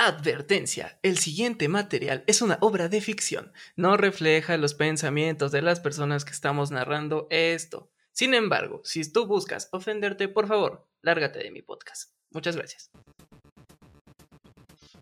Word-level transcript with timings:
Advertencia, 0.00 0.96
el 1.02 1.18
siguiente 1.18 1.66
material 1.66 2.22
es 2.28 2.40
una 2.40 2.56
obra 2.60 2.88
de 2.88 3.00
ficción, 3.00 3.52
no 3.74 3.96
refleja 3.96 4.56
los 4.56 4.74
pensamientos 4.74 5.50
de 5.50 5.60
las 5.60 5.80
personas 5.80 6.24
que 6.24 6.30
estamos 6.30 6.70
narrando 6.70 7.26
esto. 7.30 7.90
Sin 8.12 8.32
embargo, 8.32 8.80
si 8.84 9.10
tú 9.12 9.26
buscas 9.26 9.68
ofenderte, 9.72 10.28
por 10.28 10.46
favor, 10.46 10.86
lárgate 11.02 11.40
de 11.40 11.50
mi 11.50 11.62
podcast. 11.62 12.12
Muchas 12.30 12.54
gracias. 12.54 12.92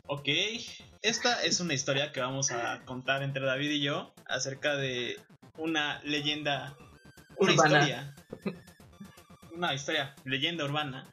Ok, 0.06 0.28
esta 1.02 1.42
es 1.42 1.60
una 1.60 1.74
historia 1.74 2.10
que 2.10 2.20
vamos 2.20 2.50
a 2.50 2.82
contar 2.86 3.22
entre 3.22 3.44
David 3.44 3.72
y 3.72 3.82
yo 3.82 4.14
acerca 4.24 4.76
de 4.76 5.20
una 5.58 6.00
leyenda, 6.04 6.74
una 7.36 7.52
Urbana. 7.52 7.80
historia, 7.80 8.14
una 9.52 9.74
historia, 9.74 10.14
leyenda 10.24 10.64
urbana 10.64 11.12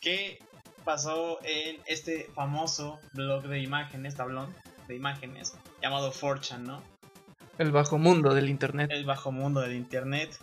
que 0.00 0.38
pasó 0.84 1.38
en 1.42 1.80
este 1.86 2.30
famoso 2.34 3.00
blog 3.12 3.48
de 3.48 3.60
imágenes, 3.60 4.14
tablón 4.14 4.54
de 4.86 4.94
imágenes 4.96 5.54
llamado 5.82 6.12
4chan, 6.12 6.60
¿no? 6.60 6.82
El 7.58 7.72
bajo 7.72 7.98
mundo 7.98 8.34
del 8.34 8.48
internet. 8.48 8.90
El 8.92 9.04
bajo 9.04 9.32
mundo 9.32 9.60
del 9.60 9.74
internet, 9.74 10.36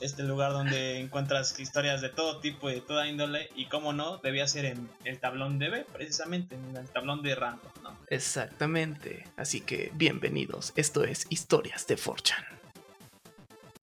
este 0.00 0.22
lugar 0.22 0.52
donde 0.52 0.98
encuentras 0.98 1.58
historias 1.58 2.00
de 2.00 2.08
todo 2.08 2.40
tipo 2.40 2.70
y 2.70 2.74
de 2.74 2.80
toda 2.80 3.06
índole 3.06 3.50
y 3.54 3.66
cómo 3.66 3.92
no, 3.92 4.18
debía 4.18 4.46
ser 4.48 4.64
en 4.64 4.88
el 5.04 5.20
tablón 5.20 5.58
de 5.58 5.70
B, 5.70 5.86
precisamente, 5.92 6.54
en 6.54 6.76
el 6.76 6.88
tablón 6.88 7.22
de 7.22 7.34
random, 7.34 7.72
¿no? 7.82 7.98
Exactamente. 8.08 9.24
Así 9.36 9.60
que 9.60 9.92
bienvenidos. 9.94 10.72
Esto 10.74 11.04
es 11.04 11.26
Historias 11.28 11.86
de 11.86 11.96
Forchan. 11.96 12.44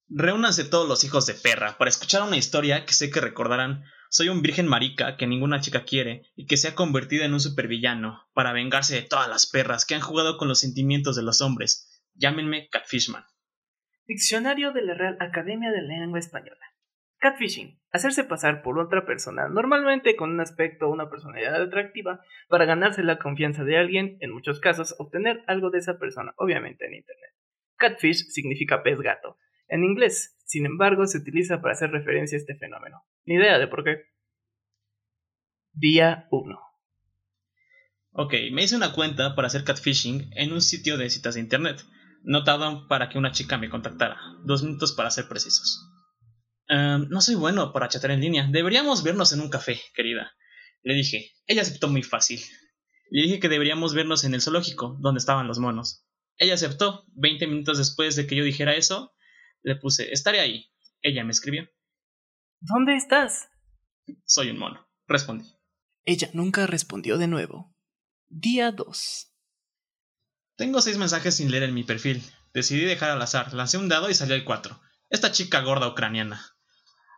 Reúnanse 0.09 0.66
todos 0.66 0.90
los 0.90 1.04
hijos 1.04 1.26
de 1.26 1.36
perra 1.36 1.78
para 1.78 1.90
escuchar 1.90 2.23
una 2.23 2.36
historia 2.36 2.86
que 2.86 2.94
sé 2.94 3.09
que 3.09 3.22
recordarán. 3.22 3.86
Soy 4.14 4.28
un 4.28 4.42
virgen 4.42 4.68
marica 4.68 5.16
que 5.16 5.26
ninguna 5.26 5.62
chica 5.62 5.86
quiere 5.86 6.23
y 6.36 6.45
que 6.45 6.58
se 6.58 6.67
ha 6.67 6.76
convertido 6.76 7.23
en 7.23 7.31
un 7.31 7.40
supervillano 7.40 8.28
para 8.34 8.52
vengarse 8.52 8.94
de 8.94 9.03
todas 9.03 9.30
las 9.30 9.50
perras 9.50 9.86
que 9.86 9.95
han 9.95 10.02
jugado 10.02 10.38
con 10.38 10.50
los 10.50 10.59
sentimientos 10.59 11.16
de 11.16 11.23
los 11.23 11.40
hombres. 11.40 12.03
Llámenme 12.16 12.68
Catfishman. 12.70 13.23
Diccionario 14.06 14.73
de 14.73 14.81
la 14.81 14.95
Real 14.95 15.16
Academia 15.22 15.72
de 15.72 15.81
la 15.81 16.00
Lengua 16.00 16.20
Española. 16.20 16.59
Catfishing. 17.20 17.80
Hacerse 17.94 18.26
pasar 18.26 18.64
por 18.64 18.80
otra 18.80 19.06
persona, 19.06 19.48
normalmente 19.48 20.18
con 20.18 20.31
un 20.31 20.42
aspecto 20.42 20.88
o 20.88 20.92
una 20.92 21.09
personalidad 21.09 21.62
atractiva, 21.62 22.20
para 22.50 22.66
ganarse 22.66 23.03
la 23.03 23.18
confianza 23.18 23.64
de 23.64 23.78
alguien, 23.78 24.18
en 24.20 24.34
muchos 24.34 24.59
casos 24.59 24.94
obtener 25.00 25.42
algo 25.48 25.70
de 25.70 25.78
esa 25.78 25.98
persona, 26.00 26.34
obviamente 26.36 26.86
en 26.86 26.96
Internet. 26.96 27.31
Catfish 27.78 28.28
significa 28.28 28.84
pez 28.84 29.00
gato. 29.00 29.38
En 29.70 29.86
inglés, 29.86 30.36
sin 30.52 30.66
embargo, 30.66 31.07
se 31.07 31.19
utiliza 31.19 31.61
para 31.61 31.71
hacer 31.71 31.91
referencia 31.91 32.35
a 32.35 32.41
este 32.41 32.57
fenómeno. 32.57 33.05
Ni 33.23 33.35
idea 33.35 33.57
de 33.57 33.69
por 33.69 33.85
qué. 33.85 34.02
Día 35.71 36.27
1. 36.30 36.59
Ok, 38.11 38.33
me 38.52 38.63
hice 38.63 38.75
una 38.75 38.91
cuenta 38.91 39.33
para 39.33 39.47
hacer 39.47 39.63
catfishing 39.63 40.29
en 40.35 40.52
un 40.52 40.61
sitio 40.61 40.97
de 40.97 41.09
citas 41.09 41.35
de 41.35 41.39
internet. 41.39 41.85
No 42.23 42.44
para 42.89 43.07
que 43.07 43.17
una 43.17 43.31
chica 43.31 43.57
me 43.57 43.69
contactara. 43.69 44.19
Dos 44.44 44.61
minutos 44.63 44.91
para 44.91 45.09
ser 45.09 45.29
precisos. 45.29 45.89
Ehm, 46.67 47.07
no 47.07 47.22
soy 47.22 47.35
bueno 47.35 47.72
para 47.72 47.88
chatear 47.88 48.11
en 48.11 48.19
línea. 48.19 48.49
Deberíamos 48.52 49.03
vernos 49.03 49.31
en 49.31 49.39
un 49.39 49.49
café, 49.49 49.79
querida. 49.95 50.33
Le 50.83 50.95
dije. 50.95 51.31
Ella 51.47 51.61
aceptó 51.61 51.88
muy 51.88 52.03
fácil. 52.03 52.41
Le 53.09 53.22
dije 53.22 53.39
que 53.39 53.47
deberíamos 53.47 53.94
vernos 53.94 54.25
en 54.25 54.33
el 54.33 54.41
zoológico, 54.41 54.97
donde 54.99 55.19
estaban 55.19 55.47
los 55.47 55.59
monos. 55.59 56.05
Ella 56.35 56.55
aceptó. 56.55 57.05
Veinte 57.16 57.47
minutos 57.47 57.77
después 57.77 58.17
de 58.17 58.27
que 58.27 58.35
yo 58.35 58.44
dijera 58.44 58.75
eso, 58.75 59.13
le 59.64 59.76
puse, 59.76 60.12
estaré 60.12 60.40
ahí. 60.40 60.72
Ella 61.02 61.23
me 61.23 61.31
escribió. 61.31 61.70
¿Dónde 62.59 62.95
estás? 62.95 63.50
Soy 64.26 64.50
un 64.50 64.59
mono. 64.59 64.88
Respondí. 65.08 65.45
Ella 66.06 66.30
nunca 66.34 66.68
respondió 66.68 67.18
de 67.18 67.28
nuevo. 67.28 67.76
Día 68.30 68.72
2. 68.72 69.31
Tengo 70.56 70.81
seis 70.81 70.97
mensajes 70.97 71.35
sin 71.35 71.52
leer 71.52 71.63
en 71.63 71.74
mi 71.74 71.84
perfil. 71.84 72.24
Decidí 72.53 72.81
dejar 72.81 73.12
al 73.12 73.22
azar, 73.22 73.53
lancé 73.53 73.78
un 73.78 73.90
dado 73.90 74.09
y 74.09 74.13
salió 74.13 74.35
el 74.35 74.46
4. 74.46 74.80
Esta 75.09 75.31
chica 75.31 75.62
gorda 75.62 75.88
ucraniana. 75.88 76.56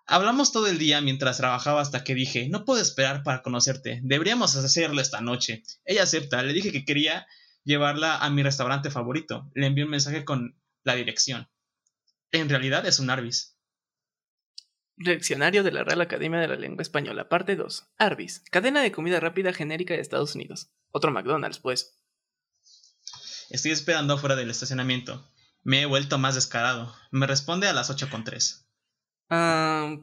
Hablamos 0.06 0.52
todo 0.52 0.68
el 0.68 0.78
día 0.78 1.02
mientras 1.02 1.38
trabajaba 1.38 1.82
hasta 1.82 2.04
que 2.04 2.14
dije, 2.14 2.50
no 2.50 2.66
puedo 2.66 2.82
esperar 2.82 3.24
para 3.24 3.42
conocerte, 3.42 4.02
deberíamos 4.04 4.56
hacerlo 4.56 5.02
esta 5.02 5.22
noche. 5.22 5.64
Ella 5.86 6.04
acepta, 6.04 6.44
le 6.44 6.54
dije 6.54 6.72
que 6.72 6.84
quería 6.84 7.26
llevarla 7.64 8.18
a 8.18 8.30
mi 8.30 8.44
restaurante 8.44 8.92
favorito. 8.92 9.50
Le 9.56 9.68
envié 9.68 9.86
un 9.86 9.92
mensaje 9.92 10.26
con 10.26 10.60
la 10.84 10.96
dirección. 10.96 11.50
En 12.34 12.50
realidad 12.50 12.86
es 12.88 13.00
un 13.00 13.12
Arby's. 13.12 13.56
Diccionario 14.96 15.62
de 15.64 15.72
la 15.72 15.84
Real 15.84 16.02
Academia 16.02 16.40
de 16.40 16.48
la 16.48 16.56
Lengua 16.56 16.82
Española, 16.82 17.30
parte 17.30 17.56
2. 17.56 17.94
Arby's, 18.00 18.44
cadena 18.52 18.82
de 18.82 18.92
comida 18.92 19.20
rápida 19.20 19.54
genérica 19.54 19.94
de 19.94 20.02
Estados 20.02 20.34
Unidos. 20.34 20.72
Otro 20.92 21.12
McDonald's, 21.12 21.60
pues. 21.60 21.96
Estoy 23.52 23.70
esperando 23.70 24.16
afuera 24.16 24.36
del 24.36 24.50
estacionamiento. 24.50 25.32
Me 25.62 25.82
he 25.82 25.86
vuelto 25.86 26.18
más 26.18 26.34
descarado. 26.34 26.96
Me 27.12 27.28
responde 27.28 27.68
a 27.68 27.74
las 27.74 27.92
8.3. 27.92 28.66
Ah, 29.30 29.96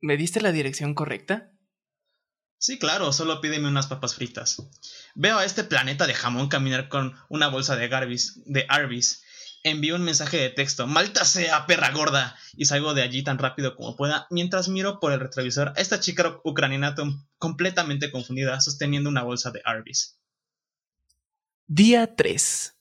¿Me 0.00 0.16
diste 0.16 0.40
la 0.40 0.52
dirección 0.52 0.94
correcta? 0.94 1.52
Sí, 2.56 2.78
claro, 2.78 3.12
solo 3.12 3.42
pídeme 3.42 3.68
unas 3.68 3.88
papas 3.88 4.14
fritas. 4.14 4.56
Veo 5.14 5.36
a 5.36 5.44
este 5.44 5.64
planeta 5.64 6.06
de 6.06 6.14
jamón 6.14 6.48
caminar 6.48 6.88
con 6.88 7.14
una 7.28 7.48
bolsa 7.48 7.76
de 7.76 7.88
Garbis, 7.88 8.40
de 8.46 8.64
Arby's. 8.70 9.22
Envío 9.68 9.96
un 9.96 10.04
mensaje 10.04 10.38
de 10.38 10.50
texto, 10.50 10.86
¡Malta 10.86 11.24
sea, 11.24 11.66
perra 11.66 11.90
gorda! 11.90 12.36
Y 12.56 12.64
salgo 12.64 12.94
de 12.94 13.02
allí 13.02 13.22
tan 13.22 13.38
rápido 13.38 13.76
como 13.76 13.96
pueda 13.96 14.26
mientras 14.30 14.68
miro 14.68 14.98
por 14.98 15.12
el 15.12 15.20
retrovisor 15.20 15.68
a 15.76 15.80
esta 15.80 16.00
chica 16.00 16.40
ucraniana 16.42 16.94
completamente 17.36 18.10
confundida 18.10 18.60
sosteniendo 18.60 19.10
una 19.10 19.22
bolsa 19.22 19.50
de 19.50 19.60
Arby's. 19.64 20.18
Día 21.66 22.16
3. 22.16 22.74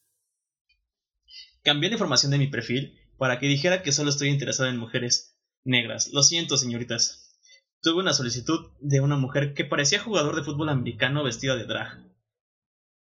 Cambié 1.61 1.89
la 1.89 1.95
información 1.95 2.31
de 2.31 2.37
mi 2.37 2.47
perfil 2.47 2.97
para 3.17 3.37
que 3.37 3.47
dijera 3.47 3.83
que 3.83 3.91
solo 3.91 4.09
estoy 4.09 4.29
interesado 4.29 4.69
en 4.69 4.77
mujeres 4.77 5.37
negras. 5.65 6.09
Lo 6.13 6.23
siento, 6.23 6.55
señoritas. 6.55 7.35
Tuve 7.81 7.99
una 8.01 8.13
solicitud 8.13 8.71
de 8.79 9.01
una 9.01 9.17
mujer 9.17 9.53
que 9.53 9.65
parecía 9.65 9.99
jugador 9.99 10.37
de 10.37 10.43
fútbol 10.43 10.69
americano 10.69 11.23
vestida 11.23 11.57
de 11.57 11.65
drag. 11.65 12.01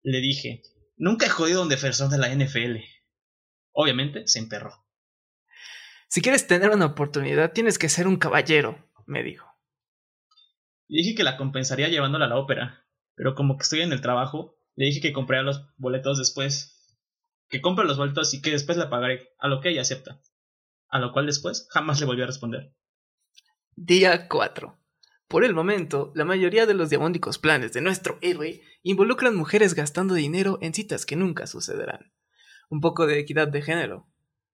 Le 0.02 0.22
dije, 0.22 0.62
nunca 0.96 1.25
he 1.25 1.30
jodido 1.30 1.59
a 1.59 1.64
un 1.64 1.69
defensor 1.69 2.09
de 2.09 2.18
la 2.18 2.34
NFL. 2.34 2.78
Obviamente 3.75 4.25
se 4.25 4.40
emperró. 4.40 4.86
Si 6.08 6.22
quieres 6.22 6.47
tener 6.47 6.69
una 6.69 6.86
oportunidad, 6.86 7.52
tienes 7.52 7.78
que 7.78 7.90
ser 7.90 8.08
un 8.08 8.16
caballero, 8.16 8.90
me 9.06 9.22
dijo. 9.22 9.46
Le 10.88 11.02
dije 11.02 11.13
que 11.13 11.24
la 11.24 11.36
compensaría 11.36 11.90
llevándola 11.90 12.25
a 12.25 12.30
la 12.30 12.38
ópera, 12.38 12.88
pero 13.16 13.35
como 13.35 13.58
que 13.58 13.64
estoy 13.64 13.81
en 13.81 13.91
el 13.91 14.00
trabajo, 14.00 14.58
le 14.75 14.85
dije 14.85 15.02
que 15.02 15.12
compraría 15.12 15.44
los 15.44 15.68
boletos 15.75 16.18
después. 16.18 16.97
Que 17.50 17.59
compre 17.59 17.85
los 17.85 17.97
boletos 17.97 18.34
y 18.34 18.41
que 18.41 18.52
después 18.52 18.78
la 18.78 18.90
pagaré, 18.90 19.30
a 19.40 19.50
lo 19.50 19.59
que 19.59 19.69
ella 19.69 19.81
acepta. 19.81 20.22
A 20.88 21.00
lo 21.00 21.12
cual 21.12 21.25
después 21.25 21.68
jamás 21.72 22.00
le 22.00 22.06
volví 22.06 22.22
a 22.22 22.28
responder. 22.28 22.74
Día 23.75 24.30
4. 24.30 24.80
Por 25.28 25.44
el 25.44 25.53
momento, 25.53 26.14
la 26.16 26.24
mayoría 26.24 26.66
de 26.66 26.75
los 26.75 26.90
diabólicos 26.90 27.40
planes 27.40 27.74
de 27.74 27.81
nuestro 27.81 28.19
héroe 28.22 28.62
involucran 28.84 29.35
mujeres 29.35 29.74
gastando 29.74 30.14
dinero 30.14 30.59
en 30.62 30.74
citas 30.74 31.06
que 31.06 31.18
nunca 31.18 31.46
sucederán. 31.46 32.15
Un 32.70 32.81
poco 32.81 33.08
de 33.08 33.20
equidad 33.20 33.48
de 33.48 33.62
género. 33.62 34.08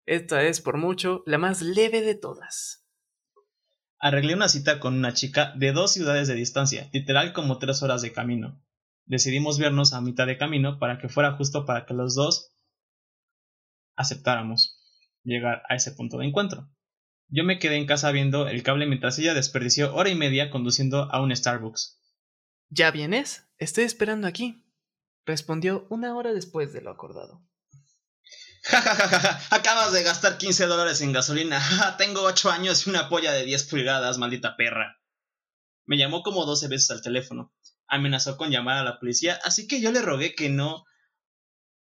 Esta 0.06 0.44
es, 0.44 0.62
por 0.62 0.78
mucho, 0.78 1.24
la 1.26 1.38
más 1.38 1.62
leve 1.62 2.02
de 2.02 2.16
todas. 2.16 2.86
Arreglé 4.00 4.34
una 4.34 4.50
cita 4.50 4.80
con 4.80 4.96
una 4.96 5.14
chica 5.14 5.54
de 5.56 5.72
dos 5.72 5.94
ciudades 5.94 6.28
de 6.28 6.34
distancia, 6.34 6.90
literal 6.92 7.34
como 7.34 7.60
tres 7.60 7.84
horas 7.84 8.02
de 8.02 8.12
camino. 8.12 8.60
Decidimos 9.06 9.60
vernos 9.60 9.94
a 9.94 10.02
mitad 10.02 10.26
de 10.26 10.38
camino 10.38 10.80
para 10.80 10.98
que 10.98 11.10
fuera 11.10 11.34
justo 11.34 11.66
para 11.66 11.86
que 11.86 11.94
los 11.94 12.16
dos 12.16 12.56
aceptáramos 13.96 14.80
llegar 15.24 15.64
a 15.70 15.76
ese 15.76 15.92
punto 15.92 16.18
de 16.18 16.26
encuentro. 16.26 16.70
Yo 17.28 17.44
me 17.44 17.60
quedé 17.60 17.78
en 17.78 17.86
casa 17.86 18.12
viendo 18.12 18.48
el 18.48 18.64
cable 18.64 18.88
mientras 18.88 19.18
ella 19.20 19.34
desperdició 19.34 19.94
hora 19.96 20.10
y 20.10 20.16
media 20.16 20.50
conduciendo 20.50 21.04
a 21.12 21.22
un 21.22 21.36
Starbucks. 21.36 22.00
¿Ya 22.70 22.92
vienes? 22.92 23.48
Estoy 23.58 23.84
esperando 23.84 24.28
aquí. 24.28 24.66
Respondió 25.26 25.86
una 25.90 26.16
hora 26.16 26.34
después 26.34 26.74
de 26.74 26.82
lo 26.82 26.90
acordado. 26.90 27.42
Ja, 28.64 29.42
acabas 29.50 29.92
de 29.92 30.04
gastar 30.04 30.38
15 30.38 30.66
dólares 30.68 31.02
en 31.02 31.14
gasolina. 31.14 31.62
Tengo 31.98 32.22
8 32.22 32.52
años 32.52 32.86
y 32.86 32.90
una 32.90 33.10
polla 33.10 33.32
de 33.32 33.46
10 33.46 33.64
pulgadas, 33.64 34.18
maldita 34.18 34.56
perra. 34.56 35.00
Me 35.86 35.98
llamó 35.98 36.24
como 36.24 36.46
12 36.46 36.68
veces 36.68 36.92
al 36.92 37.02
teléfono. 37.02 37.54
Amenazó 37.88 38.38
con 38.38 38.52
llamar 38.52 38.78
a 38.78 38.84
la 38.84 39.00
policía, 39.00 39.40
así 39.44 39.68
que 39.68 39.82
yo 39.82 39.92
le 39.92 40.02
rogué 40.02 40.36
que 40.36 40.50
no 40.50 40.86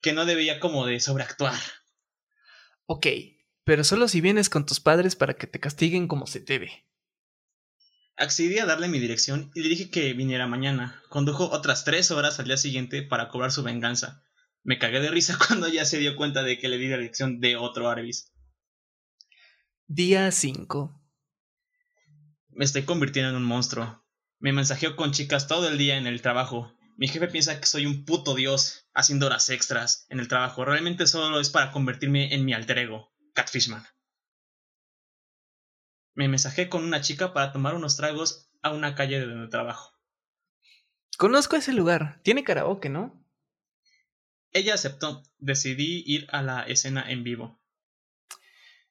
que 0.02 0.14
no 0.14 0.26
debía 0.26 0.60
como 0.60 0.86
de 0.86 1.00
sobreactuar. 1.00 1.60
Ok, 2.86 3.08
pero 3.66 3.84
solo 3.84 4.08
si 4.08 4.22
vienes 4.22 4.50
con 4.50 4.66
tus 4.66 4.80
padres 4.80 5.16
para 5.16 5.36
que 5.36 5.46
te 5.46 5.60
castiguen 5.60 6.08
como 6.08 6.26
se 6.26 6.40
debe. 6.40 6.86
Accedí 8.16 8.60
a 8.60 8.66
darle 8.66 8.88
mi 8.88 9.00
dirección 9.00 9.52
y 9.54 9.62
le 9.62 9.70
dije 9.70 9.90
que 9.92 10.14
viniera 10.14 10.48
mañana. 10.48 11.02
Condujo 11.10 11.50
otras 11.52 11.84
3 11.84 12.12
horas 12.12 12.40
al 12.40 12.46
día 12.46 12.58
siguiente 12.58 13.04
para 13.04 13.30
cobrar 13.30 13.52
su 13.52 13.64
venganza. 13.64 14.24
Me 14.64 14.78
cagué 14.78 15.00
de 15.00 15.12
risa 15.12 15.38
cuando 15.48 15.68
ya 15.68 15.86
se 15.86 15.98
dio 15.98 16.16
cuenta 16.16 16.44
de 16.44 16.60
que 16.60 16.68
le 16.68 16.78
di 16.78 16.88
la 16.88 16.98
dirección 16.98 17.40
de 17.40 17.56
otro 17.56 17.90
Arby's. 17.90 18.32
Día 19.88 20.32
5. 20.32 21.02
Me 22.50 22.66
estoy 22.66 22.84
convirtiendo 22.84 23.30
en 23.32 23.38
un 23.38 23.44
monstruo. 23.44 24.06
Me 24.40 24.54
mensajeó 24.54 24.96
con 24.96 25.12
chicas 25.12 25.48
todo 25.48 25.68
el 25.68 25.78
día 25.78 25.98
en 25.98 26.08
el 26.08 26.22
trabajo 26.22 26.74
Mi 26.96 27.08
jefe 27.08 27.28
piensa 27.28 27.60
que 27.60 27.66
soy 27.66 27.86
un 27.86 28.06
puto 28.06 28.36
dios 28.36 28.88
haciendo 28.94 29.26
horas 29.26 29.50
extras 29.50 30.06
en 30.10 30.20
el 30.20 30.28
trabajo. 30.28 30.66
Realmente 30.66 31.08
solo 31.08 31.40
es 31.40 31.50
para 31.50 31.72
convertirme 31.72 32.34
en 32.34 32.46
mi 32.46 32.54
alter 32.54 32.80
ego, 32.80 33.14
Catfishman. 33.34 33.86
Me 36.14 36.28
mensajé 36.28 36.68
con 36.68 36.84
una 36.84 37.00
chica 37.00 37.34
para 37.34 37.54
tomar 37.54 37.76
unos 37.76 37.96
tragos 37.96 38.52
a 38.62 38.72
una 38.72 38.96
calle 38.96 39.20
de 39.20 39.28
donde 39.28 39.48
trabajo. 39.48 39.94
Conozco 41.18 41.56
ese 41.56 41.72
lugar. 41.72 42.22
Tiene 42.24 42.44
karaoke, 42.44 42.90
¿no? 42.90 43.19
Ella 44.52 44.74
aceptó. 44.74 45.24
Decidí 45.38 46.04
ir 46.06 46.28
a 46.32 46.42
la 46.42 46.64
escena 46.64 47.10
en 47.10 47.24
vivo. 47.24 47.62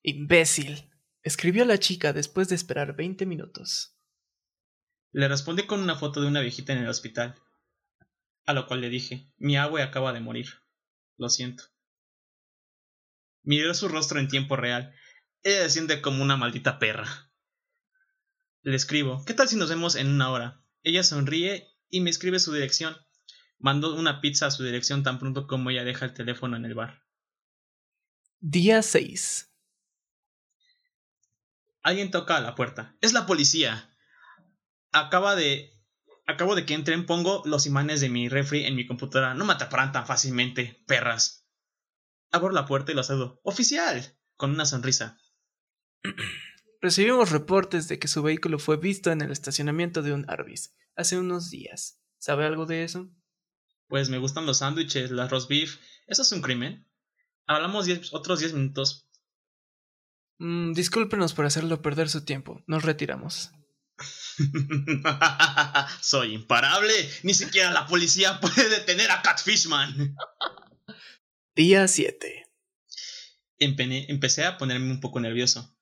Imbécil. 0.02 0.90
Escribió 1.22 1.64
la 1.64 1.78
chica 1.78 2.12
después 2.12 2.49
de 2.49 2.55
esperar 2.55 2.96
20 2.96 3.26
minutos. 3.26 3.96
Le 5.12 5.28
respondí 5.28 5.66
con 5.66 5.81
una 5.81 5.96
foto 5.96 6.20
de 6.20 6.28
una 6.28 6.40
viejita 6.40 6.72
en 6.72 6.81
el 6.81 6.88
hospital. 6.88 7.34
A 8.46 8.52
lo 8.52 8.66
cual 8.66 8.81
le 8.81 8.88
dije, 8.88 9.31
mi 9.37 9.56
abue 9.56 9.82
acaba 9.82 10.12
de 10.12 10.20
morir. 10.20 10.49
Lo 11.16 11.28
siento. 11.28 11.64
Miré 13.43 13.75
su 13.75 13.88
rostro 13.88 14.20
en 14.20 14.28
tiempo 14.28 14.56
real. 14.56 14.94
Ella 15.43 15.62
se 15.64 15.70
siente 15.70 16.00
como 16.00 16.22
una 16.22 16.37
maldita 16.37 16.78
perra. 16.78 17.31
Le 18.62 18.76
escribo, 18.76 19.25
¿qué 19.25 19.34
tal 19.34 19.49
si 19.49 19.56
nos 19.56 19.70
vemos 19.70 19.96
en 19.96 20.08
una 20.08 20.31
hora? 20.31 20.64
Ella 20.82 21.02
sonríe 21.02 21.66
y 21.88 22.00
me 22.00 22.11
escribe 22.11 22.38
su 22.38 22.52
dirección. 22.52 22.96
Mando 23.58 23.94
una 23.94 24.20
pizza 24.20 24.46
a 24.46 24.50
su 24.50 24.64
dirección 24.64 25.02
tan 25.02 25.19
pronto 25.19 25.46
como 25.46 25.70
ella 25.70 25.84
deja 25.84 26.05
el 26.05 26.14
teléfono 26.14 26.56
en 26.56 26.64
el 26.64 26.75
bar. 26.75 27.02
Día 28.40 28.82
6. 28.82 29.52
Alguien 31.82 32.10
toca 32.10 32.37
a 32.37 32.40
la 32.40 32.55
puerta. 32.55 32.96
Es 33.00 33.12
la 33.12 33.26
policía. 33.26 33.94
Acaba 34.93 35.34
de. 35.34 35.72
Acabo 36.26 36.55
de 36.55 36.66
que 36.66 36.75
entren, 36.75 37.06
pongo 37.06 37.43
los 37.46 37.66
imanes 37.66 38.00
de 38.00 38.10
mi 38.10 38.28
refri 38.28 38.64
en 38.64 38.76
mi 38.76 38.87
computadora. 38.87 39.34
No 39.34 39.44
me 39.44 39.55
atraparán 39.55 39.93
tan 39.93 40.06
fácilmente, 40.06 40.84
perras. 40.87 41.46
Abro 42.31 42.50
la 42.50 42.66
puerta 42.66 42.93
y 42.93 42.94
los 42.94 43.06
saludo. 43.06 43.40
¡Oficial! 43.43 44.19
con 44.38 44.52
una 44.52 44.64
sonrisa. 44.64 45.19
Recibimos 46.81 47.31
reportes 47.31 47.88
de 47.88 47.99
que 47.99 48.08
su 48.08 48.22
vehículo 48.22 48.58
fue 48.58 48.78
visto 48.78 49.11
en 49.11 49.20
el 49.20 49.32
estacionamiento 49.32 50.00
de 50.00 50.14
un 50.14 50.25
Arby's 50.31 50.75
hace 50.96 51.19
unos 51.19 51.50
días. 51.50 52.00
¿Sabe 52.19 52.46
algo 52.46 52.64
de 52.64 52.84
eso? 52.84 53.11
Pues 53.88 54.11
me 54.11 54.19
gustan 54.19 54.46
los 54.46 54.58
sándwiches, 54.58 55.11
la 55.11 55.29
roast 55.29 55.49
beef. 55.49 55.79
¿Eso 56.06 56.23
es 56.23 56.32
un 56.32 56.43
crimen? 56.43 56.87
Hablamos 57.46 57.88
otros 58.12 58.40
10 58.40 58.52
minutos. 58.52 59.08
Mm, 60.38 60.73
discúlpenos 60.75 61.32
por 61.32 61.46
hacerlo 61.46 61.82
perder 61.82 62.08
su 62.08 62.25
tiempo. 62.25 62.62
Nos 62.67 62.85
retiramos. 62.85 63.50
Soy 66.00 66.35
imparable. 66.35 66.93
Ni 67.23 67.35
siquiera 67.35 67.73
la 67.73 67.87
policía 67.87 68.38
puede 68.40 68.69
detener 68.69 69.11
a 69.11 69.23
Catfishman. 69.23 70.14
Día 71.56 71.88
7. 71.88 72.46
Empecé 73.58 74.44
a 74.44 74.58
ponerme 74.58 74.90
un 74.90 75.00
poco 75.00 75.19
nervioso. 75.19 75.75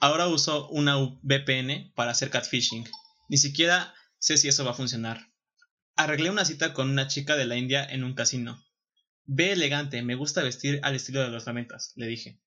Ahora 0.00 0.28
uso 0.28 0.68
una 0.68 0.96
VPN 1.22 1.92
para 1.94 2.12
hacer 2.12 2.30
catfishing. 2.30 2.88
Ni 3.28 3.36
siquiera 3.36 3.94
sé 4.18 4.36
si 4.36 4.48
eso 4.48 4.64
va 4.64 4.72
a 4.72 4.74
funcionar. 4.74 5.32
Arreglé 5.98 6.30
una 6.30 6.44
cita 6.44 6.74
con 6.74 6.90
una 6.90 7.08
chica 7.08 7.34
de 7.34 7.44
la 7.44 7.56
India 7.56 7.84
en 7.84 8.04
un 8.04 8.14
casino. 8.14 8.64
Ve 9.24 9.50
elegante, 9.50 10.00
me 10.02 10.14
gusta 10.14 10.44
vestir 10.44 10.78
al 10.84 10.94
estilo 10.94 11.22
de 11.22 11.28
los 11.28 11.46
lamentas, 11.46 11.92
le 11.96 12.06
dije. 12.06 12.40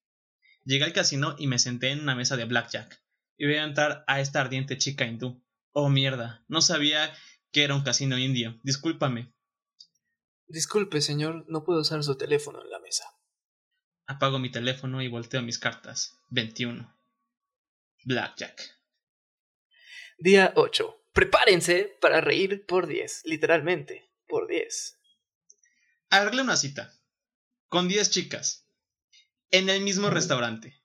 Llegué 0.64 0.86
al 0.86 0.94
casino 0.94 1.36
y 1.38 1.48
me 1.48 1.60
senté 1.60 1.90
en 1.90 2.00
una 2.00 2.16
mesa 2.16 2.38
de 2.38 2.46
blackjack. 2.46 3.04
Y 3.36 3.48
voy 3.48 3.56
a 3.56 3.66
entrar 3.66 4.06
a 4.08 4.22
esta 4.22 4.40
ardiente 4.40 4.78
chica 4.78 5.06
hindú. 5.06 5.44
Oh 5.74 5.90
mierda, 5.90 6.46
no 6.48 6.62
sabía 6.62 7.14
que 7.52 7.66
era 7.66 7.76
un 7.76 7.84
casino 7.84 8.18
indio. 8.18 8.58
Discúlpame. 8.64 9.34
Disculpe, 10.48 11.02
señor, 11.02 11.44
no 11.50 11.66
puedo 11.66 11.82
usar 11.82 12.06
su 12.06 12.16
teléfono 12.16 12.62
en 12.62 12.70
la 12.70 12.80
mesa. 12.80 13.04
Apago 14.08 14.40
mi 14.40 14.50
teléfono 14.50 15.02
y 15.02 15.10
volteo 15.10 15.42
mis 15.42 15.60
cartas. 15.60 16.22
21. 16.30 16.90
Blackjack. 18.06 18.80
Día 20.20 20.54
8. 20.56 21.01
Prepárense 21.14 21.98
para 22.00 22.22
reír 22.22 22.66
por 22.66 22.88
10, 22.88 23.24
literalmente, 23.26 24.10
por 24.28 24.48
10. 24.48 24.98
Arreglé 26.10 26.42
una 26.42 26.56
cita. 26.56 26.98
Con 27.68 27.90
10 27.90 28.10
chicas. 28.12 28.66
En 29.50 29.70
el 29.70 29.82
mismo 29.82 30.10
restaurante. 30.10 30.82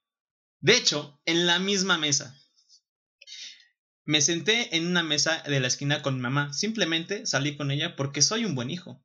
De 0.58 0.76
hecho, 0.76 1.20
en 1.26 1.46
la 1.46 1.60
misma 1.60 1.96
mesa. 1.96 2.36
Me 4.04 4.20
senté 4.20 4.76
en 4.76 4.86
una 4.88 5.04
mesa 5.04 5.42
de 5.42 5.60
la 5.60 5.68
esquina 5.68 6.02
con 6.02 6.16
mi 6.16 6.22
mamá. 6.22 6.52
Simplemente 6.52 7.24
salí 7.24 7.56
con 7.56 7.70
ella 7.70 7.94
porque 7.94 8.20
soy 8.20 8.44
un 8.44 8.56
buen 8.56 8.70
hijo. 8.70 9.04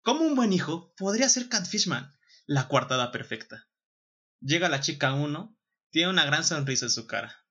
Como 0.00 0.24
un 0.24 0.34
buen 0.34 0.54
hijo, 0.54 0.94
podría 0.96 1.28
ser 1.28 1.50
Catfishman, 1.50 2.16
la 2.46 2.68
coartada 2.68 3.12
perfecta. 3.12 3.68
Llega 4.40 4.70
la 4.70 4.80
chica 4.80 5.12
1, 5.12 5.54
tiene 5.90 6.10
una 6.10 6.24
gran 6.24 6.44
sonrisa 6.44 6.86
en 6.86 6.90
su 6.90 7.06
cara. 7.06 7.46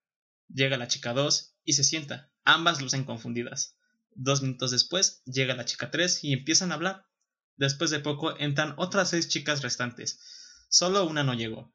Llega 0.47 0.77
la 0.77 0.87
chica 0.87 1.13
2 1.13 1.55
y 1.63 1.73
se 1.73 1.83
sienta. 1.83 2.30
Ambas 2.43 2.81
lucen 2.81 3.03
confundidas. 3.03 3.77
Dos 4.13 4.41
minutos 4.41 4.71
después 4.71 5.23
llega 5.25 5.55
la 5.55 5.65
chica 5.65 5.91
3 5.91 6.23
y 6.23 6.33
empiezan 6.33 6.71
a 6.71 6.75
hablar. 6.75 7.05
Después 7.55 7.91
de 7.91 7.99
poco 7.99 8.37
entran 8.39 8.73
otras 8.77 9.09
seis 9.09 9.29
chicas 9.29 9.61
restantes. 9.61 10.19
Solo 10.69 11.05
una 11.05 11.23
no 11.23 11.33
llegó. 11.33 11.73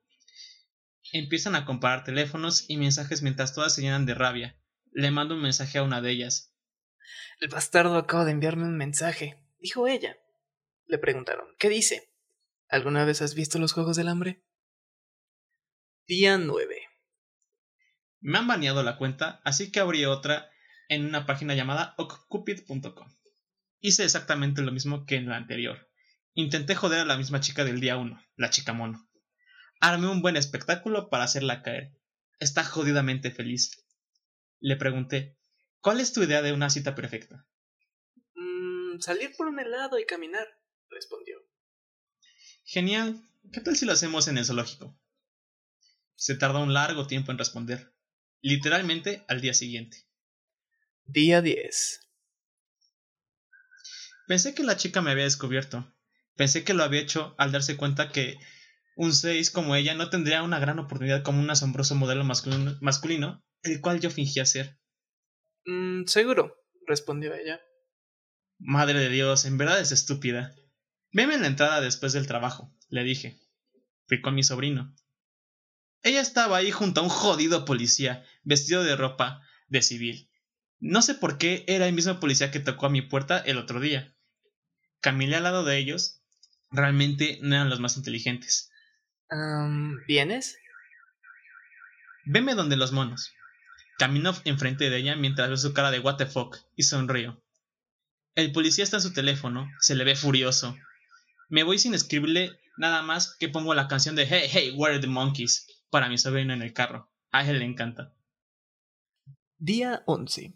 Empiezan 1.12 1.54
a 1.54 1.64
comparar 1.64 2.04
teléfonos 2.04 2.64
y 2.68 2.76
mensajes 2.76 3.22
mientras 3.22 3.54
todas 3.54 3.74
se 3.74 3.82
llenan 3.82 4.06
de 4.06 4.14
rabia. 4.14 4.60
Le 4.90 5.10
mando 5.10 5.34
un 5.34 5.42
mensaje 5.42 5.78
a 5.78 5.82
una 5.82 6.00
de 6.00 6.10
ellas. 6.10 6.52
El 7.38 7.48
bastardo 7.48 7.96
acaba 7.96 8.24
de 8.24 8.32
enviarme 8.32 8.64
un 8.64 8.76
mensaje, 8.76 9.40
dijo 9.58 9.86
ella. 9.86 10.16
Le 10.86 10.98
preguntaron, 10.98 11.46
¿qué 11.58 11.68
dice? 11.68 12.12
¿Alguna 12.68 13.04
vez 13.04 13.22
has 13.22 13.34
visto 13.34 13.58
los 13.58 13.72
Juegos 13.72 13.96
del 13.96 14.08
Hambre? 14.08 14.42
Día 16.06 16.38
9. 16.38 16.88
Me 18.20 18.38
han 18.38 18.46
baneado 18.48 18.82
la 18.82 18.96
cuenta, 18.96 19.40
así 19.44 19.70
que 19.70 19.80
abrí 19.80 20.04
otra 20.04 20.50
en 20.88 21.04
una 21.04 21.26
página 21.26 21.54
llamada 21.54 21.94
occupid.com. 21.98 23.08
Hice 23.80 24.04
exactamente 24.04 24.62
lo 24.62 24.72
mismo 24.72 25.06
que 25.06 25.16
en 25.16 25.28
la 25.28 25.36
anterior. 25.36 25.90
Intenté 26.34 26.74
joder 26.74 27.00
a 27.00 27.04
la 27.04 27.16
misma 27.16 27.40
chica 27.40 27.64
del 27.64 27.80
día 27.80 27.96
1, 27.96 28.20
la 28.36 28.50
chica 28.50 28.72
mono. 28.72 29.08
Armé 29.80 30.08
un 30.08 30.22
buen 30.22 30.36
espectáculo 30.36 31.08
para 31.10 31.24
hacerla 31.24 31.62
caer. 31.62 31.92
Está 32.38 32.64
jodidamente 32.64 33.30
feliz. 33.30 33.86
Le 34.60 34.76
pregunté, 34.76 35.36
¿cuál 35.80 36.00
es 36.00 36.12
tu 36.12 36.22
idea 36.22 36.42
de 36.42 36.52
una 36.52 36.70
cita 36.70 36.94
perfecta? 36.94 37.46
Mm, 38.34 39.00
salir 39.00 39.34
por 39.36 39.46
un 39.46 39.58
helado 39.58 39.98
y 39.98 40.06
caminar, 40.06 40.46
respondió. 40.90 41.38
Genial. 42.64 43.22
¿Qué 43.52 43.60
tal 43.60 43.76
si 43.76 43.86
lo 43.86 43.92
hacemos 43.92 44.26
en 44.28 44.38
el 44.38 44.44
zoológico? 44.44 44.98
Se 46.16 46.34
tardó 46.34 46.60
un 46.60 46.74
largo 46.74 47.06
tiempo 47.06 47.30
en 47.30 47.38
responder. 47.38 47.94
Literalmente 48.40 49.24
al 49.28 49.40
día 49.40 49.54
siguiente. 49.54 50.06
Día 51.08 51.40
10. 51.40 52.00
Pensé 54.26 54.54
que 54.54 54.64
la 54.64 54.76
chica 54.76 55.00
me 55.02 55.12
había 55.12 55.22
descubierto. 55.22 55.94
Pensé 56.34 56.64
que 56.64 56.74
lo 56.74 56.82
había 56.82 57.00
hecho 57.00 57.36
al 57.38 57.52
darse 57.52 57.76
cuenta 57.76 58.10
que 58.10 58.38
un 58.96 59.12
6 59.12 59.52
como 59.52 59.76
ella 59.76 59.94
no 59.94 60.10
tendría 60.10 60.42
una 60.42 60.58
gran 60.58 60.80
oportunidad 60.80 61.22
como 61.22 61.40
un 61.40 61.48
asombroso 61.48 61.94
modelo 61.94 62.24
masculino, 62.24 63.44
el 63.62 63.80
cual 63.80 64.00
yo 64.00 64.10
fingía 64.10 64.44
ser. 64.46 64.80
Mm, 65.64 66.06
seguro, 66.06 66.56
respondió 66.88 67.32
ella. 67.34 67.60
Madre 68.58 68.98
de 68.98 69.08
Dios, 69.08 69.44
en 69.44 69.58
verdad 69.58 69.78
es 69.78 69.92
estúpida. 69.92 70.56
Veme 71.12 71.36
en 71.36 71.42
la 71.42 71.48
entrada 71.48 71.80
después 71.80 72.14
del 72.14 72.26
trabajo, 72.26 72.74
le 72.88 73.04
dije. 73.04 73.38
Fui 74.08 74.20
con 74.20 74.34
mi 74.34 74.42
sobrino. 74.42 74.92
Ella 76.02 76.20
estaba 76.20 76.56
ahí 76.56 76.72
junto 76.72 77.00
a 77.00 77.04
un 77.04 77.10
jodido 77.10 77.64
policía, 77.64 78.24
vestido 78.42 78.82
de 78.82 78.96
ropa 78.96 79.40
de 79.68 79.82
civil. 79.82 80.30
No 80.78 81.02
sé 81.02 81.14
por 81.14 81.38
qué 81.38 81.64
era 81.66 81.86
el 81.86 81.94
mismo 81.94 82.20
policía 82.20 82.50
que 82.50 82.60
tocó 82.60 82.86
a 82.86 82.90
mi 82.90 83.02
puerta 83.02 83.38
el 83.38 83.58
otro 83.58 83.80
día. 83.80 84.14
Caminé 85.00 85.36
al 85.36 85.44
lado 85.44 85.64
de 85.64 85.78
ellos. 85.78 86.20
Realmente 86.70 87.38
no 87.42 87.54
eran 87.54 87.70
los 87.70 87.80
más 87.80 87.96
inteligentes. 87.96 88.70
¿Vienes? 90.06 90.58
Veme 92.24 92.54
donde 92.54 92.76
los 92.76 92.92
monos. 92.92 93.32
Camino 93.98 94.34
enfrente 94.44 94.90
de 94.90 94.98
ella 94.98 95.16
mientras 95.16 95.48
veo 95.48 95.56
su 95.56 95.72
cara 95.72 95.90
de 95.90 96.00
what 96.00 96.16
the 96.16 96.26
fuck 96.26 96.56
y 96.76 96.82
sonrío. 96.82 97.42
El 98.34 98.52
policía 98.52 98.84
está 98.84 98.98
en 98.98 99.02
su 99.02 99.12
teléfono, 99.14 99.70
se 99.80 99.94
le 99.94 100.04
ve 100.04 100.14
furioso. 100.14 100.76
Me 101.48 101.62
voy 101.62 101.78
sin 101.78 101.94
escribirle 101.94 102.60
nada 102.76 103.00
más 103.02 103.34
que 103.38 103.48
pongo 103.48 103.74
la 103.74 103.88
canción 103.88 104.14
de 104.14 104.26
Hey, 104.26 104.48
hey, 104.52 104.74
where 104.76 104.94
are 104.94 105.00
the 105.00 105.06
monkeys 105.06 105.66
para 105.88 106.08
mi 106.08 106.18
sobrino 106.18 106.52
en 106.52 106.60
el 106.60 106.74
carro. 106.74 107.10
A 107.30 107.48
él 107.48 107.60
le 107.60 107.64
encanta. 107.64 108.12
Día 109.56 110.02
11. 110.06 110.52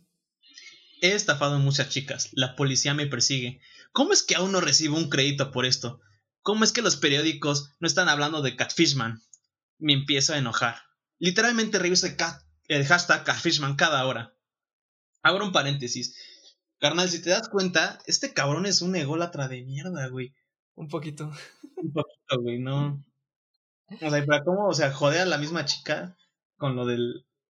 He 1.00 1.12
estafado 1.12 1.57
a 1.57 1.59
muchas 1.59 1.88
chicas. 1.88 2.28
La 2.33 2.57
policía 2.57 2.95
me 2.95 3.07
persigue. 3.07 3.61
¿Cómo 3.92 4.12
es 4.12 4.23
que 4.23 4.35
aún 4.35 4.52
no 4.52 4.61
recibo 4.61 4.97
un 4.97 5.09
crédito 5.09 5.50
por 5.50 5.64
esto? 5.64 6.00
¿Cómo 6.42 6.64
es 6.64 6.73
que 6.73 6.83
los 6.83 6.97
periódicos 6.97 7.75
no 7.80 7.87
están 7.87 8.09
hablando 8.09 8.42
de 8.42 8.57
Catfishman? 8.57 9.23
Me 9.78 9.95
empiezo 9.95 10.35
a 10.35 10.38
enojar. 10.38 10.76
Literalmente 11.19 11.78
reviso 11.78 12.07
el, 12.69 12.87
hashtag 12.87 13.25
Catfishman 13.25 13.76
cada 13.76 14.07
hora. 14.07 14.35
Abro 15.23 15.45
un 15.45 15.52
paréntesis. 15.52 16.16
Carnal, 16.78 17.11
si 17.11 17.21
te 17.21 17.30
das 17.30 17.49
cuenta, 17.49 17.99
este 18.07 18.33
cabrón 18.33 18.66
es 18.66 18.80
un 18.80 18.97
ególatra 18.97 19.49
de 19.49 19.62
mierda, 19.62 20.07
güey. 20.09 20.35
Un 20.75 20.88
poquito. 20.88 21.30
Un 21.76 21.92
poquito, 21.92 22.40
güey, 22.40 22.59
no. 22.59 23.04
O 24.00 24.11
sea, 24.11 24.25
¿para 24.25 24.45
cómo, 24.45 24.69
o 24.69 24.75
sea, 24.75 24.92
joder 24.92 25.23
a 25.23 25.26
la 25.26 25.38
misma 25.38 25.64
chica 25.64 26.16
con 26.57 26.76
lo 26.76 26.87
de 26.87 26.99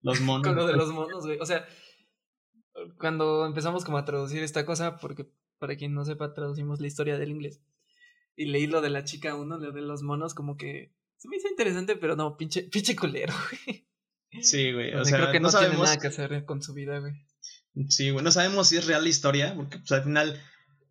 los 0.01 0.21
monos? 0.21 0.47
Con 0.47 0.57
lo 0.57 0.67
de 0.67 0.77
los 0.77 0.93
monos, 0.93 1.27
güey. 1.27 1.39
O 1.39 1.47
sea, 1.47 1.65
cuando 2.99 3.47
empezamos 3.47 3.85
como 3.85 3.99
a 3.99 4.05
traducir 4.05 4.43
esta 4.43 4.65
cosa, 4.65 4.97
porque 4.97 5.27
para 5.59 5.77
quien 5.77 5.95
no 5.95 6.05
sepa, 6.05 6.35
traducimos 6.35 6.81
la 6.81 6.87
historia 6.87 7.19
del 7.19 7.31
inglés. 7.31 7.61
Y 8.37 8.47
leí 8.47 8.67
lo 8.67 8.81
de 8.81 8.91
la 8.91 9.05
chica 9.05 9.35
uno, 9.35 9.59
lo 9.59 9.73
de 9.73 9.83
los 9.83 10.03
monos, 10.03 10.35
como 10.35 10.57
que 10.57 10.93
se 11.17 11.29
me 11.29 11.37
hizo 11.37 11.49
interesante, 11.49 11.97
pero 11.97 12.17
no, 12.17 12.37
pinche, 12.37 12.63
pinche 12.63 12.97
culero, 12.97 13.35
güey. 13.67 13.87
Sí, 14.43 14.73
güey. 14.73 14.95
O, 14.95 15.05
sea, 15.05 15.19
creo 15.19 15.33
que 15.33 15.41
no, 15.41 15.51
sabemos 15.51 15.77
tiene 15.77 15.85
nada 15.85 15.99
que 15.99 16.07
hacer 16.07 16.45
con 16.45 16.63
su 16.63 16.73
vida, 16.73 16.99
güey. 16.99 17.13
Sí, 17.89 18.11
güey. 18.11 18.25
No 18.25 18.31
sabemos 18.31 18.69
si 18.69 18.77
es 18.77 18.87
real 18.87 19.03
la 19.03 19.09
historia, 19.09 19.55
porque 19.55 19.79
pues 19.79 19.93
al 19.93 20.05
final 20.05 20.41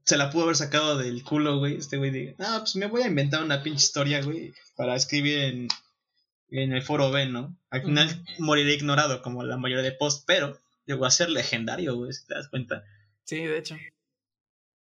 se 0.04 0.18
la 0.18 0.30
pudo 0.30 0.44
haber 0.44 0.56
sacado 0.56 0.98
del 0.98 1.24
culo, 1.24 1.58
güey. 1.58 1.78
Este 1.78 1.98
güey 1.98 2.12
dice, 2.12 2.36
ah, 2.40 2.58
pues 2.60 2.76
me 2.76 2.88
voy 2.88 3.02
a 3.02 3.08
inventar 3.08 3.44
una 3.44 3.64
pinche 3.64 3.84
historia, 3.84 4.22
güey, 4.22 4.54
para 4.76 4.96
escribir 4.96 5.40
en, 5.40 5.68
en 6.50 6.74
el 6.74 6.84
foro 6.84 7.12
B, 7.12 7.28
¿no? 7.28 7.58
Al 7.70 7.84
final 7.84 8.24
moriré 8.40 8.74
ignorado 8.76 9.22
como 9.22 9.44
la 9.44 9.58
mayoría 9.58 9.84
de 9.84 9.94
posts, 9.94 10.24
pero 10.28 10.60
llegó 10.90 11.06
a 11.06 11.12
ser 11.12 11.30
legendario, 11.30 11.96
güey, 11.96 12.12
si 12.12 12.26
te 12.26 12.34
das 12.34 12.50
cuenta. 12.50 12.84
Sí, 13.24 13.38
de 13.38 13.60
hecho. 13.60 13.78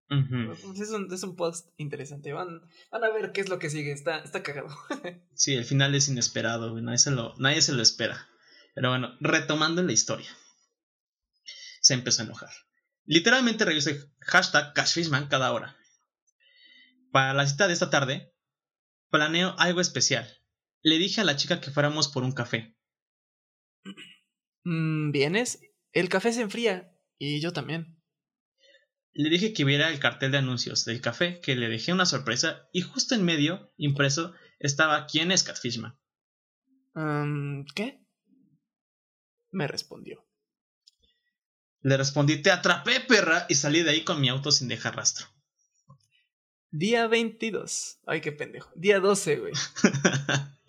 Pues, 0.08 0.80
es, 0.80 0.92
un, 0.92 1.12
es, 1.12 1.24
un, 1.24 1.36
post 1.36 1.70
interesante. 1.78 2.32
Van, 2.32 2.62
van 2.92 3.04
a 3.04 3.10
ver 3.10 3.32
qué 3.32 3.42
es 3.42 3.50
lo 3.50 3.58
que 3.58 3.72
sigue. 3.72 3.92
Está, 3.92 4.20
está 4.20 4.44
cagado. 4.44 4.70
sí, 5.34 5.56
el 5.56 5.66
final 5.66 5.96
es 5.96 6.08
inesperado, 6.08 6.72
güey. 6.72 6.84
Nadie 6.84 7.00
se, 7.00 7.10
lo, 7.10 7.34
nadie 7.40 7.64
se 7.64 7.74
lo 7.74 7.82
espera. 7.82 8.30
Pero 8.76 8.90
bueno, 8.90 9.18
retomando 9.20 9.82
la 9.82 9.94
historia. 9.94 10.30
Se 11.82 11.96
empezó 11.96 12.22
a 12.22 12.26
enojar. 12.26 12.52
Literalmente 13.06 13.66
revisé 13.66 14.00
hashtag 14.20 14.74
Cashfishman 14.74 15.28
cada 15.28 15.52
hora. 15.54 15.76
Para 17.12 17.34
la 17.34 17.48
cita 17.48 17.68
de 17.68 17.74
esta 17.74 17.90
tarde, 17.90 18.32
planeo 19.10 19.56
algo 19.58 19.82
especial. 19.82 20.28
Le 20.84 21.00
dije 21.00 21.22
a 21.22 21.24
la 21.24 21.36
chica 21.36 21.62
que 21.62 21.72
fuéramos 21.72 22.10
por 22.10 22.24
un 22.24 22.32
café. 22.32 22.76
Mm, 24.64 25.12
¿Vienes? 25.12 25.60
El 25.96 26.10
café 26.10 26.34
se 26.34 26.42
enfría. 26.42 26.94
Y 27.18 27.40
yo 27.40 27.54
también. 27.54 27.98
Le 29.14 29.30
dije 29.30 29.54
que 29.54 29.64
viera 29.64 29.90
el 29.90 30.00
cartel 30.00 30.32
de 30.32 30.40
anuncios 30.40 30.84
del 30.84 31.00
café, 31.00 31.40
que 31.40 31.56
le 31.56 31.70
dejé 31.70 31.94
una 31.94 32.06
sorpresa, 32.06 32.68
y 32.74 32.82
justo 32.82 33.16
en 33.16 33.24
medio, 33.24 33.74
impreso, 33.78 34.34
estaba 34.60 35.08
¿Quién 35.08 35.32
es 35.32 35.44
Catfishman? 35.44 35.98
¿Qué? 37.74 38.06
Me 39.52 39.68
respondió. 39.68 40.28
Le 41.80 41.96
respondí, 41.96 42.42
te 42.42 42.52
atrapé, 42.52 43.00
perra, 43.00 43.46
y 43.48 43.56
salí 43.56 43.82
de 43.82 43.92
ahí 43.92 44.04
con 44.04 44.20
mi 44.20 44.28
auto 44.28 44.52
sin 44.52 44.68
dejar 44.68 44.98
rastro. 44.98 45.28
Día 46.72 47.08
22. 47.08 48.00
Ay, 48.06 48.20
qué 48.20 48.34
pendejo. 48.34 48.70
Día 48.75 49.00
12, 49.00 49.38
güey. 49.38 49.54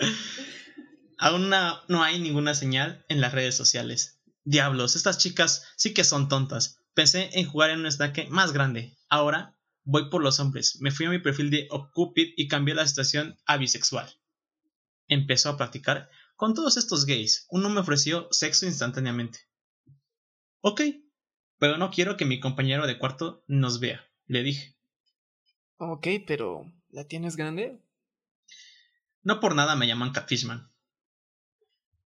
Aún 1.19 1.49
no, 1.49 1.81
no 1.89 2.05
hay 2.05 2.21
ninguna 2.21 2.55
señal 2.55 3.05
en 3.09 3.21
las 3.21 3.33
redes 3.33 3.57
sociales. 3.57 4.16
Diablos, 4.47 4.95
estas 4.95 5.19
chicas 5.19 5.65
sí 5.77 5.93
que 5.93 6.05
son 6.05 6.29
tontas. 6.29 6.81
Pensé 6.95 7.31
en 7.33 7.47
jugar 7.47 7.71
en 7.71 7.81
un 7.81 7.91
stack 7.91 8.29
más 8.29 8.53
grande. 8.53 8.97
Ahora 9.09 9.59
voy 9.83 10.09
por 10.09 10.23
los 10.23 10.39
hombres. 10.39 10.81
Me 10.81 10.93
fui 10.93 11.07
a 11.07 11.11
mi 11.11 11.19
perfil 11.19 11.51
de 11.51 11.67
Occupid 11.69 12.33
y 12.37 12.47
cambié 12.47 12.77
la 12.77 12.87
situación 12.87 13.37
a 13.45 13.57
bisexual. 13.57 14.09
Empezó 15.09 15.51
a 15.51 15.57
practicar 15.57 16.11
con 16.37 16.55
todos 16.55 16.77
estos 16.77 17.07
gays. 17.07 17.47
Uno 17.51 17.71
me 17.71 17.81
ofreció 17.81 18.29
sexo 18.31 18.67
instantáneamente. 18.67 19.41
Ok, 20.61 20.83
pero 21.59 21.77
no 21.77 21.91
quiero 21.91 22.17
que 22.17 22.25
mi 22.25 22.39
compañero 22.39 22.87
de 22.87 22.99
cuarto 23.01 23.43
nos 23.49 23.81
vea, 23.81 24.07
le 24.27 24.45
dije. 24.45 24.77
Ok, 25.79 26.07
pero 26.25 26.73
¿la 26.91 27.09
tienes 27.09 27.35
grande? 27.35 27.83
No 29.25 29.41
por 29.41 29.57
nada 29.57 29.75
me 29.75 29.89
llaman 29.89 30.13
Catfishman. 30.13 30.71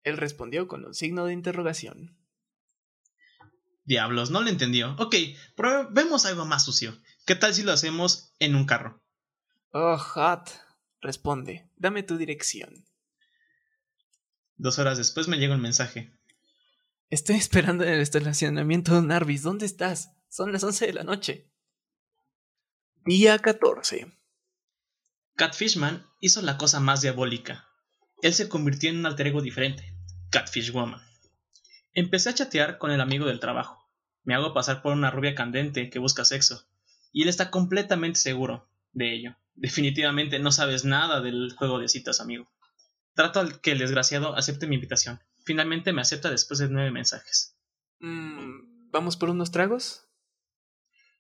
Él 0.03 0.17
respondió 0.17 0.67
con 0.67 0.85
un 0.85 0.95
signo 0.95 1.27
de 1.27 1.33
interrogación. 1.33 2.24
Diablos, 3.85 4.31
no 4.31 4.41
lo 4.41 4.49
entendió. 4.49 4.97
Ok, 4.99 5.15
probemos 5.57 6.25
algo 6.27 6.45
más 6.47 6.65
sucio. 6.65 6.99
¿Qué 7.27 7.35
tal 7.35 7.55
si 7.55 7.63
lo 7.63 7.73
hacemos 7.73 8.33
en 8.39 8.55
un 8.55 8.67
carro? 8.67 9.03
Oh, 9.73 9.99
hot. 9.99 10.51
Responde. 11.01 11.69
Dame 11.77 12.03
tu 12.03 12.17
dirección. 12.17 12.87
Dos 14.57 14.79
horas 14.79 14.97
después 14.97 15.29
me 15.29 15.37
llega 15.37 15.55
un 15.55 15.61
mensaje. 15.61 16.13
Estoy 17.11 17.37
esperando 17.37 17.85
en 17.85 17.91
el 17.91 18.01
estacionamiento 18.01 18.95
de 18.95 19.07
Narvis. 19.07 19.43
¿Dónde 19.43 19.67
estás? 19.67 20.13
Son 20.29 20.53
las 20.53 20.65
once 20.65 20.87
de 20.87 20.95
la 20.95 21.05
noche. 21.05 21.51
Día 23.05 23.39
14. 23.39 24.11
Catfishman 25.37 26.07
hizo 26.21 26.41
la 26.41 26.57
cosa 26.57 26.81
más 26.81 27.03
diabólica. 27.03 27.69
Él 28.23 28.33
se 28.33 28.49
convirtió 28.49 28.89
en 28.89 29.01
un 29.01 29.07
alter 29.07 29.27
ego 29.27 29.43
diferente, 29.43 29.95
Catfish 30.31 30.71
Woman. 30.73 31.03
Empecé 31.95 32.31
a 32.31 32.35
chatear 32.35 32.79
con 32.79 32.91
el 32.91 33.01
amigo 33.01 33.27
del 33.27 33.39
trabajo. 33.39 33.89
Me 34.25 34.35
hago 34.35 34.53
pasar 34.53 34.83
por 34.83 34.93
una 34.93 35.11
rubia 35.11 35.37
candente 35.37 35.91
que 35.91 36.01
busca 36.01 36.25
sexo. 36.25 36.67
Y 37.13 37.23
él 37.23 37.29
está 37.29 37.51
completamente 37.51 38.19
seguro 38.19 38.69
de 38.93 39.15
ello. 39.15 39.37
Definitivamente 39.55 40.41
no 40.41 40.51
sabes 40.51 40.85
nada 40.85 41.21
del 41.21 41.55
juego 41.57 41.79
de 41.79 41.89
citas, 41.89 42.21
amigo. 42.21 42.51
Trato 43.15 43.39
al 43.39 43.61
que 43.61 43.73
el 43.73 43.79
desgraciado 43.79 44.35
acepte 44.37 44.67
mi 44.67 44.75
invitación. 44.75 45.21
Finalmente 45.45 45.93
me 45.93 46.01
acepta 46.01 46.31
después 46.31 46.59
de 46.59 46.69
nueve 46.69 46.91
mensajes. 46.91 47.57
Mm, 48.01 48.91
¿Vamos 48.91 49.17
por 49.17 49.31
unos 49.31 49.53
tragos? 49.53 50.09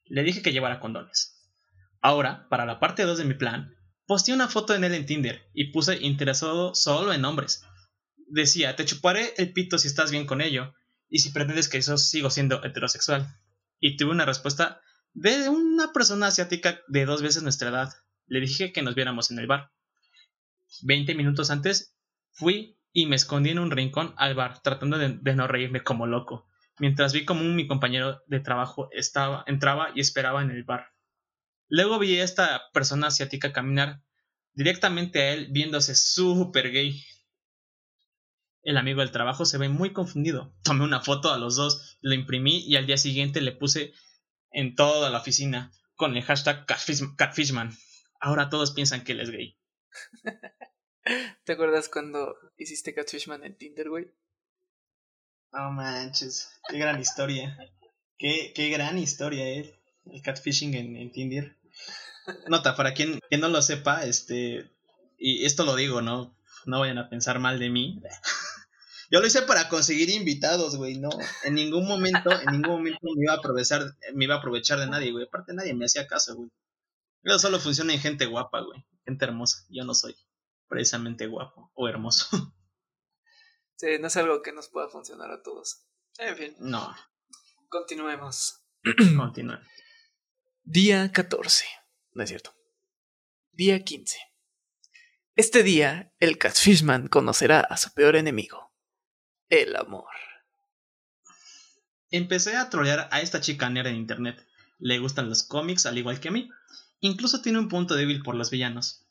Le 0.07 0.25
dije 0.25 0.43
que 0.43 0.53
llevara 0.53 0.81
condones. 0.81 1.53
Ahora, 2.01 2.49
para 2.49 2.67
la 2.67 2.81
parte 2.81 3.05
2 3.05 3.19
de 3.19 3.25
mi 3.25 3.35
plan, 3.35 3.77
posteé 4.07 4.35
una 4.35 4.49
foto 4.49 4.75
en 4.75 4.83
él 4.83 4.95
en 4.95 5.07
Tinder 5.07 5.49
y 5.55 5.73
puse 5.73 6.03
interesado 6.03 6.75
solo 6.75 7.13
en 7.13 7.25
hombres, 7.25 7.65
decía, 8.29 8.77
te 8.77 8.85
chuparé 8.85 9.35
el 9.37 9.53
pito 9.53 9.79
si 9.79 9.89
estás 9.89 10.11
bien 10.11 10.27
con 10.27 10.41
ello, 10.41 10.75
y 11.09 11.19
si 11.19 11.31
pretendes 11.31 11.69
que 11.69 11.79
eso 11.79 11.97
sigo 11.97 12.31
siendo 12.31 12.65
heterosexual. 12.65 13.39
Y 13.79 13.97
tuve 13.97 14.11
una 14.11 14.25
respuesta 14.25 14.81
de 15.13 15.49
una 15.49 15.93
persona 15.93 16.27
asiática 16.27 16.81
de 16.89 17.05
dos 17.05 17.23
veces 17.23 17.43
nuestra 17.43 17.69
edad. 17.69 17.93
Le 18.27 18.41
dije 18.41 18.73
que 18.73 18.83
nos 18.83 18.95
viéramos 18.95 19.31
en 19.31 19.39
el 19.39 19.47
bar. 19.47 19.71
Veinte 20.83 21.15
minutos 21.15 21.51
antes 21.51 21.97
fui 22.33 22.79
y 22.93 23.07
me 23.07 23.17
escondí 23.17 23.51
en 23.51 23.59
un 23.59 23.71
rincón 23.71 24.15
al 24.17 24.35
bar, 24.35 24.61
tratando 24.63 24.99
de, 24.99 25.35
no 25.35 25.47
reírme 25.47 25.83
como 25.83 26.07
loco, 26.07 26.49
mientras 26.79 27.13
vi 27.13 27.25
como 27.25 27.43
mi 27.45 27.67
compañero 27.67 28.23
de 28.27 28.41
trabajo 28.41 28.89
estaba, 28.93 29.45
entraba 29.47 29.91
y 29.95 30.01
esperaba 30.01 30.43
en 30.43 30.51
el 30.51 30.65
bar. 30.65 30.89
Luego 31.69 31.99
vi 31.99 32.19
a 32.19 32.25
esta 32.25 32.63
persona 32.73 33.09
asiática 33.09 33.53
caminar 33.53 34.03
directamente 34.53 35.23
a 35.23 35.33
él, 35.33 35.49
viéndose 35.51 35.95
súper 35.95 36.71
gay, 36.71 37.05
el 38.65 38.77
amigo 38.77 39.01
del 39.01 39.13
trabajo 39.13 39.45
se 39.45 39.59
ve 39.59 39.69
muy 39.69 39.93
confundido. 39.93 40.55
Tomé 40.63 40.85
una 40.85 41.01
foto 41.01 41.33
a 41.33 41.39
los 41.39 41.57
dos, 41.57 41.99
lo 42.01 42.15
imprimí 42.15 42.65
y 42.67 42.77
al 42.77 42.87
día 42.87 42.97
siguiente 42.97 43.41
le 43.41 43.53
puse 43.53 43.93
en 44.51 44.75
toda 44.75 45.11
la 45.11 45.19
oficina 45.19 45.73
con 45.97 46.17
el 46.17 46.23
hashtag 46.23 46.67
Catfishman. 46.67 47.77
Ahora 48.21 48.49
todos 48.49 48.73
piensan 48.73 49.05
que 49.05 49.13
él 49.13 49.21
es 49.21 49.31
gay. 49.31 49.59
¿Te 51.45 51.53
acuerdas 51.53 51.89
cuando 51.89 52.35
hiciste 52.57 52.95
Catfishman 52.95 53.45
en 53.45 53.57
Tinder, 53.57 53.91
güey? 53.91 54.11
Oh 55.53 55.71
manches, 55.71 56.51
qué 56.69 56.79
gran 56.79 57.01
historia. 57.01 57.57
Qué, 58.19 58.53
qué 58.55 58.71
gran 58.71 58.99
historia, 58.99 59.47
eh. 59.47 59.79
El 60.07 60.23
catfishing 60.23 60.75
en, 60.75 61.13
Tinder. 61.13 61.57
Nota, 62.49 62.77
para 62.77 62.95
quien, 62.95 63.21
quien 63.29 63.41
no 63.41 63.49
lo 63.49 63.63
sepa, 63.63 64.05
este. 64.05 64.71
Y 65.19 65.45
esto 65.45 65.65
lo 65.65 65.77
digo, 65.77 66.03
¿no? 66.03 66.37
No 66.67 66.81
vayan 66.81 66.99
a 66.99 67.09
pensar 67.09 67.39
mal 67.39 67.59
de 67.59 67.71
mí. 67.71 68.03
Yo 69.11 69.21
lo 69.21 69.27
hice 69.27 69.43
para 69.43 69.69
conseguir 69.69 70.11
invitados, 70.11 70.77
güey, 70.77 70.99
no. 70.99 71.11
En 71.45 71.55
ningún 71.55 71.87
momento, 71.87 72.31
en 72.33 72.53
ningún 72.53 72.77
momento 72.79 72.99
me 73.03 73.25
iba 73.25 73.35
a 73.35 73.37
aprovechar, 73.37 73.83
me 74.15 74.25
iba 74.25 74.37
a 74.37 74.39
aprovechar 74.39 74.79
de 74.79 74.87
nadie, 74.87 75.13
güey. 75.13 75.25
Aparte 75.27 75.53
nadie 75.55 75.75
me 75.75 75.85
hacía 75.85 76.07
caso, 76.07 76.35
güey. 76.37 76.51
Eso 77.23 77.39
solo 77.39 77.59
funciona 77.59 77.95
en 77.95 78.01
gente 78.01 78.27
guapa, 78.27 78.61
güey. 78.61 78.85
Gente 79.05 79.25
hermosa. 79.25 79.65
Yo 79.71 79.85
no 79.85 79.95
soy 79.95 80.15
precisamente 80.69 81.27
guapo 81.27 81.71
o 81.75 81.89
hermoso. 81.89 82.27
Sí, 83.77 83.89
no 84.01 84.07
es 84.07 84.17
algo 84.17 84.41
que 84.41 84.53
nos 84.53 84.69
pueda 84.69 84.89
funcionar 84.89 85.33
a 85.33 85.43
todos. 85.43 85.85
En 86.19 86.37
fin. 86.37 86.57
No. 86.61 86.95
Continuemos. 87.69 88.65
Continúa. 89.17 89.61
Día 90.63 91.11
14. 91.11 91.65
No 92.13 92.23
es 92.23 92.29
cierto. 92.29 92.55
Día 93.51 93.83
15. 93.83 94.17
Este 95.37 95.65
día, 95.65 96.15
el 96.21 96.39
Catfishman 96.39 97.09
conocerá 97.09 97.61
a 97.61 97.77
su 97.77 97.93
peor 97.93 98.15
enemigo, 98.15 98.73
el 99.49 99.77
amor. 99.77 100.09
Empecé 102.11 102.57
a 102.57 102.71
trolear 102.71 103.09
a 103.11 103.21
esta 103.21 103.41
chica 103.41 103.69
nerd 103.69 103.89
en 103.89 103.97
internet. 103.97 104.47
Le 104.79 104.99
gustan 104.99 105.29
los 105.29 105.43
cómics 105.43 105.87
al 105.87 105.99
igual 105.99 106.21
que 106.21 106.29
a 106.29 106.33
mí. 106.33 106.49
Incluso 107.01 107.43
tiene 107.43 107.59
un 107.59 107.69
punto 107.69 107.95
débil 107.95 108.23
por 108.23 108.35
los 108.35 108.51
villanos. 108.51 109.07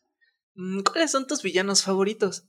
Mm, 0.55 0.81
¿Cuáles 0.81 1.11
son 1.11 1.27
tus 1.27 1.41
villanos 1.41 1.83
favoritos? 1.83 2.45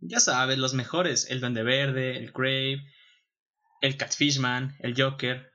Ya 0.00 0.20
sabes, 0.20 0.58
los 0.58 0.74
mejores. 0.74 1.30
El 1.30 1.40
Duende 1.40 1.62
Verde, 1.62 2.18
el 2.18 2.32
Crave, 2.32 2.82
el 3.80 3.96
Catfishman, 3.96 4.76
el 4.80 5.00
Joker. 5.00 5.52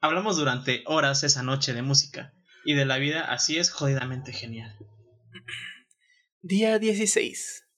Hablamos 0.00 0.36
durante 0.36 0.82
horas 0.86 1.24
esa 1.24 1.42
noche 1.42 1.74
de 1.74 1.82
música 1.82 2.34
y 2.64 2.74
de 2.74 2.84
la 2.84 2.98
vida 2.98 3.32
así 3.32 3.58
es 3.58 3.70
jodidamente 3.70 4.32
genial. 4.32 4.76
Día 6.40 6.78
16. 6.78 7.69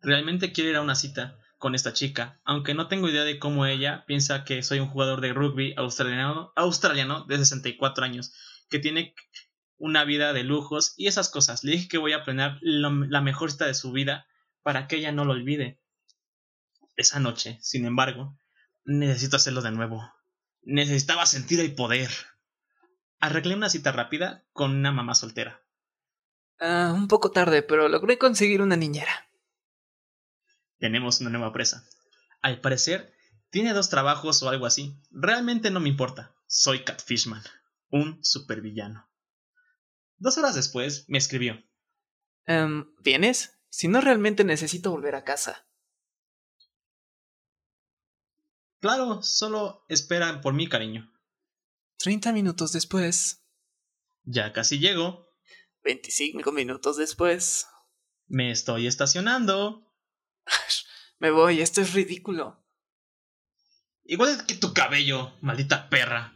Realmente 0.00 0.52
quiero 0.52 0.70
ir 0.70 0.76
a 0.76 0.82
una 0.82 0.94
cita 0.94 1.38
con 1.58 1.74
esta 1.74 1.92
chica, 1.92 2.40
aunque 2.44 2.74
no 2.74 2.86
tengo 2.88 3.08
idea 3.08 3.24
de 3.24 3.38
cómo 3.38 3.66
ella 3.66 4.04
piensa 4.06 4.44
que 4.44 4.62
soy 4.62 4.78
un 4.78 4.88
jugador 4.88 5.20
de 5.20 5.32
rugby 5.32 5.74
australiano, 5.76 7.24
de 7.26 7.38
64 7.38 8.04
años, 8.04 8.32
que 8.70 8.78
tiene 8.78 9.14
una 9.76 10.04
vida 10.04 10.32
de 10.32 10.44
lujos 10.44 10.94
y 10.96 11.08
esas 11.08 11.28
cosas. 11.28 11.64
Le 11.64 11.72
dije 11.72 11.88
que 11.88 11.98
voy 11.98 12.12
a 12.12 12.22
planear 12.22 12.58
la 12.62 13.20
mejor 13.20 13.50
cita 13.50 13.66
de 13.66 13.74
su 13.74 13.92
vida 13.92 14.26
para 14.62 14.86
que 14.86 14.96
ella 14.96 15.12
no 15.12 15.24
lo 15.24 15.32
olvide. 15.32 15.80
Esa 16.96 17.20
noche, 17.20 17.58
sin 17.60 17.86
embargo, 17.86 18.36
necesito 18.84 19.36
hacerlo 19.36 19.62
de 19.62 19.72
nuevo. 19.72 20.12
Necesitaba 20.62 21.26
sentir 21.26 21.60
el 21.60 21.74
poder. 21.74 22.10
Arreglé 23.20 23.54
una 23.54 23.68
cita 23.68 23.92
rápida 23.92 24.44
con 24.52 24.74
una 24.76 24.92
mamá 24.92 25.14
soltera. 25.14 25.62
Ah, 26.60 26.92
un 26.94 27.08
poco 27.08 27.30
tarde, 27.30 27.62
pero 27.62 27.88
logré 27.88 28.18
conseguir 28.18 28.62
una 28.62 28.76
niñera. 28.76 29.27
Tenemos 30.78 31.20
una 31.20 31.30
nueva 31.30 31.52
presa. 31.52 31.84
Al 32.40 32.60
parecer, 32.60 33.12
tiene 33.50 33.72
dos 33.72 33.88
trabajos 33.88 34.42
o 34.42 34.48
algo 34.48 34.66
así. 34.66 35.00
Realmente 35.10 35.70
no 35.70 35.80
me 35.80 35.88
importa. 35.88 36.34
Soy 36.46 36.84
Catfishman, 36.84 37.42
un 37.90 38.18
supervillano. 38.22 39.08
Dos 40.16 40.38
horas 40.38 40.54
después 40.54 41.04
me 41.08 41.18
escribió. 41.18 41.62
Um, 42.46 42.94
¿Vienes? 43.02 43.58
Si 43.68 43.88
no, 43.88 44.00
realmente 44.00 44.44
necesito 44.44 44.90
volver 44.90 45.14
a 45.14 45.24
casa. 45.24 45.66
Claro, 48.80 49.22
solo 49.22 49.84
espera 49.88 50.40
por 50.40 50.54
mí, 50.54 50.68
cariño. 50.68 51.12
Treinta 51.96 52.32
minutos 52.32 52.72
después. 52.72 53.44
Ya 54.22 54.52
casi 54.52 54.78
llego. 54.78 55.28
Veinticinco 55.82 56.52
minutos 56.52 56.96
después. 56.96 57.66
Me 58.26 58.50
estoy 58.50 58.86
estacionando. 58.86 59.87
Me 61.18 61.30
voy, 61.30 61.60
esto 61.60 61.80
es 61.80 61.92
ridículo. 61.92 62.64
Igual 64.04 64.46
que 64.46 64.54
tu 64.54 64.72
cabello, 64.72 65.32
maldita 65.40 65.90
perra. 65.90 66.32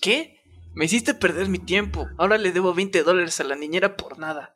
¿Qué? 0.00 0.40
Me 0.74 0.84
hiciste 0.84 1.14
perder 1.14 1.48
mi 1.48 1.58
tiempo. 1.58 2.06
Ahora 2.18 2.36
le 2.36 2.52
debo 2.52 2.74
20 2.74 3.02
dólares 3.02 3.40
a 3.40 3.44
la 3.44 3.56
niñera 3.56 3.96
por 3.96 4.18
nada. 4.18 4.54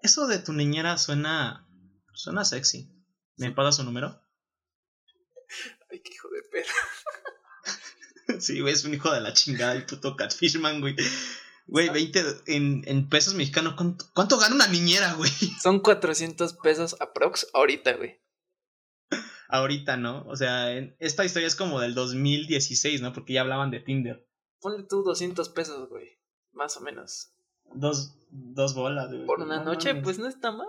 Eso 0.00 0.26
de 0.26 0.38
tu 0.38 0.52
niñera 0.52 0.96
suena. 0.96 1.68
suena 2.14 2.44
sexy. 2.44 2.90
¿Me 3.36 3.50
pagas 3.50 3.76
su 3.76 3.84
número? 3.84 4.24
Ay, 5.90 6.00
qué 6.02 6.14
hijo 6.14 6.28
de 6.30 6.42
perra. 6.50 8.40
sí, 8.40 8.60
güey, 8.60 8.72
es 8.72 8.84
un 8.84 8.94
hijo 8.94 9.12
de 9.12 9.20
la 9.20 9.32
chingada, 9.32 9.74
el 9.74 9.84
puto 9.84 10.16
catfishman, 10.16 10.80
güey. 10.80 10.96
Güey, 11.68 11.90
20 11.90 12.20
en, 12.46 12.82
en 12.86 13.08
pesos 13.10 13.34
mexicanos. 13.34 13.74
¿cuánto, 14.14 14.38
gana 14.38 14.54
una 14.54 14.68
niñera, 14.68 15.12
güey? 15.14 15.30
Son 15.62 15.80
400 15.80 16.54
pesos 16.54 16.96
aprox 16.98 17.46
ahorita, 17.52 17.92
güey. 17.92 18.18
Ahorita, 19.50 19.96
¿no? 19.98 20.26
O 20.26 20.36
sea, 20.36 20.72
esta 20.98 21.24
historia 21.26 21.46
es 21.46 21.56
como 21.56 21.80
del 21.80 21.94
2016, 21.94 23.02
¿no? 23.02 23.12
Porque 23.12 23.34
ya 23.34 23.42
hablaban 23.42 23.70
de 23.70 23.80
Tinder. 23.80 24.26
Ponle 24.60 24.84
tú 24.84 25.02
200 25.02 25.48
pesos, 25.50 25.88
güey. 25.90 26.18
Más 26.52 26.76
o 26.78 26.80
menos. 26.80 27.32
Dos, 27.74 28.16
dos 28.30 28.74
bolas, 28.74 29.08
güey. 29.08 29.26
Por 29.26 29.40
una 29.40 29.62
noche, 29.62 29.94
pues 29.94 30.18
no 30.18 30.26
está 30.26 30.50
mal. 30.50 30.66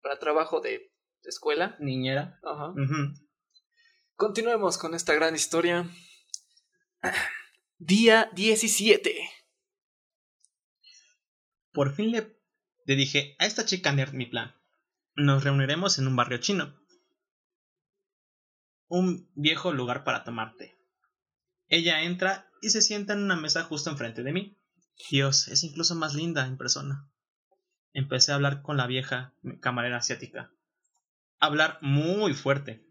Para 0.00 0.18
trabajo 0.20 0.60
de 0.60 0.92
escuela. 1.24 1.76
Niñera. 1.80 2.38
Ajá. 2.44 2.72
Continuemos 4.14 4.78
con 4.78 4.94
esta 4.94 5.12
gran 5.14 5.34
historia. 5.34 5.90
Día 7.86 8.30
17. 8.32 9.14
Por 11.70 11.94
fin 11.94 12.12
le, 12.12 12.34
dije 12.86 13.36
a 13.38 13.44
esta 13.44 13.66
chica 13.66 13.92
nerd 13.92 14.14
mi 14.14 14.24
plan. 14.24 14.54
Nos 15.16 15.44
reuniremos 15.44 15.98
en 15.98 16.06
un 16.06 16.16
barrio 16.16 16.38
chino. 16.38 16.74
Un 18.88 19.30
viejo 19.34 19.74
lugar 19.74 20.02
para 20.02 20.24
tomarte. 20.24 20.74
Ella 21.68 22.00
entra 22.00 22.48
y 22.62 22.70
se 22.70 22.80
sienta 22.80 23.12
en 23.12 23.22
una 23.22 23.36
mesa 23.36 23.64
justo 23.64 23.90
enfrente 23.90 24.22
de 24.22 24.32
mí. 24.32 24.58
Dios, 25.10 25.48
es 25.48 25.62
incluso 25.62 25.94
más 25.94 26.14
linda 26.14 26.46
en 26.46 26.56
persona. 26.56 27.10
Empecé 27.92 28.32
a 28.32 28.36
hablar 28.36 28.62
con 28.62 28.78
la 28.78 28.86
vieja 28.86 29.34
camarera 29.60 29.98
asiática. 29.98 30.50
Hablar 31.38 31.76
muy 31.82 32.32
fuerte. 32.32 32.82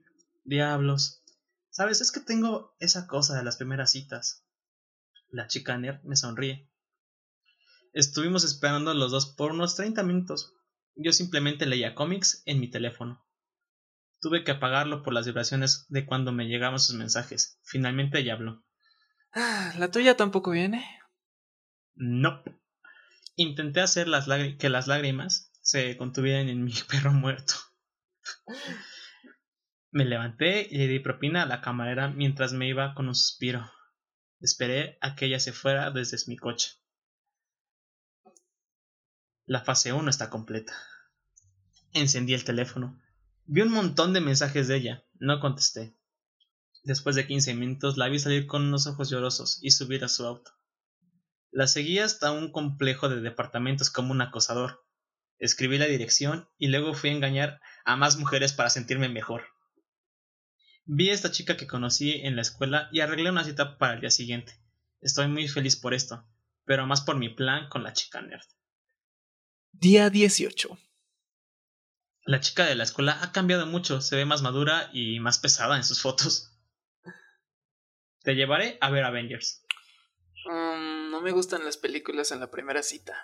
Diablos. 0.44 1.24
Sabes, 1.72 2.00
es 2.00 2.12
que 2.12 2.20
tengo 2.20 2.76
esa 2.78 3.08
cosa 3.08 3.36
de 3.36 3.44
las 3.44 3.58
primeras 3.58 3.90
citas. 3.90 4.44
La 5.34 5.48
chica 5.48 5.76
nerd 5.80 6.04
me 6.04 6.16
sonríe. 6.16 6.70
Estuvimos 7.92 8.44
esperando 8.44 8.94
los 8.94 9.12
dos 9.12 9.26
por 9.26 9.52
unos 9.52 9.76
30 9.76 10.04
minutos. 10.04 10.54
Yo 10.96 11.12
simplemente 11.12 11.66
leía 11.66 11.96
cómics 11.96 12.44
en 12.46 12.60
mi 12.60 12.70
teléfono. 12.70 13.26
Tuve 14.22 14.44
que 14.44 14.52
apagarlo 14.52 15.02
por 15.02 15.12
las 15.12 15.26
vibraciones 15.26 15.88
de 15.90 16.06
cuando 16.06 16.32
me 16.32 16.46
llegaban 16.46 16.80
sus 16.80 16.96
mensajes. 16.96 17.60
Finalmente 17.64 18.20
ella 18.20 18.34
habló. 18.34 18.64
Ah, 19.34 19.74
¿La 19.80 19.90
tuya 19.90 20.16
tampoco 20.16 20.52
viene? 20.52 20.88
No. 21.96 22.44
Intenté 23.36 23.82
hacer 23.82 24.08
las 24.08 24.28
que 24.60 24.70
las 24.70 24.86
lágrimas 24.86 25.52
se 25.62 25.98
contuvieran 25.98 26.48
en 26.48 26.64
mi 26.64 26.74
perro 26.92 27.12
muerto. 27.12 27.56
me 29.90 30.06
levanté 30.06 30.68
y 30.70 30.78
le 30.78 30.88
di 30.88 31.00
propina 31.00 31.42
a 31.42 31.48
la 31.48 31.62
camarera 31.62 32.10
mientras 32.10 32.54
me 32.54 32.68
iba 32.68 32.94
con 32.94 33.08
un 33.08 33.16
suspiro. 33.16 33.68
Esperé 34.44 34.98
a 35.00 35.16
que 35.16 35.28
ella 35.28 35.40
se 35.40 35.54
fuera 35.54 35.90
desde 35.90 36.18
mi 36.28 36.36
coche. 36.36 36.74
La 39.46 39.62
fase 39.62 39.94
1 39.94 40.10
está 40.10 40.30
completa. 40.30 40.74
Encendí 41.94 42.34
el 42.34 42.44
teléfono. 42.44 43.02
Vi 43.46 43.62
un 43.62 43.72
montón 43.72 44.12
de 44.12 44.20
mensajes 44.20 44.68
de 44.68 44.76
ella. 44.76 45.06
No 45.14 45.40
contesté. 45.40 45.96
Después 46.84 47.16
de 47.16 47.26
15 47.26 47.54
minutos 47.54 47.96
la 47.96 48.10
vi 48.10 48.20
salir 48.20 48.46
con 48.46 48.64
unos 48.64 48.86
ojos 48.86 49.10
llorosos 49.10 49.60
y 49.62 49.72
subir 49.72 50.04
a 50.04 50.10
su 50.10 50.26
auto. 50.26 50.52
La 51.50 51.68
seguí 51.68 52.00
hasta 52.00 52.34
un 52.34 52.52
complejo 52.52 53.08
de 53.08 53.22
departamentos 53.22 53.90
como 53.90 54.12
un 54.12 54.22
acosador. 54.22 54.86
Escribí 55.40 55.78
la 55.78 55.86
dirección 55.86 56.50
y 56.58 56.68
luego 56.68 56.94
fui 56.94 57.12
a 57.12 57.14
engañar 57.14 57.62
a 57.86 57.96
más 57.96 58.18
mujeres 58.18 58.52
para 58.52 58.70
sentirme 58.70 59.08
mejor. 59.08 59.53
Vi 60.86 61.10
a 61.10 61.14
esta 61.14 61.32
chica 61.32 61.56
que 61.56 61.66
conocí 61.66 62.12
en 62.12 62.36
la 62.36 62.42
escuela 62.42 62.90
y 62.92 63.00
arreglé 63.00 63.30
una 63.30 63.46
cita 63.46 63.78
para 63.78 63.94
el 63.94 64.02
día 64.02 64.12
siguiente. 64.12 64.60
Estoy 65.00 65.28
muy 65.28 65.48
feliz 65.48 65.78
por 65.78 65.94
esto, 65.94 66.26
pero 66.66 66.86
más 66.86 67.02
por 67.02 67.18
mi 67.18 67.30
plan 67.30 67.70
con 67.70 67.84
la 67.84 67.94
chica 67.94 68.22
nerd. 68.22 68.46
Día 69.72 70.10
18. 70.10 70.78
La 72.26 72.42
chica 72.42 72.66
de 72.66 72.76
la 72.76 72.84
escuela 72.84 73.18
ha 73.22 73.32
cambiado 73.32 73.66
mucho, 73.66 74.02
se 74.02 74.18
ve 74.18 74.26
más 74.26 74.42
madura 74.42 74.90
y 74.92 75.20
más 75.20 75.40
pesada 75.40 75.78
en 75.78 75.86
sus 75.86 76.02
fotos. 76.02 76.52
Te 78.24 78.36
llevaré 78.36 78.78
a 78.82 78.90
ver 78.90 79.06
Avengers. 79.06 79.66
Um, 80.46 81.12
no 81.12 81.22
me 81.22 81.32
gustan 81.32 81.64
las 81.64 81.78
películas 81.78 82.32
en 82.32 82.42
la 82.42 82.52
primera 82.52 82.84
cita. 82.84 83.16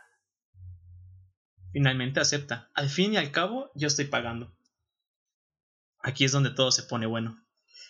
Finalmente 1.73 2.21
acepta. 2.21 2.69
Al 2.73 2.89
fin 2.89 3.13
y 3.13 3.17
al 3.17 3.31
cabo, 3.31 3.69
yo 3.75 3.87
estoy 3.87 4.05
pagando. 4.05 4.55
Aquí 6.01 6.23
es 6.23 6.31
donde 6.31 6.51
todo 6.51 6.71
se 6.71 6.83
pone 6.83 7.05
bueno. 7.05 7.45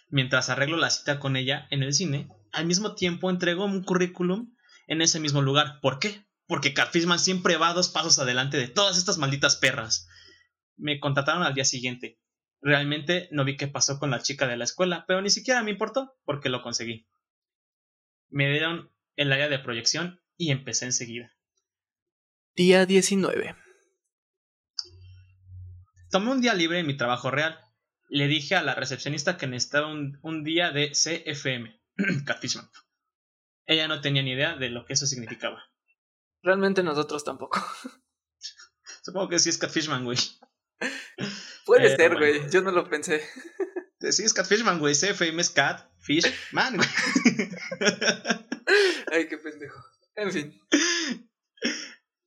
Mientras 0.10 0.50
arreglo 0.50 0.78
la 0.78 0.90
cita 0.90 1.20
con 1.20 1.36
ella 1.36 1.68
en 1.70 1.84
el 1.84 1.94
cine, 1.94 2.30
al 2.52 2.66
mismo 2.66 2.96
tiempo 2.96 3.30
entrego 3.30 3.66
un 3.66 3.84
currículum 3.84 4.56
en 4.88 5.02
ese 5.02 5.20
mismo 5.20 5.42
lugar. 5.42 5.80
¿Por 5.82 6.00
qué? 6.00 6.26
Porque 6.48 6.74
Catfishman 6.74 7.20
siempre 7.20 7.58
va 7.58 7.74
dos 7.74 7.90
pasos 7.90 8.18
adelante 8.18 8.58
de 8.58 8.68
todas 8.68 8.98
estas 8.98 9.20
malditas 9.20 9.56
perras. 9.56 10.08
Me 10.78 11.00
contrataron 11.00 11.44
al 11.44 11.54
día 11.54 11.66
siguiente. 11.66 12.20
Realmente 12.62 13.30
no 13.32 13.46
vi 13.46 13.56
qué 13.56 13.68
pasó 13.68 14.00
con 14.00 14.10
la 14.10 14.22
chica 14.22 14.48
de 14.48 14.58
la 14.58 14.64
escuela, 14.64 15.06
pero 15.08 15.22
ni 15.22 15.30
siquiera 15.30 15.62
me 15.62 15.72
importó 15.72 16.18
porque 16.26 16.50
lo 16.50 16.64
conseguí. 16.64 17.08
Me 18.30 18.50
dieron 18.50 18.92
el 19.16 19.32
área 19.32 19.48
de 19.48 19.60
proyección 19.60 20.22
y 20.38 20.50
empecé 20.52 20.86
enseguida. 20.86 21.32
Día 22.56 22.88
19. 22.88 23.56
Tomé 26.10 26.32
un 26.32 26.42
día 26.42 26.56
libre 26.56 26.80
en 26.80 26.88
mi 26.88 26.98
trabajo 26.98 27.30
real 27.30 27.60
le 28.10 28.28
dije 28.28 28.56
a 28.56 28.64
la 28.64 28.76
recepcionista 28.76 29.38
que 29.38 29.48
necesitaba 29.48 29.88
un, 29.88 30.44
día 30.44 30.72
de 30.72 30.92
CFM, 30.92 31.80
Catfishman. 32.26 32.70
Ella 33.66 33.88
no 33.88 34.02
tenía 34.02 34.24
ni 34.24 34.32
idea 34.32 34.56
de 34.56 34.70
lo 34.70 34.86
que 34.86 34.94
eso 34.94 35.06
significaba. 35.06 35.64
Realmente 36.42 36.82
nosotros 36.82 37.24
tampoco. 37.24 37.64
Supongo 39.04 39.30
que 39.30 39.40
sí 39.40 39.50
es 39.50 39.60
Catfishman, 39.60 40.04
güey. 40.04 40.18
Puede 41.66 41.96
ser, 41.96 42.18
güey. 42.18 42.50
Yo 42.50 42.62
no 42.62 42.72
lo 42.72 42.90
pensé. 42.90 43.24
Sí 44.00 44.24
es 44.24 44.34
Catfishman, 44.34 44.80
güey. 44.80 44.96
CFM 44.96 45.40
es 45.40 45.52
Catfishman, 45.52 46.78
güey. 46.78 46.90
Ay, 49.12 49.28
qué 49.28 49.38
pendejo. 49.38 49.84
En 50.16 50.32
fin. 50.32 50.60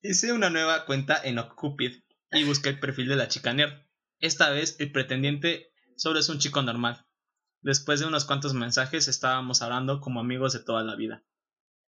Hice 0.00 0.32
una 0.32 0.50
nueva 0.50 0.84
cuenta 0.86 1.20
en 1.22 1.38
Occupid 1.38 2.02
y 2.30 2.44
busqué 2.44 2.68
el 2.68 2.78
perfil 2.78 3.08
de 3.08 3.16
la 3.16 3.28
chica 3.28 3.52
nerd. 3.52 3.72
Esta 4.20 4.50
vez 4.50 4.76
el 4.78 4.92
pretendiente 4.92 5.71
solo 6.02 6.18
es 6.18 6.28
un 6.28 6.40
chico 6.40 6.60
normal. 6.62 7.06
Después 7.60 8.00
de 8.00 8.06
unos 8.06 8.24
cuantos 8.24 8.54
mensajes 8.54 9.06
estábamos 9.06 9.62
hablando 9.62 10.00
como 10.00 10.18
amigos 10.18 10.52
de 10.52 10.58
toda 10.58 10.82
la 10.82 10.96
vida. 10.96 11.24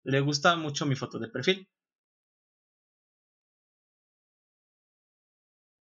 Le 0.04 0.20
gusta 0.20 0.56
mucho 0.56 0.88
mi 0.88 0.96
foto 0.96 1.20
de 1.20 1.28
perfil. 1.28 1.70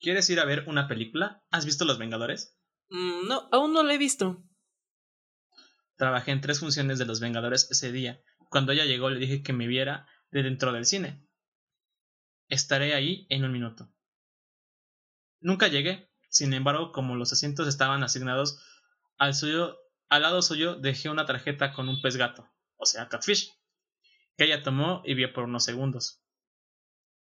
¿Quieres 0.00 0.28
ir 0.28 0.40
a 0.40 0.44
ver 0.44 0.64
una 0.66 0.88
película? 0.88 1.44
¿Has 1.52 1.66
visto 1.66 1.84
Los 1.84 1.98
Vengadores? 1.98 2.58
Mm, 2.88 3.28
no, 3.28 3.48
aún 3.52 3.72
no 3.72 3.84
la 3.84 3.94
he 3.94 3.98
visto. 3.98 4.42
Trabajé 5.94 6.32
en 6.32 6.40
tres 6.40 6.58
funciones 6.58 6.98
de 6.98 7.06
Los 7.06 7.20
Vengadores 7.20 7.70
ese 7.70 7.92
día. 7.92 8.20
Cuando 8.50 8.72
ella 8.72 8.86
llegó 8.86 9.08
le 9.08 9.20
dije 9.20 9.44
que 9.44 9.52
me 9.52 9.68
viera 9.68 10.08
de 10.32 10.42
dentro 10.42 10.72
del 10.72 10.84
cine. 10.84 11.24
Estaré 12.48 12.92
ahí 12.94 13.28
en 13.30 13.44
un 13.44 13.52
minuto. 13.52 13.88
Nunca 15.38 15.68
llegué, 15.68 16.05
sin 16.28 16.52
embargo, 16.54 16.92
como 16.92 17.16
los 17.16 17.32
asientos 17.32 17.68
estaban 17.68 18.02
asignados 18.02 18.62
al 19.18 19.34
suyo, 19.34 19.78
al 20.08 20.22
lado 20.22 20.42
suyo 20.42 20.76
dejé 20.76 21.08
una 21.08 21.26
tarjeta 21.26 21.72
con 21.72 21.88
un 21.88 22.00
pez 22.00 22.16
gato, 22.16 22.48
o 22.76 22.86
sea, 22.86 23.08
catfish, 23.08 23.52
que 24.36 24.44
ella 24.44 24.62
tomó 24.62 25.02
y 25.04 25.14
vio 25.14 25.32
por 25.32 25.44
unos 25.44 25.64
segundos. 25.64 26.22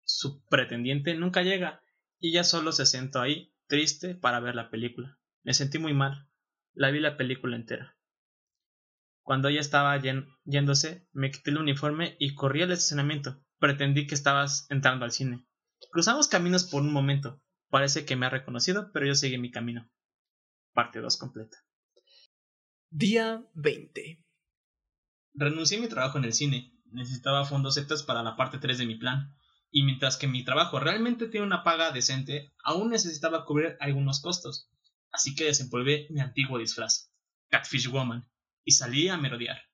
Su 0.04 0.44
pretendiente 0.46 1.14
nunca 1.16 1.42
llega 1.42 1.82
y 2.20 2.30
ella 2.30 2.44
solo 2.44 2.72
se 2.72 2.86
sentó 2.86 3.22
ahí, 3.22 3.54
triste, 3.68 4.16
para 4.16 4.40
ver 4.40 4.56
la 4.56 4.70
película. 4.70 5.20
Me 5.44 5.54
sentí 5.54 5.80
muy 5.80 5.94
mal. 5.94 6.28
La 6.74 6.92
vi 6.92 7.00
la 7.00 7.18
película 7.18 7.56
entera. 7.56 7.98
Cuando 9.22 9.48
ella 9.48 9.62
estaba 9.62 10.00
yéndose, 10.44 11.08
me 11.12 11.32
quité 11.32 11.52
el 11.52 11.60
uniforme 11.60 12.16
y 12.20 12.34
corrí 12.34 12.64
al 12.64 12.72
estacionamiento. 12.72 13.44
Pretendí 13.60 14.08
que 14.08 14.16
estabas 14.16 14.66
entrando 14.70 15.06
al 15.06 15.12
cine. 15.12 15.46
Cruzamos 15.92 16.28
caminos 16.28 16.64
por 16.64 16.82
un 16.82 16.92
momento. 16.92 17.42
Parece 17.70 18.06
que 18.06 18.16
me 18.16 18.26
ha 18.26 18.30
reconocido, 18.30 18.92
pero 18.92 19.06
yo 19.06 19.16
seguí 19.16 19.38
mi 19.38 19.52
camino. 19.52 19.90
Parte 20.74 21.00
2 21.00 21.18
completa. 21.18 21.58
Día 22.90 23.46
20. 23.54 24.26
Renuncié 25.36 25.78
a 25.78 25.82
mi 25.82 25.88
trabajo 25.88 26.18
en 26.18 26.26
el 26.26 26.34
cine. 26.34 26.74
Necesitaba 26.86 27.46
fondos 27.46 27.78
extras 27.78 28.02
para 28.02 28.24
la 28.24 28.36
parte 28.36 28.58
3 28.58 28.80
de 28.80 28.86
mi 28.88 28.96
plan. 28.96 29.36
Y 29.70 29.84
mientras 29.84 30.18
que 30.18 30.28
mi 30.28 30.44
trabajo 30.44 30.80
realmente 30.80 31.28
tiene 31.28 31.46
una 31.46 31.64
paga 31.64 31.92
decente, 31.92 32.52
aún 32.64 32.90
necesitaba 32.90 33.46
cubrir 33.46 33.78
algunos 33.80 34.20
costos. 34.20 34.72
Así 35.12 35.36
que 35.36 35.46
desempolvé 35.46 36.08
mi 36.10 36.22
antiguo 36.22 36.58
disfraz, 36.58 37.12
Catfish 37.50 37.88
Woman, 37.90 38.28
y 38.64 38.72
salí 38.72 39.10
a 39.10 39.18
merodear. 39.18 39.69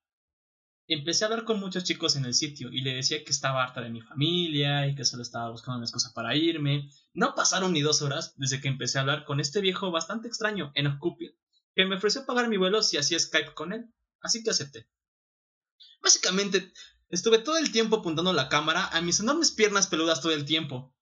Empecé 0.88 1.24
a 1.24 1.28
hablar 1.28 1.46
con 1.46 1.60
muchos 1.60 1.84
chicos 1.84 2.16
en 2.16 2.26
el 2.26 2.36
sitio 2.36 2.70
y 2.72 2.82
le 2.82 2.94
decía 2.94 3.24
que 3.24 3.32
estaba 3.32 3.64
harta 3.64 3.82
de 3.82 3.90
mi 3.90 4.02
familia 4.02 4.86
y 4.86 4.94
que 4.94 5.04
solo 5.04 5.24
estaba 5.24 5.50
buscando 5.50 5.78
una 5.78 5.86
excusa 5.86 6.14
para 6.14 6.36
irme. 6.36 6.92
No 7.14 7.34
pasaron 7.34 7.74
ni 7.74 7.82
dos 7.82 8.04
horas 8.04 8.36
desde 8.38 8.62
que 8.62 8.68
empecé 8.68 9.00
a 9.00 9.02
hablar 9.02 9.26
con 9.26 9.40
este 9.40 9.62
viejo 9.62 9.90
bastante 9.90 10.28
extraño 10.28 10.72
en 10.76 10.86
Ocupia, 10.86 11.32
que 11.74 11.86
me 11.86 11.96
ofreció 11.96 12.28
pagar 12.28 12.50
mi 12.50 12.58
vuelo 12.58 12.84
si 12.84 12.98
hacía 12.98 13.18
Skype 13.18 13.56
con 13.56 13.74
él, 13.74 13.92
así 14.22 14.44
que 14.44 14.52
acepté. 14.52 14.88
Básicamente, 16.04 16.72
estuve 17.10 17.40
todo 17.40 17.58
el 17.58 17.72
tiempo 17.72 17.96
apuntando 17.96 18.32
la 18.32 18.48
cámara 18.48 18.88
a 18.90 19.02
mis 19.02 19.20
enormes 19.20 19.50
piernas 19.50 19.88
peludas 19.88 20.22
todo 20.22 20.34
el 20.34 20.46
tiempo. 20.46 20.96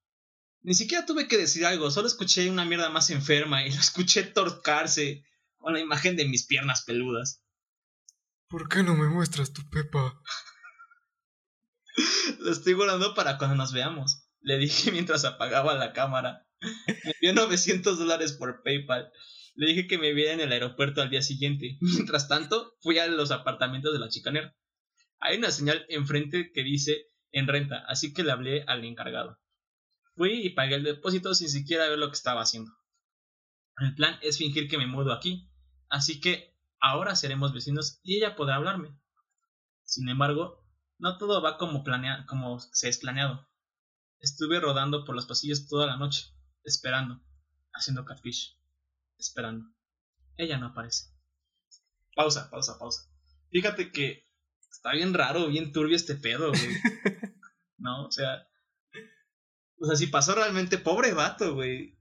Ni 0.62 0.76
siquiera 0.76 1.06
tuve 1.06 1.28
que 1.28 1.38
decir 1.38 1.66
algo, 1.66 1.92
solo 1.92 2.08
escuché 2.08 2.50
una 2.50 2.64
mierda 2.64 2.90
más 2.90 3.10
enferma 3.10 3.68
y 3.68 3.70
lo 3.70 3.82
escuché 3.82 4.24
torcarse 4.24 5.26
con 5.58 5.74
la 5.74 5.82
imagen 5.82 6.16
de 6.16 6.24
mis 6.24 6.46
piernas 6.46 6.84
peludas. 6.84 7.43
¿Por 8.54 8.70
qué 8.70 8.84
no 8.84 8.94
me 8.94 9.10
muestras 9.10 9.52
tu 9.52 9.68
pepa? 9.68 10.22
Lo 12.38 12.52
estoy 12.52 12.74
guardando 12.74 13.16
para 13.16 13.40
cuando 13.40 13.56
nos 13.56 13.74
veamos. 13.74 14.28
Le 14.42 14.60
dije 14.60 14.92
mientras 14.92 15.26
apagaba 15.26 15.74
la 15.74 15.92
cámara. 15.92 16.48
Me 16.62 17.16
dio 17.20 17.34
900 17.34 17.98
dólares 17.98 18.34
por 18.34 18.62
PayPal. 18.62 19.12
Le 19.56 19.66
dije 19.70 19.88
que 19.88 19.98
me 19.98 20.14
viera 20.14 20.34
en 20.34 20.40
el 20.40 20.52
aeropuerto 20.52 21.02
al 21.02 21.10
día 21.10 21.24
siguiente. 21.24 21.78
Mientras 21.82 22.28
tanto, 22.28 22.76
fui 22.82 23.00
a 23.00 23.08
los 23.08 23.32
apartamentos 23.32 23.92
de 23.92 23.98
la 23.98 24.10
chicanera. 24.10 24.56
Hay 25.20 25.38
una 25.38 25.50
señal 25.50 25.88
enfrente 25.90 26.52
que 26.54 26.62
dice 26.62 27.08
en 27.32 27.48
renta, 27.48 27.84
así 27.88 28.14
que 28.14 28.24
le 28.24 28.34
hablé 28.34 28.66
al 28.68 28.86
encargado. 28.86 29.40
Fui 30.16 30.46
y 30.46 30.52
pagué 30.52 30.76
el 30.76 30.84
depósito 30.84 31.34
sin 31.34 31.50
siquiera 31.50 31.90
ver 31.90 31.98
lo 31.98 32.10
que 32.10 32.18
estaba 32.18 32.44
haciendo. 32.44 32.72
El 33.78 33.96
plan 33.96 34.20
es 34.22 34.38
fingir 34.38 34.68
que 34.70 34.78
me 34.78 34.86
mudo 34.86 35.12
aquí, 35.12 35.50
así 35.90 36.22
que 36.22 36.53
ahora 36.84 37.16
seremos 37.16 37.54
vecinos 37.54 38.00
y 38.04 38.18
ella 38.18 38.36
podrá 38.36 38.56
hablarme. 38.56 38.96
Sin 39.84 40.08
embargo, 40.10 40.64
no 41.00 41.18
todo 41.18 41.42
va 41.42 41.58
como, 41.58 41.84
planea 41.84 42.26
como 42.28 42.60
se 42.60 42.90
es 42.90 42.98
planeado. 42.98 43.48
Estuve 44.20 44.60
rodando 44.60 45.06
por 45.06 45.16
los 45.16 45.26
pasillos 45.26 45.68
toda 45.68 45.88
la 45.88 45.98
noche, 45.98 46.26
esperando, 46.64 47.24
haciendo 47.74 48.06
catfish, 48.06 48.60
esperando. 49.18 49.66
Ella 50.36 50.58
no 50.58 50.68
aparece. 50.68 51.06
Pausa, 52.16 52.50
pausa, 52.50 52.78
pausa. 52.78 53.10
Fíjate 53.50 53.92
que 53.92 54.30
está 54.70 54.92
bien 54.92 55.14
raro, 55.14 55.48
bien 55.48 55.72
turbio 55.72 55.96
este 55.96 56.16
pedo, 56.16 56.50
güey. 56.50 56.62
no, 57.78 58.08
o 58.08 58.12
sea. 58.12 58.46
O 59.80 59.86
sea, 59.86 59.96
si 59.96 60.08
pasó 60.08 60.36
realmente, 60.36 60.78
pobre 60.78 61.14
vato, 61.14 61.54
güey. 61.54 61.98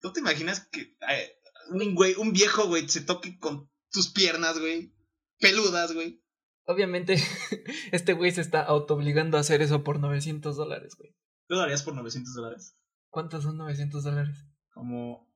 ¿Tú 0.00 0.12
te 0.12 0.20
imaginas 0.20 0.66
que 0.72 0.96
eh, 1.08 1.39
un 1.70 1.94
güey, 1.94 2.14
un 2.16 2.32
viejo, 2.32 2.66
güey, 2.66 2.88
se 2.88 3.00
toque 3.00 3.38
con 3.38 3.70
tus 3.90 4.10
piernas, 4.10 4.58
güey. 4.58 4.94
Peludas, 5.38 5.92
güey. 5.92 6.22
Obviamente, 6.64 7.14
este 7.92 8.12
güey 8.12 8.30
se 8.32 8.40
está 8.40 8.62
autoobligando 8.62 9.36
a 9.36 9.40
hacer 9.40 9.62
eso 9.62 9.82
por 9.82 9.98
900 9.98 10.56
dólares, 10.56 10.94
güey. 10.96 11.16
¿Tú 11.48 11.54
lo 11.54 11.62
harías 11.62 11.82
por 11.82 11.94
900 11.94 12.34
dólares? 12.34 12.76
¿Cuántos 13.08 13.42
son 13.42 13.56
900 13.56 14.04
dólares? 14.04 14.44
Como... 14.72 15.28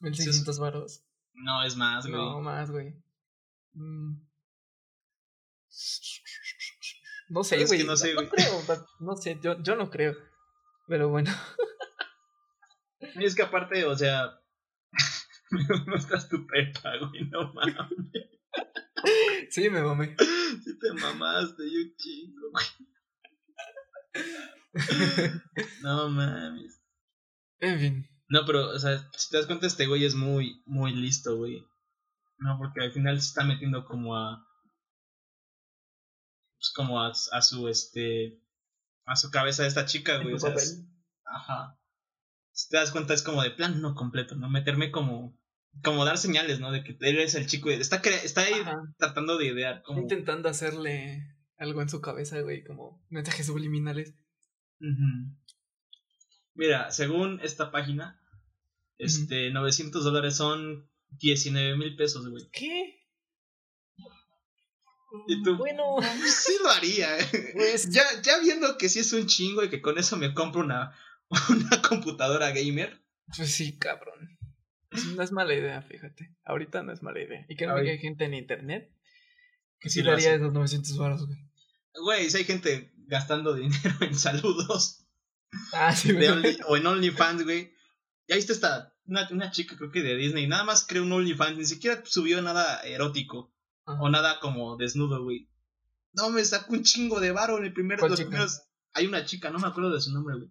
1600 0.00 0.58
varos. 0.58 1.04
No, 1.34 1.62
es 1.62 1.76
más, 1.76 2.06
güey. 2.06 2.20
No, 2.20 2.40
más, 2.40 2.70
güey. 2.70 2.94
Mm. 3.74 4.26
No 7.28 7.44
sé, 7.44 7.64
güey. 7.64 7.84
no, 7.84 7.96
sé, 7.96 8.14
no, 8.14 8.28
creo, 8.28 8.62
no 8.98 9.16
sé, 9.16 9.38
yo, 9.40 9.62
yo 9.62 9.76
no 9.76 9.90
creo. 9.90 10.16
Pero 10.88 11.08
bueno. 11.08 11.30
Y 13.14 13.24
es 13.24 13.36
que 13.36 13.42
aparte, 13.42 13.84
o 13.84 13.96
sea, 13.96 14.40
no 15.86 15.96
estás 15.96 16.28
tu 16.28 16.46
pepa, 16.46 16.96
güey, 16.98 17.28
no 17.28 17.52
mames. 17.52 18.30
Sí, 19.50 19.68
me 19.70 19.82
mamé. 19.82 20.16
Sí 20.64 20.78
te 20.78 20.92
mamaste, 20.92 21.64
yo 21.64 21.80
chingo, 21.96 22.50
güey. 22.52 22.66
No 25.82 26.08
mames. 26.08 26.80
En 27.58 27.80
fin. 27.80 28.08
No, 28.28 28.44
pero, 28.46 28.68
o 28.68 28.78
sea, 28.78 28.98
si 29.16 29.30
te 29.30 29.38
das 29.38 29.46
cuenta, 29.46 29.66
este 29.66 29.86
güey 29.86 30.04
es 30.04 30.14
muy, 30.14 30.62
muy 30.66 30.92
listo, 30.94 31.36
güey. 31.36 31.66
No, 32.38 32.56
porque 32.58 32.80
al 32.82 32.92
final 32.92 33.20
se 33.20 33.28
está 33.28 33.44
metiendo 33.44 33.84
como 33.84 34.16
a. 34.16 34.46
Pues 36.56 36.72
como 36.74 37.02
a, 37.02 37.08
a 37.08 37.42
su, 37.42 37.68
este. 37.68 38.40
A 39.04 39.16
su 39.16 39.30
cabeza 39.30 39.62
de 39.62 39.68
esta 39.68 39.86
chica, 39.86 40.18
güey. 40.18 40.34
O 40.34 40.38
sea, 40.38 40.54
ajá. 41.24 41.76
Si 42.52 42.68
te 42.68 42.76
das 42.76 42.92
cuenta, 42.92 43.14
es 43.14 43.22
como 43.22 43.42
de 43.42 43.50
plan 43.50 43.80
no 43.80 43.94
completo, 43.94 44.36
¿no? 44.36 44.48
Meterme 44.48 44.92
como 44.92 45.39
como 45.82 46.04
dar 46.04 46.18
señales, 46.18 46.60
¿no? 46.60 46.72
De 46.72 46.84
que 46.84 46.96
él 47.00 47.18
es 47.18 47.34
el 47.34 47.46
chico. 47.46 47.70
Está, 47.70 47.96
está 47.96 48.42
ahí 48.42 48.54
tratando 48.98 49.38
de 49.38 49.46
idear. 49.46 49.82
Como... 49.82 50.00
Intentando 50.00 50.48
hacerle 50.48 51.34
algo 51.56 51.82
en 51.82 51.88
su 51.88 52.00
cabeza, 52.00 52.40
güey, 52.40 52.64
como 52.64 53.04
mensajes 53.08 53.46
subliminales. 53.46 54.14
Mira, 56.54 56.90
según 56.90 57.40
esta 57.42 57.70
página, 57.70 58.20
este, 58.98 59.50
900 59.50 60.04
dólares 60.04 60.36
son 60.36 60.90
19 61.18 61.76
mil 61.76 61.96
pesos, 61.96 62.28
güey. 62.28 62.48
¿Qué? 62.50 63.00
¿Y 65.26 65.42
tú? 65.42 65.56
Bueno, 65.56 65.96
sí 66.26 66.52
lo 66.62 66.70
haría. 66.70 67.18
¿eh? 67.18 67.52
Pues 67.54 67.90
ya, 67.90 68.04
ya 68.22 68.38
viendo 68.40 68.76
que 68.78 68.88
sí 68.88 69.00
es 69.00 69.12
un 69.12 69.26
chingo 69.26 69.62
y 69.64 69.70
que 69.70 69.82
con 69.82 69.98
eso 69.98 70.16
me 70.16 70.34
compro 70.34 70.60
una, 70.60 70.94
una 71.50 71.82
computadora 71.82 72.50
gamer. 72.52 73.02
Pues 73.36 73.52
sí, 73.52 73.78
cabrón. 73.78 74.39
No 75.14 75.22
es 75.22 75.32
mala 75.32 75.54
idea, 75.54 75.82
fíjate. 75.82 76.34
Ahorita 76.44 76.82
no 76.82 76.92
es 76.92 77.02
mala 77.02 77.20
idea. 77.20 77.46
Y 77.48 77.56
creo 77.56 77.76
que 77.76 77.90
hay 77.90 77.98
gente 77.98 78.24
en 78.24 78.34
internet 78.34 78.90
que 79.78 79.88
sí, 79.88 80.02
le 80.02 80.10
haría 80.10 80.34
esos 80.34 80.52
900 80.52 80.98
baros, 80.98 81.26
güey. 81.26 81.38
Güey, 81.94 82.30
si 82.30 82.38
hay 82.38 82.44
gente 82.44 82.92
gastando 83.06 83.54
dinero 83.54 83.96
en 84.00 84.14
saludos. 84.14 85.06
Ah, 85.72 85.94
sí, 85.94 86.12
güey. 86.12 86.58
o 86.66 86.76
en 86.76 86.86
OnlyFans, 86.86 87.44
güey. 87.44 87.72
Y 88.26 88.32
ahí 88.32 88.38
está 88.38 88.52
esta, 88.52 88.94
una, 89.06 89.28
una, 89.30 89.50
chica, 89.50 89.76
creo 89.76 89.90
que 89.90 90.02
de 90.02 90.16
Disney. 90.16 90.46
Nada 90.46 90.64
más 90.64 90.84
creó 90.86 91.02
un 91.02 91.12
OnlyFans. 91.12 91.56
Ni 91.56 91.64
siquiera 91.64 92.02
subió 92.04 92.42
nada 92.42 92.80
erótico. 92.82 93.54
O 93.84 94.08
nada 94.08 94.38
como 94.38 94.76
desnudo, 94.76 95.24
güey. 95.24 95.48
No, 96.12 96.30
me 96.30 96.44
sacó 96.44 96.74
un 96.74 96.84
chingo 96.84 97.18
de 97.18 97.32
varo 97.32 97.58
en 97.58 97.64
el 97.64 97.72
primer, 97.72 98.00
los 98.00 98.20
primeros. 98.20 98.62
Hay 98.92 99.06
una 99.06 99.24
chica, 99.24 99.50
no 99.50 99.58
me 99.58 99.68
acuerdo 99.68 99.92
de 99.92 100.00
su 100.00 100.12
nombre, 100.12 100.36
güey 100.36 100.50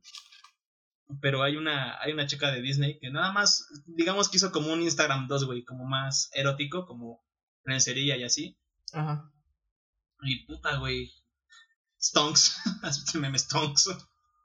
pero 1.21 1.41
hay 1.43 1.55
una, 1.55 1.99
hay 2.01 2.13
una 2.13 2.27
chica 2.27 2.51
de 2.51 2.61
Disney 2.61 2.99
que 2.99 3.09
nada 3.09 3.31
más, 3.31 3.67
digamos 3.87 4.29
que 4.29 4.37
hizo 4.37 4.51
como 4.51 4.71
un 4.71 4.81
Instagram 4.81 5.27
2, 5.27 5.45
güey, 5.45 5.63
como 5.63 5.85
más 5.85 6.29
erótico, 6.33 6.85
como 6.85 7.23
lencería 7.63 8.17
y 8.17 8.23
así. 8.23 8.59
Ajá. 8.93 9.31
Y 10.21 10.45
puta, 10.45 10.77
güey. 10.77 11.11
Stonks. 11.99 12.61
meme 13.15 13.39
Stonks. 13.39 13.89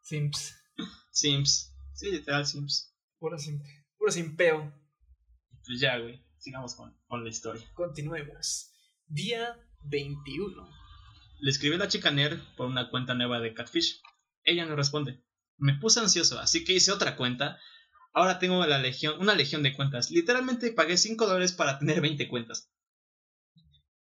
Simps. 0.03 0.57
Simps. 1.11 1.75
Sí, 1.93 2.11
literal 2.11 2.47
Simps. 2.47 2.95
Puro 3.19 3.39
simp. 3.39 3.63
Puro 3.97 4.11
simpeo. 4.11 4.73
Pues 5.67 5.81
ya, 5.81 5.99
güey. 5.99 6.25
sigamos 6.39 6.75
con, 6.75 6.97
con 7.07 7.25
la 7.25 7.31
historia. 7.31 7.65
Continuemos. 7.75 8.73
Día 9.07 9.57
21. 9.85 10.69
Le 11.41 11.51
escribí 11.51 11.75
a 11.75 11.79
la 11.79 11.89
chica 11.89 12.11
nerd 12.11 12.41
por 12.57 12.67
una 12.67 12.91
cuenta 12.91 13.15
nueva 13.15 13.41
de 13.41 13.55
Catfish. 13.55 14.01
Ella 14.43 14.67
no 14.67 14.77
responde. 14.77 15.23
Me 15.57 15.75
puse 15.75 16.01
ansioso, 16.01 16.39
así 16.39 16.65
que 16.65 16.75
hice 16.75 16.93
otra 16.93 17.17
cuenta. 17.17 17.59
Ahora 18.13 18.39
tengo 18.39 18.65
la 18.67 18.79
legión, 18.79 19.21
una 19.21 19.35
legión 19.35 19.63
de 19.63 19.75
cuentas. 19.75 20.11
Literalmente 20.11 20.73
pagué 20.73 20.97
5 20.97 21.27
dólares 21.27 21.53
para 21.53 21.79
tener 21.79 22.01
20 22.01 22.29
cuentas. 22.29 22.71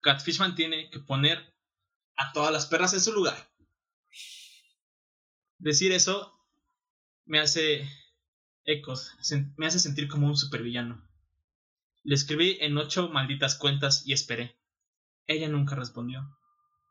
Catfishman 0.01 0.55
tiene 0.55 0.89
que 0.89 0.99
poner 0.99 1.53
a 2.15 2.31
todas 2.33 2.51
las 2.51 2.65
perras 2.65 2.93
en 2.93 3.01
su 3.01 3.13
lugar. 3.13 3.51
Decir 5.59 5.91
eso 5.91 6.35
me 7.25 7.39
hace 7.39 7.87
ecos, 8.65 9.11
me 9.57 9.67
hace 9.67 9.79
sentir 9.79 10.07
como 10.07 10.27
un 10.27 10.35
supervillano. 10.35 11.07
Le 12.03 12.15
escribí 12.15 12.57
en 12.61 12.77
ocho 12.77 13.09
malditas 13.09 13.55
cuentas 13.55 14.03
y 14.05 14.13
esperé. 14.13 14.57
Ella 15.27 15.47
nunca 15.47 15.75
respondió. 15.75 16.35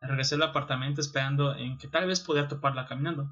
Regresé 0.00 0.36
al 0.36 0.42
apartamento 0.42 1.00
esperando 1.00 1.54
en 1.56 1.78
que 1.78 1.88
tal 1.88 2.06
vez 2.06 2.20
podía 2.20 2.48
toparla 2.48 2.86
caminando, 2.86 3.28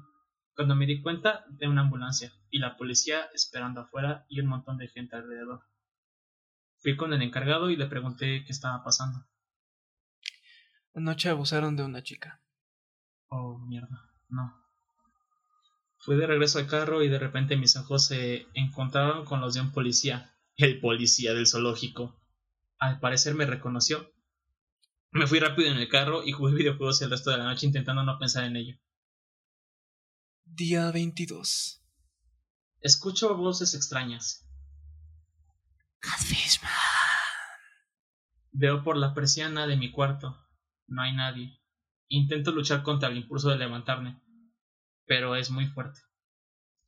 cuando 0.59 0.75
me 0.75 0.85
di 0.85 1.01
cuenta 1.01 1.45
de 1.47 1.69
una 1.69 1.83
ambulancia 1.83 2.33
y 2.49 2.59
la 2.59 2.75
policía 2.75 3.29
esperando 3.33 3.79
afuera 3.79 4.25
y 4.27 4.41
un 4.41 4.47
montón 4.47 4.77
de 4.77 4.89
gente 4.89 5.15
alrededor. 5.15 5.61
Fui 6.79 6.97
con 6.97 7.13
el 7.13 7.21
encargado 7.21 7.69
y 7.69 7.77
le 7.77 7.85
pregunté 7.85 8.43
qué 8.43 8.51
estaba 8.51 8.83
pasando. 8.83 9.25
Anoche 10.93 11.29
abusaron 11.29 11.77
de 11.77 11.83
una 11.83 12.03
chica. 12.03 12.41
Oh, 13.29 13.57
mierda, 13.57 14.11
no. 14.27 14.53
Fui 15.97 16.17
de 16.17 16.27
regreso 16.27 16.59
al 16.59 16.67
carro 16.67 17.03
y 17.03 17.07
de 17.07 17.19
repente 17.19 17.55
mis 17.55 17.77
ojos 17.77 18.07
se 18.07 18.45
encontraron 18.53 19.23
con 19.23 19.39
los 19.39 19.53
de 19.53 19.61
un 19.61 19.71
policía, 19.71 20.35
el 20.57 20.81
policía 20.81 21.33
del 21.33 21.47
zoológico. 21.47 22.19
Al 22.79 22.99
parecer 22.99 23.33
me 23.33 23.45
reconoció. 23.45 24.11
Me 25.11 25.25
fui 25.25 25.39
rápido 25.39 25.69
en 25.69 25.77
el 25.77 25.87
carro 25.87 26.25
y 26.25 26.33
jugué 26.33 26.53
videojuegos 26.53 27.01
el 27.01 27.11
resto 27.11 27.31
de 27.31 27.37
la 27.37 27.45
noche 27.45 27.65
intentando 27.65 28.03
no 28.03 28.19
pensar 28.19 28.43
en 28.43 28.57
ello. 28.57 28.77
Día 30.51 30.91
22. 30.91 31.79
Escucho 32.81 33.37
voces 33.37 33.75
extrañas. 33.75 34.49
Catfishman. 35.99 36.71
Veo 38.51 38.83
por 38.83 38.97
la 38.97 39.13
persiana 39.13 39.67
de 39.67 39.77
mi 39.77 39.91
cuarto. 39.91 40.35
No 40.87 41.03
hay 41.03 41.15
nadie. 41.15 41.61
Intento 42.07 42.51
luchar 42.51 42.81
contra 42.81 43.09
el 43.09 43.17
impulso 43.17 43.49
de 43.49 43.57
levantarme, 43.57 44.21
pero 45.05 45.35
es 45.35 45.51
muy 45.51 45.67
fuerte. 45.67 46.01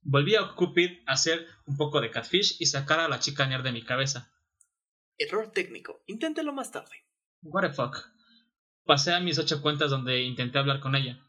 Volví 0.01 0.35
a 0.35 0.53
Cupid 0.55 1.03
a 1.05 1.13
hacer 1.13 1.47
un 1.65 1.77
poco 1.77 2.01
de 2.01 2.09
catfish 2.09 2.57
y 2.59 2.65
sacar 2.65 2.99
a 2.99 3.07
la 3.07 3.19
chica 3.19 3.45
nerd 3.45 3.63
de 3.63 3.71
mi 3.71 3.85
cabeza. 3.85 4.33
Error 5.17 5.51
técnico. 5.51 6.01
Inténtelo 6.07 6.51
más 6.51 6.71
tarde. 6.71 7.05
What 7.43 7.61
the 7.61 7.73
fuck. 7.73 7.95
Pasé 8.85 9.13
a 9.13 9.19
mis 9.19 9.37
ocho 9.37 9.61
cuentas 9.61 9.91
donde 9.91 10.23
intenté 10.23 10.57
hablar 10.57 10.79
con 10.79 10.95
ella. 10.95 11.23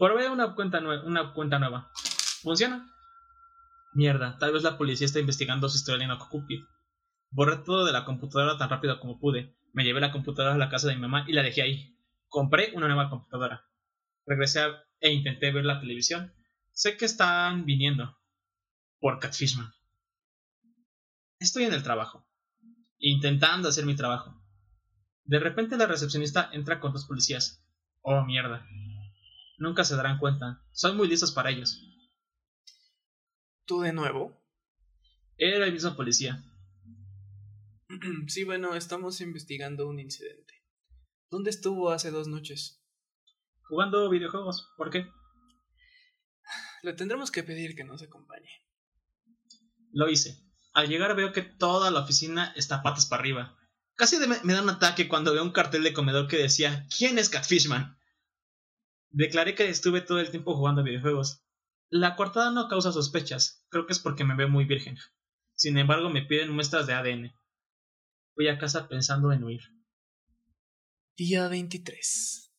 Probé 0.00 0.30
una 0.30 0.54
cuenta, 0.54 0.78
una 0.78 1.34
cuenta 1.34 1.58
nueva. 1.58 1.90
¿Funciona? 2.40 2.90
Mierda, 3.92 4.38
tal 4.38 4.54
vez 4.54 4.62
la 4.62 4.78
policía 4.78 5.04
está 5.04 5.20
investigando 5.20 5.68
su 5.68 5.76
historia 5.76 6.06
en 6.06 6.18
Cupid. 6.18 6.60
Borré 7.30 7.58
todo 7.58 7.84
de 7.84 7.92
la 7.92 8.06
computadora 8.06 8.56
tan 8.56 8.70
rápido 8.70 8.98
como 8.98 9.20
pude. 9.20 9.58
Me 9.74 9.84
llevé 9.84 10.00
la 10.00 10.10
computadora 10.10 10.54
a 10.54 10.58
la 10.58 10.70
casa 10.70 10.88
de 10.88 10.94
mi 10.94 11.02
mamá 11.02 11.26
y 11.28 11.34
la 11.34 11.42
dejé 11.42 11.60
ahí. 11.60 11.98
Compré 12.28 12.72
una 12.74 12.86
nueva 12.86 13.10
computadora. 13.10 13.66
Regresé 14.24 14.62
e 15.00 15.12
intenté 15.12 15.52
ver 15.52 15.66
la 15.66 15.80
televisión. 15.80 16.32
Sé 16.72 16.96
que 16.96 17.04
están 17.04 17.66
viniendo 17.66 18.16
por 19.00 19.18
Catfishman. 19.18 19.70
Estoy 21.38 21.64
en 21.64 21.74
el 21.74 21.82
trabajo, 21.82 22.26
intentando 22.96 23.68
hacer 23.68 23.84
mi 23.84 23.96
trabajo. 23.96 24.42
De 25.24 25.40
repente 25.40 25.76
la 25.76 25.84
recepcionista 25.84 26.48
entra 26.54 26.80
con 26.80 26.94
dos 26.94 27.04
policías. 27.04 27.62
Oh, 28.00 28.24
mierda. 28.24 28.66
Nunca 29.60 29.84
se 29.84 29.94
darán 29.94 30.18
cuenta. 30.18 30.64
Soy 30.72 30.94
muy 30.94 31.06
listos 31.06 31.30
para 31.30 31.50
ellos. 31.50 31.80
¿Tú 33.66 33.82
de 33.82 33.92
nuevo? 33.92 34.42
Era 35.36 35.66
el 35.66 35.72
mismo 35.72 35.94
policía. 35.94 36.42
Sí, 38.26 38.44
bueno, 38.44 38.74
estamos 38.74 39.20
investigando 39.20 39.88
un 39.88 40.00
incidente. 40.00 40.54
¿Dónde 41.30 41.50
estuvo 41.50 41.90
hace 41.90 42.10
dos 42.10 42.26
noches? 42.26 42.80
jugando 43.70 44.10
videojuegos. 44.10 44.72
¿Por 44.76 44.90
qué? 44.90 45.06
Le 46.82 46.92
tendremos 46.92 47.30
que 47.30 47.44
pedir 47.44 47.76
que 47.76 47.84
nos 47.84 48.02
acompañe. 48.02 48.50
Lo 49.92 50.08
hice. 50.08 50.42
Al 50.72 50.88
llegar 50.88 51.14
veo 51.14 51.32
que 51.32 51.42
toda 51.42 51.90
la 51.90 52.00
oficina 52.00 52.52
está 52.56 52.82
patas 52.82 53.06
para 53.06 53.20
arriba. 53.20 53.56
Casi 53.94 54.16
me 54.18 54.54
da 54.54 54.62
un 54.62 54.70
ataque 54.70 55.08
cuando 55.08 55.32
veo 55.32 55.42
un 55.42 55.52
cartel 55.52 55.82
de 55.82 55.92
comedor 55.92 56.26
que 56.26 56.38
decía 56.38 56.86
¿Quién 56.96 57.18
es 57.18 57.28
Catfishman? 57.28 57.99
Declaré 59.10 59.54
que 59.54 59.68
estuve 59.68 60.00
todo 60.00 60.20
el 60.20 60.30
tiempo 60.30 60.54
jugando 60.54 60.84
videojuegos. 60.84 61.44
La 61.88 62.14
cortada 62.14 62.52
no 62.52 62.68
causa 62.68 62.92
sospechas, 62.92 63.66
creo 63.68 63.86
que 63.86 63.92
es 63.92 63.98
porque 63.98 64.24
me 64.24 64.36
veo 64.36 64.48
muy 64.48 64.64
virgen. 64.64 64.96
Sin 65.54 65.76
embargo, 65.76 66.08
me 66.08 66.22
piden 66.22 66.50
muestras 66.50 66.86
de 66.86 66.94
ADN. 66.94 67.34
Fui 68.34 68.48
a 68.48 68.58
casa 68.58 68.88
pensando 68.88 69.32
en 69.32 69.42
huir. 69.42 69.62
Día 71.16 71.48
23. 71.48 72.52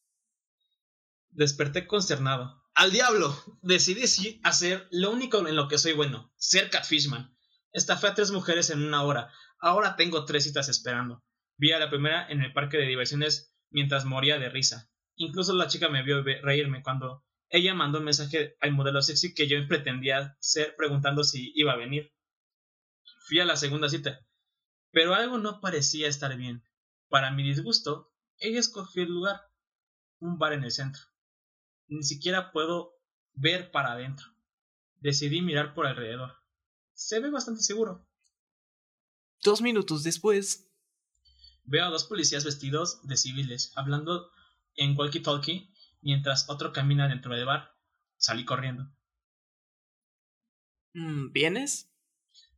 Desperté 1.29 1.87
consternado. 1.87 2.61
¡Al 2.75 2.91
diablo! 2.91 3.33
Decidí 3.61 4.41
hacer 4.43 4.87
lo 4.91 5.11
único 5.11 5.47
en 5.47 5.55
lo 5.55 5.69
que 5.69 5.77
soy 5.77 5.93
bueno, 5.93 6.33
ser 6.35 6.69
catfishman. 6.69 7.33
Estafé 7.71 8.07
a 8.07 8.13
tres 8.13 8.31
mujeres 8.31 8.69
en 8.69 8.83
una 8.83 9.03
hora. 9.03 9.31
Ahora 9.59 9.95
tengo 9.95 10.25
tres 10.25 10.43
citas 10.43 10.67
esperando. 10.67 11.23
Vi 11.57 11.71
a 11.71 11.79
la 11.79 11.89
primera 11.89 12.27
en 12.27 12.41
el 12.41 12.51
parque 12.51 12.77
de 12.77 12.87
diversiones 12.87 13.55
mientras 13.69 14.03
moría 14.03 14.37
de 14.37 14.49
risa. 14.49 14.90
Incluso 15.21 15.53
la 15.53 15.67
chica 15.67 15.89
me 15.89 16.03
vio 16.03 16.23
reírme 16.23 16.81
cuando 16.83 17.23
ella 17.49 17.73
mandó 17.73 17.99
un 17.99 18.05
mensaje 18.05 18.55
al 18.59 18.71
modelo 18.71 19.01
sexy 19.01 19.33
que 19.33 19.47
yo 19.47 19.57
pretendía 19.67 20.37
ser 20.39 20.75
preguntando 20.75 21.23
si 21.23 21.51
iba 21.55 21.73
a 21.73 21.77
venir. 21.77 22.13
Fui 23.27 23.39
a 23.39 23.45
la 23.45 23.55
segunda 23.55 23.89
cita, 23.89 24.25
pero 24.91 25.13
algo 25.13 25.37
no 25.37 25.61
parecía 25.61 26.07
estar 26.07 26.35
bien. 26.37 26.63
Para 27.09 27.31
mi 27.31 27.43
disgusto, 27.43 28.13
ella 28.37 28.59
escogió 28.59 29.03
el 29.03 29.09
lugar, 29.09 29.41
un 30.19 30.37
bar 30.37 30.53
en 30.53 30.63
el 30.63 30.71
centro 30.71 31.11
ni 31.91 32.03
siquiera 32.03 32.51
puedo 32.51 32.93
ver 33.33 33.69
para 33.69 33.91
adentro. 33.91 34.25
Decidí 35.01 35.41
mirar 35.41 35.73
por 35.73 35.85
alrededor. 35.85 36.37
Se 36.93 37.19
ve 37.19 37.29
bastante 37.29 37.61
seguro. 37.61 38.07
Dos 39.43 39.61
minutos 39.61 40.03
después. 40.03 40.69
Veo 41.63 41.85
a 41.85 41.89
dos 41.89 42.05
policías 42.05 42.45
vestidos 42.45 43.05
de 43.05 43.17
civiles 43.17 43.73
hablando 43.75 44.31
en 44.75 44.95
walkie-talkie 44.95 45.73
mientras 46.01 46.49
otro 46.49 46.73
camina 46.73 47.07
dentro 47.07 47.35
del 47.35 47.45
bar. 47.45 47.75
Salí 48.17 48.45
corriendo. 48.45 48.91
Mm, 50.93 51.31
¿Vienes? 51.31 51.91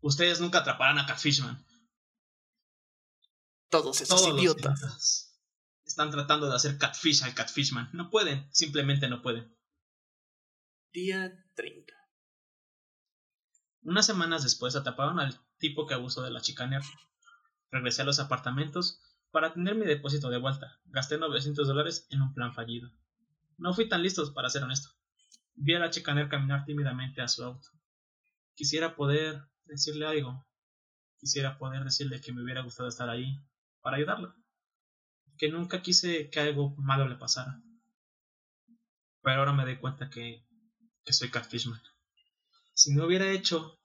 Ustedes 0.02 0.41
nunca 0.41 0.60
atraparán 0.60 0.99
a 0.99 1.06
Catfishman. 1.06 1.65
Todos 3.69 4.02
esos 4.02 4.28
idiotas 4.28 5.34
están 5.86 6.12
tratando 6.12 6.49
de 6.49 6.56
hacer 6.56 6.78
catfish 6.78 7.23
al 7.23 7.34
catfishman. 7.34 7.89
No 7.93 8.10
pueden, 8.10 8.47
simplemente 8.52 9.08
no 9.08 9.21
pueden. 9.21 9.56
Día 10.91 11.34
30. 11.56 11.93
Unas 13.82 14.06
semanas 14.06 14.43
después 14.43 14.76
atraparon 14.76 15.19
al 15.19 15.39
tipo 15.58 15.88
que 15.88 15.93
abusó 15.93 16.21
de 16.21 16.32
la 16.32 16.41
chica 16.41 16.67
nerd. 16.67 16.86
Regresé 17.71 18.04
a 18.04 18.06
los 18.06 18.19
apartamentos 18.19 19.02
para 19.34 19.54
tener 19.54 19.76
mi 19.76 19.86
depósito 19.86 20.30
de 20.30 20.38
vuelta. 20.38 20.80
Gasté 20.86 21.17
900 21.17 21.67
dólares 21.67 22.08
en 22.10 22.22
un 22.22 22.34
plan 22.34 22.54
fallido. 22.54 22.89
No 23.58 23.74
fui 23.74 23.89
tan 23.89 24.02
listo, 24.02 24.34
para 24.34 24.50
ser 24.50 24.63
honesto. 24.63 24.88
Vi 25.56 25.76
a 25.76 25.80
la 25.80 25.89
chica 25.89 26.13
nerd 26.13 26.30
caminar 26.30 26.63
tímidamente 26.63 27.22
a 27.22 27.28
su 27.28 27.43
auto. 27.43 27.67
Quisiera 28.56 28.96
poder 28.96 29.43
decirle 29.65 30.06
algo. 30.06 30.48
Quisiera 31.17 31.58
poder 31.58 31.84
decirle 31.84 32.22
que 32.22 32.32
me 32.32 32.41
hubiera 32.41 32.62
gustado 32.62 32.88
estar 32.88 33.10
ahí 33.10 33.43
para 33.82 33.98
ayudarla 33.98 34.34
que 35.38 35.50
nunca 35.50 35.82
quise 35.82 36.30
que 36.30 36.39
algo 36.39 36.76
malo 36.78 37.08
le 37.08 37.15
pasara. 37.15 37.62
Pero 39.22 39.39
ahora 39.39 39.54
me 39.54 39.63
doy 39.63 39.78
cuenta 39.78 40.10
que, 40.10 40.46
que 41.04 41.13
soy 41.13 41.30
Catfishman. 41.30 41.82
Si 42.74 42.93
no 42.93 43.06
hubiera 43.06 43.32
hecho 43.32 43.80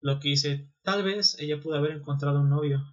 lo 0.00 0.20
que 0.20 0.30
hice, 0.30 0.72
tal 0.82 1.02
vez 1.02 1.36
ella 1.38 1.60
pudo 1.60 1.76
haber 1.76 1.92
encontrado 1.92 2.40
un 2.40 2.50
novio. 2.50 2.84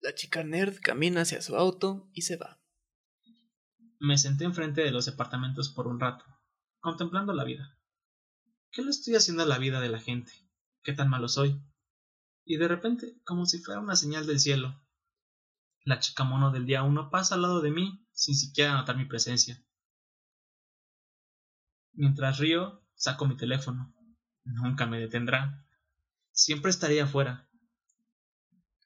La 0.00 0.14
chica 0.14 0.42
nerd 0.42 0.80
camina 0.80 1.22
hacia 1.22 1.42
su 1.42 1.56
auto 1.56 2.08
y 2.14 2.22
se 2.22 2.36
va. 2.36 2.58
Me 3.98 4.16
senté 4.16 4.44
enfrente 4.44 4.80
de 4.80 4.90
los 4.90 5.04
departamentos 5.04 5.68
por 5.68 5.86
un 5.86 6.00
rato, 6.00 6.24
contemplando 6.78 7.34
la 7.34 7.44
vida. 7.44 7.78
¿Qué 8.70 8.82
le 8.82 8.90
estoy 8.90 9.14
haciendo 9.14 9.42
a 9.42 9.46
la 9.46 9.58
vida 9.58 9.78
de 9.78 9.90
la 9.90 10.00
gente? 10.00 10.32
¿Qué 10.82 10.94
tan 10.94 11.10
malo 11.10 11.28
soy? 11.28 11.62
Y 12.46 12.56
de 12.56 12.66
repente, 12.66 13.20
como 13.24 13.44
si 13.44 13.58
fuera 13.58 13.80
una 13.80 13.94
señal 13.94 14.26
del 14.26 14.40
cielo, 14.40 14.80
la 15.84 15.98
chica 15.98 16.24
mono 16.24 16.50
del 16.50 16.64
día 16.64 16.82
uno 16.82 17.10
pasa 17.10 17.34
al 17.34 17.42
lado 17.42 17.60
de 17.60 17.70
mí 17.70 18.06
sin 18.12 18.34
siquiera 18.34 18.72
notar 18.72 18.96
mi 18.96 19.04
presencia. 19.04 19.62
Mientras 21.92 22.38
río, 22.38 22.82
saco 22.94 23.26
mi 23.26 23.36
teléfono. 23.36 23.94
Nunca 24.44 24.86
me 24.86 24.98
detendrá. 24.98 25.66
Siempre 26.32 26.70
estaría 26.70 27.04
afuera. 27.04 27.49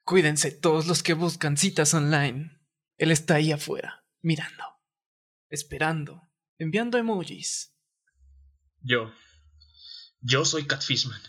Cuídense 0.04 0.50
todos 0.50 0.86
los 0.86 1.02
que 1.02 1.14
buscan 1.14 1.56
citas 1.56 1.94
online. 1.94 2.60
Él 2.98 3.10
está 3.10 3.36
ahí 3.36 3.52
afuera, 3.52 4.04
mirando, 4.22 4.64
esperando, 5.48 6.22
enviando 6.58 6.98
emojis. 6.98 7.74
Yo. 8.82 9.12
Yo 10.20 10.44
soy 10.44 10.66
Catfishman. 10.66 11.20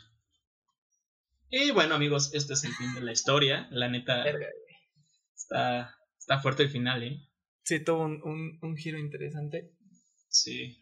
Y 1.50 1.72
bueno, 1.72 1.96
amigos, 1.96 2.34
este 2.34 2.54
es 2.54 2.64
el 2.66 2.74
fin 2.74 2.94
de 2.96 3.02
la 3.02 3.12
historia. 3.14 3.68
La 3.72 3.88
neta, 3.88 4.24
está, 5.36 5.96
está 6.20 6.40
fuerte 6.42 6.64
el 6.64 6.70
final, 6.70 7.04
¿eh? 7.04 7.30
Sí, 7.64 7.80
tuvo 7.84 8.04
un, 8.04 8.22
un- 8.24 8.60
un 8.62 8.76
giro 8.78 8.98
interesante. 9.00 9.72
Sí. 10.30 10.78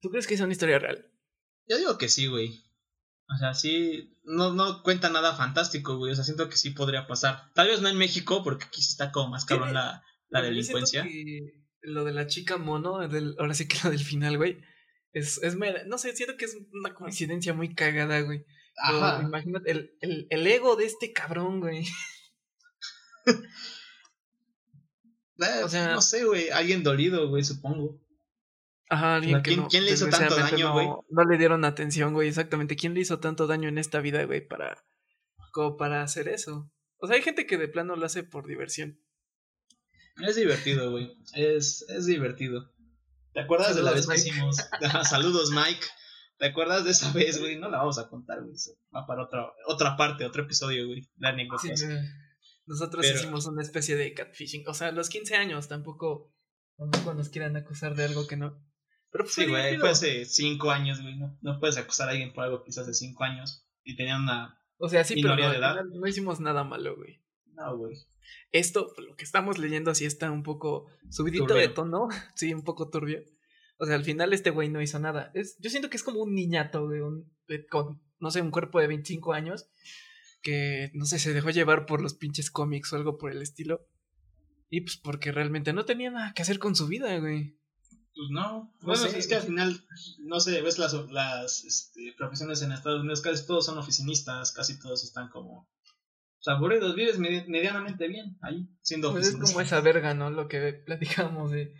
¿Tú 0.00 0.10
crees 0.10 0.26
que 0.26 0.34
es 0.34 0.40
una 0.40 0.52
historia 0.52 0.78
real? 0.80 1.10
Yo 1.68 1.78
digo 1.78 1.96
que 1.96 2.08
sí, 2.08 2.26
güey. 2.26 2.64
O 3.34 3.38
sea, 3.38 3.54
sí. 3.54 4.16
No, 4.24 4.52
no 4.52 4.82
cuenta 4.82 5.08
nada 5.10 5.34
fantástico, 5.34 5.96
güey. 5.96 6.12
O 6.12 6.14
sea, 6.14 6.24
siento 6.24 6.48
que 6.48 6.56
sí 6.56 6.70
podría 6.70 7.06
pasar. 7.06 7.50
Tal 7.54 7.68
vez 7.68 7.80
no 7.80 7.88
en 7.88 7.98
México, 7.98 8.42
porque 8.44 8.64
aquí 8.64 8.82
sí 8.82 8.90
está 8.90 9.10
como 9.12 9.30
más 9.30 9.44
cabrón 9.44 9.68
Sí. 9.70 9.74
la, 9.74 10.04
la 10.28 10.42
delincuencia. 10.42 11.02
que 11.04 11.40
lo 11.82 12.04
de 12.04 12.12
la 12.12 12.26
chica 12.26 12.56
mono, 12.58 13.06
del, 13.08 13.34
ahora 13.38 13.54
sí 13.54 13.66
que 13.66 13.78
lo 13.84 13.90
del 13.90 14.04
final, 14.04 14.36
güey. 14.36 14.60
Es, 15.12 15.42
es 15.42 15.56
mera- 15.56 15.84
no 15.86 15.98
sé, 15.98 16.14
siento 16.16 16.36
que 16.36 16.44
es 16.46 16.56
una 16.72 16.94
coincidencia 16.94 17.52
muy 17.52 17.74
cagada, 17.74 18.20
güey. 18.20 18.44
Pero 18.86 19.04
Ajá. 19.04 19.22
Imagínate 19.22 19.70
el, 19.70 19.96
el, 20.00 20.26
el 20.30 20.46
ego 20.46 20.76
de 20.76 20.86
este 20.86 21.12
cabrón, 21.12 21.60
güey. 21.60 21.84
Eh, 23.26 23.32
o 25.64 25.68
sea- 25.68 25.92
no 25.94 26.00
sé, 26.00 26.24
güey. 26.24 26.50
Alguien 26.50 26.82
dolido, 26.82 27.28
güey, 27.28 27.44
supongo. 27.44 28.00
Ajá, 28.92 29.16
alguien 29.16 29.38
que 29.42 29.50
¿quién- 29.52 29.60
no, 29.60 29.68
quién 29.68 29.84
le 29.86 29.92
hizo 29.92 30.08
tanto 30.08 30.36
daño, 30.36 30.66
no- 30.68 30.72
güey? 30.74 30.86
No 31.08 31.24
le 31.24 31.38
dieron 31.38 31.64
atención, 31.64 32.12
güey, 32.12 32.28
exactamente. 32.28 32.76
¿Quién 32.76 32.92
le 32.94 33.00
hizo 33.00 33.20
tanto 33.20 33.46
daño 33.46 33.68
en 33.68 33.78
esta 33.78 34.00
vida, 34.00 34.22
güey, 34.24 34.46
para, 34.46 34.84
como 35.52 35.76
para 35.78 36.02
hacer 36.02 36.28
eso? 36.28 36.70
O 36.98 37.06
sea, 37.06 37.16
hay 37.16 37.22
gente 37.22 37.46
que 37.46 37.56
de 37.56 37.68
plano 37.68 37.96
lo 37.96 38.04
hace 38.04 38.22
por 38.22 38.46
diversión. 38.46 39.00
Es 40.22 40.36
divertido, 40.36 40.90
güey. 40.90 41.16
Es, 41.34 41.86
es 41.88 42.04
divertido. 42.06 42.70
¿Te 43.32 43.40
acuerdas 43.40 43.74
de 43.76 43.82
la 43.82 43.92
vez 43.92 44.06
que 44.06 44.14
hicimos? 44.16 44.56
Saludos, 45.08 45.50
Mike. 45.52 45.86
¿Te 46.36 46.46
acuerdas 46.48 46.84
de 46.84 46.90
esa 46.90 47.10
vez, 47.12 47.40
güey? 47.40 47.58
No 47.58 47.70
la 47.70 47.78
vamos 47.78 47.98
a 47.98 48.08
contar, 48.08 48.42
güey. 48.42 48.54
Va 48.94 49.06
para 49.06 49.22
otra, 49.24 49.46
otra 49.68 49.96
parte, 49.96 50.26
otro 50.26 50.42
episodio, 50.42 50.86
güey. 50.86 51.00
De 51.16 51.28
anécdotas. 51.28 51.80
Sí. 51.80 51.86
Nosotros 52.66 53.06
Pero- 53.06 53.18
hicimos 53.18 53.46
una 53.46 53.62
especie 53.62 53.96
de 53.96 54.12
catfishing. 54.12 54.68
O 54.68 54.74
sea, 54.74 54.92
los 54.92 55.08
15 55.08 55.34
años 55.36 55.68
tampoco, 55.68 56.30
tampoco 56.76 57.14
nos 57.14 57.30
quieran 57.30 57.56
acusar 57.56 57.94
de 57.94 58.04
algo 58.04 58.26
que 58.26 58.36
no. 58.36 58.62
Pero 59.12 59.24
pues 59.24 59.34
Sí, 59.34 59.46
güey. 59.46 59.78
Fue 59.78 59.90
hace 59.90 60.24
cinco 60.24 60.70
años, 60.70 61.00
güey. 61.02 61.16
No, 61.16 61.38
no 61.42 61.60
puedes 61.60 61.76
acusar 61.76 62.08
a 62.08 62.12
alguien 62.12 62.32
por 62.32 62.44
algo 62.44 62.62
que 62.64 62.70
hizo 62.70 62.80
hace 62.80 62.94
cinco 62.94 63.22
años. 63.24 63.66
Y 63.84 63.94
tenía 63.94 64.16
una. 64.16 64.58
O 64.78 64.88
sea, 64.88 65.04
sí, 65.04 65.14
pero 65.22 65.36
no, 65.36 65.40
de 65.42 65.44
al 65.46 65.56
edad. 65.56 65.70
final 65.84 66.00
no 66.00 66.06
hicimos 66.08 66.40
nada 66.40 66.64
malo, 66.64 66.96
güey. 66.96 67.22
No, 67.54 67.76
güey. 67.76 67.94
Esto, 68.50 68.92
lo 68.98 69.14
que 69.16 69.24
estamos 69.24 69.58
leyendo 69.58 69.90
así 69.90 70.04
está 70.06 70.30
un 70.30 70.42
poco 70.42 70.86
subidito 71.10 71.46
Turbio. 71.46 71.60
de 71.60 71.68
tono. 71.68 72.08
Sí, 72.34 72.52
un 72.54 72.64
poco 72.64 72.88
turbio. 72.90 73.22
O 73.78 73.84
sea, 73.86 73.96
al 73.96 74.04
final 74.04 74.32
este 74.32 74.50
güey 74.50 74.68
no 74.68 74.80
hizo 74.80 74.98
nada. 74.98 75.30
Es, 75.34 75.56
yo 75.58 75.68
siento 75.70 75.90
que 75.90 75.96
es 75.96 76.02
como 76.04 76.20
un 76.22 76.34
niñato, 76.34 76.86
güey, 76.86 77.00
un- 77.00 77.30
de- 77.48 77.66
con, 77.66 78.00
no 78.20 78.30
sé, 78.30 78.40
un 78.40 78.50
cuerpo 78.50 78.80
de 78.80 78.86
25 78.86 79.32
años 79.32 79.66
que, 80.40 80.90
no 80.94 81.04
sé, 81.04 81.18
se 81.18 81.32
dejó 81.32 81.50
llevar 81.50 81.84
por 81.86 82.00
los 82.00 82.14
pinches 82.14 82.50
cómics 82.50 82.92
o 82.92 82.96
algo 82.96 83.18
por 83.18 83.30
el 83.32 83.42
estilo. 83.42 83.86
Y 84.70 84.80
pues 84.82 84.96
porque 84.96 85.32
realmente 85.32 85.72
no 85.72 85.84
tenía 85.84 86.10
nada 86.10 86.32
que 86.34 86.42
hacer 86.42 86.58
con 86.58 86.74
su 86.74 86.86
vida, 86.86 87.18
güey. 87.18 87.58
Pues 88.14 88.28
no. 88.30 88.42
No 88.42 88.70
Bueno, 88.82 89.02
sé, 89.08 89.18
es 89.18 89.26
que 89.26 89.36
al 89.36 89.42
final, 89.42 89.84
no 90.20 90.38
sé, 90.40 90.60
ves 90.60 90.78
las, 90.78 90.92
las 91.10 91.64
este, 91.64 92.12
profesiones 92.16 92.60
en 92.62 92.72
Estados 92.72 93.00
Unidos, 93.00 93.22
casi 93.22 93.46
todos 93.46 93.64
son 93.66 93.78
oficinistas, 93.78 94.52
casi 94.52 94.78
todos 94.78 95.02
están 95.04 95.28
como 95.30 95.68
pues, 96.34 96.48
aburridos, 96.54 96.94
vives 96.94 97.18
medi- 97.18 97.46
medianamente 97.46 98.06
bien 98.08 98.36
ahí, 98.42 98.68
siendo 98.82 99.12
Pues 99.12 99.28
es 99.28 99.36
como 99.36 99.60
esa 99.60 99.80
verga, 99.80 100.12
¿no? 100.14 100.30
Lo 100.30 100.46
que 100.48 100.72
platicamos 100.86 101.50
de 101.50 101.72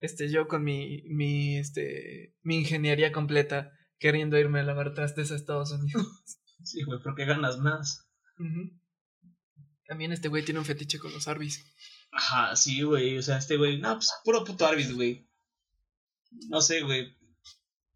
este 0.00 0.30
yo 0.30 0.46
con 0.48 0.62
mi, 0.64 1.02
mi, 1.08 1.56
este, 1.58 2.34
mi 2.42 2.58
ingeniería 2.58 3.10
completa 3.12 3.72
queriendo 3.98 4.36
irme 4.38 4.60
a 4.60 4.64
lavar 4.64 4.94
trastes 4.94 5.30
a 5.32 5.36
Estados 5.36 5.72
Unidos. 5.72 6.06
Sí, 6.64 6.84
güey, 6.84 7.00
porque 7.02 7.24
ganas 7.24 7.58
más. 7.58 8.08
También 9.86 10.12
este 10.12 10.28
güey 10.28 10.44
tiene 10.44 10.60
un 10.60 10.64
fetiche 10.66 11.00
con 11.00 11.12
los 11.12 11.26
Arby's. 11.26 11.64
Ajá, 12.12 12.54
sí, 12.54 12.82
güey, 12.82 13.18
o 13.18 13.22
sea, 13.22 13.38
este 13.38 13.56
güey, 13.56 13.80
no, 13.80 13.94
pues 13.94 14.12
puro 14.24 14.44
puto 14.44 14.64
Arby's, 14.66 14.94
güey. 14.94 15.28
No 16.48 16.60
sé, 16.60 16.82
güey. 16.82 17.16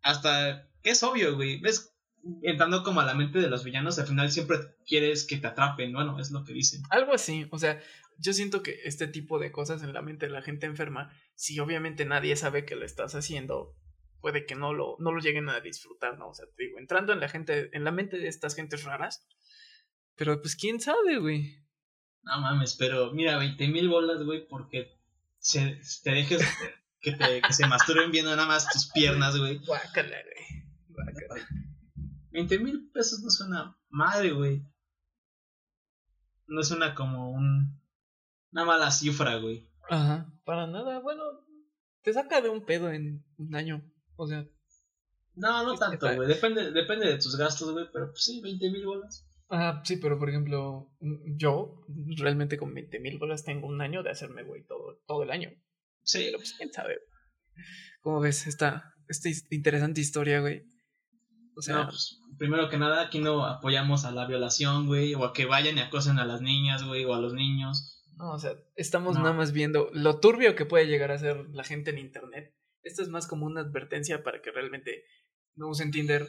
Hasta, 0.03 0.69
es 0.83 1.03
obvio, 1.03 1.35
güey, 1.35 1.61
ves, 1.61 1.97
entrando 2.43 2.83
como 2.83 3.01
a 3.01 3.05
la 3.05 3.15
mente 3.15 3.39
de 3.39 3.49
los 3.49 3.65
villanos, 3.65 3.99
al 3.99 4.07
final 4.07 4.31
siempre 4.31 4.59
quieres 4.87 5.27
que 5.27 5.37
te 5.37 5.47
atrapen, 5.47 5.93
bueno, 5.93 6.19
es 6.21 6.31
lo 6.31 6.45
que 6.45 6.53
dicen. 6.53 6.83
Algo 6.91 7.15
así, 7.15 7.47
o 7.51 7.59
sea, 7.59 7.81
yo 8.19 8.33
siento 8.33 8.63
que 8.63 8.81
este 8.85 9.07
tipo 9.07 9.39
de 9.39 9.53
cosas 9.53 9.83
en 9.83 9.93
la 9.93 10.03
mente 10.03 10.27
de 10.27 10.33
la 10.33 10.43
gente 10.43 10.67
enferma, 10.67 11.13
si 11.35 11.59
obviamente 11.61 12.05
nadie 12.05 12.37
sabe 12.37 12.65
que 12.65 12.77
lo 12.77 12.85
estás 12.85 13.15
haciendo, 13.15 13.77
puede 14.21 14.47
que 14.47 14.55
no 14.55 14.73
lo, 14.73 14.97
no 14.99 15.13
lo 15.13 15.21
lleguen 15.21 15.49
a 15.49 15.61
disfrutar, 15.61 16.19
¿no? 16.19 16.29
O 16.29 16.35
sea, 16.35 16.47
te 16.57 16.65
digo, 16.65 16.79
entrando 16.79 17.13
en 17.13 17.21
la 17.21 17.29
gente, 17.29 17.71
en 17.73 17.85
la 17.85 17.93
mente 17.93 18.19
de 18.19 18.29
estas 18.29 18.55
gentes 18.55 18.85
raras, 18.85 19.27
pero 20.15 20.41
pues 20.41 20.57
quién 20.57 20.81
sabe, 20.81 21.19
güey. 21.19 21.63
No 22.23 22.41
mames, 22.41 22.75
pero 22.75 23.13
mira, 23.13 23.39
20 23.39 23.69
mil 23.69 23.89
bolas, 23.89 24.23
güey, 24.25 24.47
porque 24.49 24.99
se, 25.39 25.81
te 26.03 26.11
dejes 26.11 26.43
que, 27.07 27.13
te, 27.13 27.41
que 27.41 27.53
se 27.53 27.69
masturben 27.69 28.11
viendo 28.11 28.35
nada 28.35 28.49
más 28.49 28.69
tus 28.69 28.91
piernas, 28.91 29.39
güey. 29.39 29.59
Guácala, 29.65 30.17
güey. 30.25 30.65
Guácala. 30.89 31.47
20 32.33 32.59
mil 32.59 32.91
pesos 32.93 33.21
no 33.21 33.31
suena 33.31 33.79
madre, 33.91 34.33
güey. 34.33 34.67
No 36.49 36.65
suena 36.65 36.97
como 36.97 37.31
un, 37.31 37.81
una 38.51 38.65
mala 38.65 38.91
cifra, 38.91 39.37
güey. 39.37 39.71
Ajá, 39.89 40.29
para 40.45 40.67
nada, 40.67 40.99
bueno, 40.99 41.23
te 42.03 42.13
saca 42.13 42.41
de 42.41 42.49
un 42.49 42.65
pedo 42.65 42.91
en 42.91 43.25
un 43.39 43.55
año, 43.55 43.89
o 44.17 44.27
sea, 44.27 44.45
No, 45.37 45.63
no 45.63 45.77
tanto, 45.77 46.13
güey. 46.13 46.27
Depende, 46.27 46.73
depende 46.73 47.07
de 47.07 47.19
tus 47.19 47.37
gastos, 47.37 47.73
güey, 47.73 47.87
pero 47.93 48.07
pues 48.11 48.25
sí, 48.25 48.41
20 48.41 48.69
mil 48.71 48.85
bolas. 48.85 49.29
Ajá, 49.49 49.81
sí, 49.85 49.97
pero 49.99 50.19
por 50.19 50.29
ejemplo, 50.29 50.91
mm, 50.99 51.37
yo 51.37 51.85
realmente 52.17 52.59
con 52.59 52.75
20 52.75 52.99
mil 52.99 53.19
bolas 53.19 53.45
tengo 53.45 53.69
un 53.69 53.81
año 53.81 54.03
de 54.03 54.11
hacerme, 54.11 54.43
güey, 54.43 54.65
todo, 54.65 55.01
todo 55.07 55.23
el 55.23 55.31
año. 55.31 55.53
Sí, 56.07 56.23
Pero 56.27 56.39
pues 56.39 56.55
quién 56.57 56.73
sabe. 56.73 56.99
¿Cómo 58.01 58.21
ves 58.21 58.47
esta, 58.47 58.95
esta 59.09 59.29
interesante 59.51 60.01
historia, 60.01 60.41
güey? 60.41 60.63
O 61.57 61.63
sea, 61.63 61.75
no, 61.77 61.89
pues, 61.89 62.21
primero 62.39 62.69
que 62.69 62.79
nada, 62.79 63.03
aquí 63.03 63.19
no 63.19 63.45
apoyamos 63.45 64.05
a 64.05 64.13
la 64.13 64.27
violación, 64.27 64.87
güey, 64.87 65.15
o 65.15 65.25
a 65.25 65.33
que 65.33 65.47
vayan 65.47 65.77
y 65.79 65.81
acosen 65.81 66.19
a 66.19 66.25
las 66.25 66.41
niñas, 66.43 66.85
güey, 66.85 67.05
o 67.05 67.15
a 67.15 67.21
los 67.21 67.33
niños. 67.35 68.05
no, 68.17 68.33
o 68.33 68.39
sea, 68.39 68.53
estamos 68.77 69.17
No. 69.17 69.23
nada 69.25 69.35
más 69.35 69.53
viendo 69.53 69.91
lo 69.93 70.21
turbio 70.21 70.55
que 70.55 70.65
puede 70.65 70.87
llegar 70.87 71.11
a 71.11 71.19
ser 71.19 71.49
la 71.51 71.65
gente 71.65 71.91
en 71.91 71.99
internet. 71.99 72.55
Esto 72.83 73.03
es 73.03 73.09
más 73.09 73.27
como 73.27 73.45
una 73.47 73.61
advertencia 73.63 74.23
para 74.23 74.41
que 74.41 74.51
realmente 74.53 75.03
no 75.57 75.69
usen 75.69 75.91
Tinder. 75.91 76.27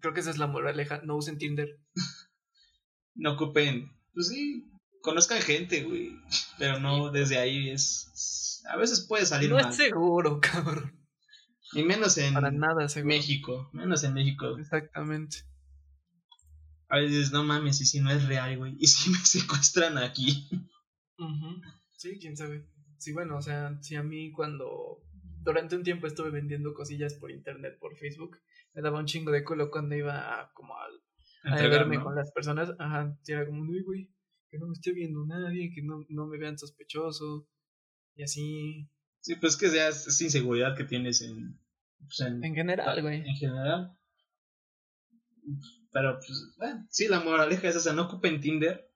Creo 0.00 0.14
que 0.14 0.20
esa 0.20 0.30
es 0.30 0.38
la 0.38 0.46
moraleja, 0.48 1.02
no 1.04 1.16
usen 1.16 1.36
Tinder. 1.38 1.78
No 3.16 3.34
ocupen, 3.34 3.92
pues 4.12 4.26
sí, 4.28 4.64
conozcan 5.04 5.40
gente, 5.42 5.84
güey, 5.84 6.18
pero 6.58 6.80
no 6.80 7.10
desde 7.12 7.38
ahí 7.38 7.70
es... 7.70 8.62
A 8.68 8.76
veces 8.78 9.02
puede 9.06 9.26
salir 9.26 9.50
No 9.50 9.56
mal. 9.56 9.68
es 9.70 9.76
seguro, 9.76 10.40
cabrón. 10.42 10.98
Y 11.74 11.82
menos 11.82 12.16
en 12.18 12.32
Para 12.34 12.50
nada 12.50 12.88
seguro. 12.88 13.14
México, 13.14 13.70
menos 13.72 14.02
en 14.04 14.14
México. 14.14 14.56
Exactamente. 14.58 15.38
A 16.88 16.98
veces, 16.98 17.32
no 17.32 17.44
mames, 17.44 17.80
y 17.80 17.86
si 17.86 18.00
no 18.00 18.10
es 18.10 18.26
real, 18.26 18.56
güey, 18.58 18.74
y 18.78 18.86
si 18.88 19.10
me 19.10 19.18
secuestran 19.18 19.98
aquí. 19.98 20.48
Ujú. 21.18 21.60
Sí, 21.96 22.18
quién 22.20 22.36
sabe. 22.36 22.66
Sí, 22.98 23.12
bueno, 23.12 23.36
o 23.36 23.42
sea, 23.42 23.76
si 23.82 23.96
a 23.96 24.02
mí 24.02 24.32
cuando 24.32 25.02
durante 25.42 25.76
un 25.76 25.82
tiempo 25.82 26.06
estuve 26.06 26.30
vendiendo 26.30 26.72
cosillas 26.72 27.14
por 27.14 27.30
internet, 27.30 27.76
por 27.78 27.96
Facebook, 27.98 28.38
me 28.72 28.80
daba 28.80 28.98
un 29.00 29.06
chingo 29.06 29.30
de 29.30 29.44
culo 29.44 29.70
cuando 29.70 29.94
iba 29.94 30.40
a, 30.40 30.52
como 30.54 30.74
al- 30.78 31.02
a, 31.52 31.68
verme 31.68 31.96
¿no? 31.98 32.04
con 32.04 32.14
las 32.16 32.32
personas. 32.32 32.70
Ajá, 32.78 33.14
era 33.26 33.44
como, 33.46 33.62
uy, 33.62 33.82
güey, 33.82 34.13
que 34.54 34.60
no 34.60 34.68
me 34.68 34.74
esté 34.74 34.92
viendo 34.92 35.26
nadie, 35.26 35.72
que 35.74 35.82
no, 35.82 36.04
no 36.08 36.28
me 36.28 36.38
vean 36.38 36.56
sospechoso. 36.56 37.48
Y 38.14 38.22
así, 38.22 38.88
Sí, 39.20 39.34
pues 39.36 39.56
que 39.56 39.74
ya 39.74 39.88
es, 39.88 40.20
inseguridad 40.20 40.76
que 40.76 40.84
tienes 40.84 41.22
en, 41.22 41.58
pues, 41.98 42.20
en, 42.20 42.44
en 42.44 42.54
general, 42.54 43.02
güey. 43.02 43.26
en 43.26 43.36
general. 43.36 43.98
Pero, 45.90 46.18
pues, 46.18 46.54
bueno, 46.58 46.86
sí, 46.90 47.08
la 47.08 47.20
moraleja 47.20 47.68
es 47.68 47.76
esa, 47.76 47.94
no 47.94 48.02
ocupen 48.02 48.40
Tinder 48.40 48.86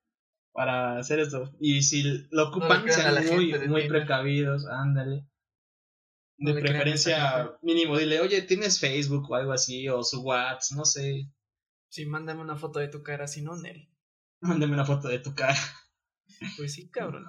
para 0.53 0.99
hacer 0.99 1.19
esto. 1.19 1.51
Y 1.61 1.83
si 1.83 2.29
lo 2.31 2.51
ocupan, 2.51 2.85
sean 2.93 3.15
muy, 3.27 3.53
muy 3.69 3.83
Tinder. 3.83 3.89
precavidos, 3.89 4.67
ándale. 4.67 5.27
De 6.37 6.53
preferencia, 6.61 7.59
mínimo, 7.63 7.99
dile, 7.99 8.21
oye, 8.21 8.43
¿tienes 8.43 8.79
Facebook 8.79 9.29
o 9.31 9.35
algo 9.35 9.53
así? 9.53 9.89
O 9.89 10.05
su 10.05 10.23
WhatsApp, 10.23 10.77
no 10.77 10.85
sé. 10.85 11.33
Sí, 11.89 12.07
mándame 12.07 12.43
una 12.43 12.55
foto 12.55 12.79
de 12.79 12.89
tu 12.89 13.03
cara, 13.03 13.27
si 13.27 13.41
no, 13.43 13.57
Nel. 13.57 13.88
Mándame 14.41 14.75
una 14.75 14.85
foto 14.85 15.09
de 15.09 15.19
tu 15.19 15.35
cara. 15.35 15.57
Pues 16.57 16.75
sí, 16.75 16.89
cabrón. 16.91 17.25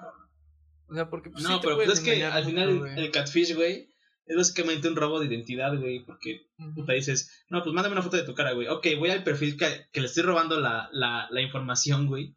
O 0.88 0.93
sea, 0.93 1.10
porque 1.10 1.30
pues, 1.30 1.43
sí 1.43 1.49
No, 1.49 1.60
te 1.60 1.66
pero 1.68 1.78
pues 1.78 1.89
es 1.89 1.99
que 2.01 2.24
al 2.24 2.43
mucho, 2.43 2.49
final 2.49 2.97
el, 2.97 3.12
catfish, 3.12 3.55
güey, 3.55 3.89
es 4.26 4.36
básicamente 4.38 4.88
un 4.88 4.95
robo 4.95 5.20
de 5.20 5.26
identidad, 5.28 5.76
güey, 5.78 6.05
porque 6.05 6.41
puta 6.76 6.93
dices, 6.93 7.45
no, 7.49 7.64
pues 7.64 7.74
mándame 7.74 7.93
una 7.93 8.03
foto 8.03 8.18
de 8.18 8.24
tu 8.24 8.36
cara, 8.36 8.53
güey. 8.53 8.68
Ok, 8.68 8.88
voy 8.99 9.10
al 9.10 9.24
perfil 9.24 9.57
que, 9.57 9.88
que 9.91 10.01
le 10.01 10.07
estoy 10.07 10.24
robando 10.24 10.60
la, 10.60 10.89
la, 10.91 11.28
la 11.32 11.41
información, 11.41 12.07
güey. 12.07 12.36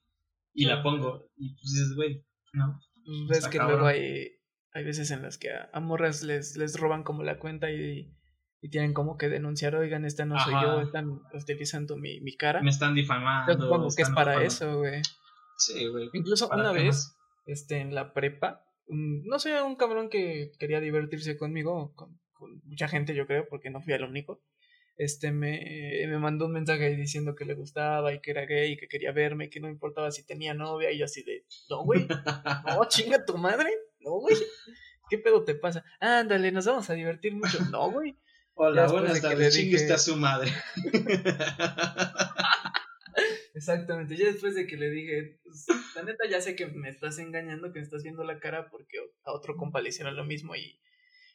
y 0.54 0.64
la 0.66 0.82
pongo. 0.82 1.30
Y 1.36 1.54
pues 1.54 1.72
dices, 1.72 1.94
güey, 1.94 2.24
no. 2.54 2.80
Ves 3.28 3.38
Está 3.38 3.50
que 3.50 3.58
cabrón. 3.58 3.80
luego 3.80 3.88
hay, 3.88 4.38
hay 4.72 4.84
veces 4.84 5.10
en 5.10 5.22
las 5.22 5.36
que 5.38 5.50
a, 5.50 5.68
a 5.72 5.80
morras 5.80 6.22
les, 6.22 6.56
les 6.56 6.78
roban 6.78 7.02
como 7.02 7.22
la 7.22 7.38
cuenta 7.38 7.70
y, 7.70 8.14
y 8.62 8.68
tienen 8.70 8.94
como 8.94 9.18
que 9.18 9.28
denunciar, 9.28 9.74
oigan, 9.74 10.04
esta 10.04 10.24
no 10.24 10.38
soy 10.38 10.54
Ajá. 10.54 10.62
yo, 10.64 10.80
están 10.82 11.20
utilizando 11.34 11.96
mi, 11.96 12.20
mi 12.20 12.36
cara. 12.36 12.62
Me 12.62 12.70
están 12.70 12.90
Yo 12.94 13.02
difamando. 13.02 13.52
supongo 13.52 13.88
que 13.94 14.02
es 14.02 14.10
para 14.10 14.42
eso, 14.44 14.78
güey. 14.78 15.02
Sí, 15.58 15.86
güey. 15.88 16.08
Incluso 16.12 16.48
¿Para 16.48 16.62
una 16.62 16.72
vez, 16.72 17.14
este, 17.46 17.78
en 17.78 17.94
la 17.94 18.14
prepa, 18.14 18.64
un- 18.86 19.24
no 19.26 19.38
sé, 19.40 19.60
un 19.62 19.74
cabrón 19.76 20.08
que 20.08 20.52
quería 20.60 20.80
divertirse 20.80 21.36
conmigo, 21.36 21.92
con, 21.96 22.18
con 22.32 22.62
mucha 22.64 22.86
gente 22.88 23.14
yo 23.14 23.26
creo, 23.26 23.46
porque 23.50 23.68
no 23.70 23.80
fui 23.82 23.92
el 23.94 24.04
único, 24.04 24.40
este, 24.96 25.32
me, 25.32 25.60
me 26.06 26.18
mandó 26.18 26.46
un 26.46 26.52
mensaje 26.52 26.94
diciendo 26.94 27.34
que 27.34 27.44
le 27.44 27.54
gustaba 27.54 28.12
y 28.12 28.20
que 28.20 28.30
era 28.30 28.46
gay 28.46 28.72
y 28.72 28.76
que 28.76 28.86
quería 28.86 29.10
verme 29.10 29.46
y 29.46 29.50
que 29.50 29.58
no 29.58 29.68
importaba 29.68 30.10
si 30.12 30.24
tenía 30.24 30.54
novia 30.54 30.92
y 30.92 30.98
yo 30.98 31.06
así 31.06 31.22
de, 31.24 31.44
no, 31.68 31.82
güey, 31.82 32.06
no, 32.66 32.84
chinga 32.88 33.24
tu 33.24 33.36
madre, 33.38 33.70
no, 34.00 34.12
güey, 34.20 34.36
¿qué 35.10 35.18
pedo 35.18 35.44
te 35.44 35.54
pasa? 35.56 35.84
Ándale, 35.98 36.52
nos 36.52 36.66
vamos 36.66 36.88
a 36.90 36.94
divertir 36.94 37.34
mucho, 37.34 37.58
no, 37.70 37.90
güey. 37.90 38.16
Hola, 38.64 38.86
buenas 38.86 39.20
tardes. 39.20 39.56
Chingue 39.56 39.92
a 39.92 39.98
su 39.98 40.16
madre. 40.16 40.52
Exactamente, 43.54 44.16
ya 44.16 44.26
después 44.26 44.54
de 44.54 44.68
que 44.68 44.76
le 44.76 44.88
dije, 44.88 45.40
pues, 45.42 45.66
la 45.96 46.04
neta 46.04 46.28
ya 46.30 46.40
sé 46.40 46.54
que 46.54 46.68
me 46.68 46.88
estás 46.88 47.18
engañando, 47.18 47.72
que 47.72 47.80
me 47.80 47.84
estás 47.84 48.04
viendo 48.04 48.22
la 48.22 48.38
cara 48.38 48.70
porque 48.70 48.98
a 49.24 49.32
otro 49.32 49.56
compa 49.56 49.80
le 49.80 49.88
hicieron 49.88 50.14
lo 50.14 50.22
mismo 50.22 50.54
y, 50.54 50.80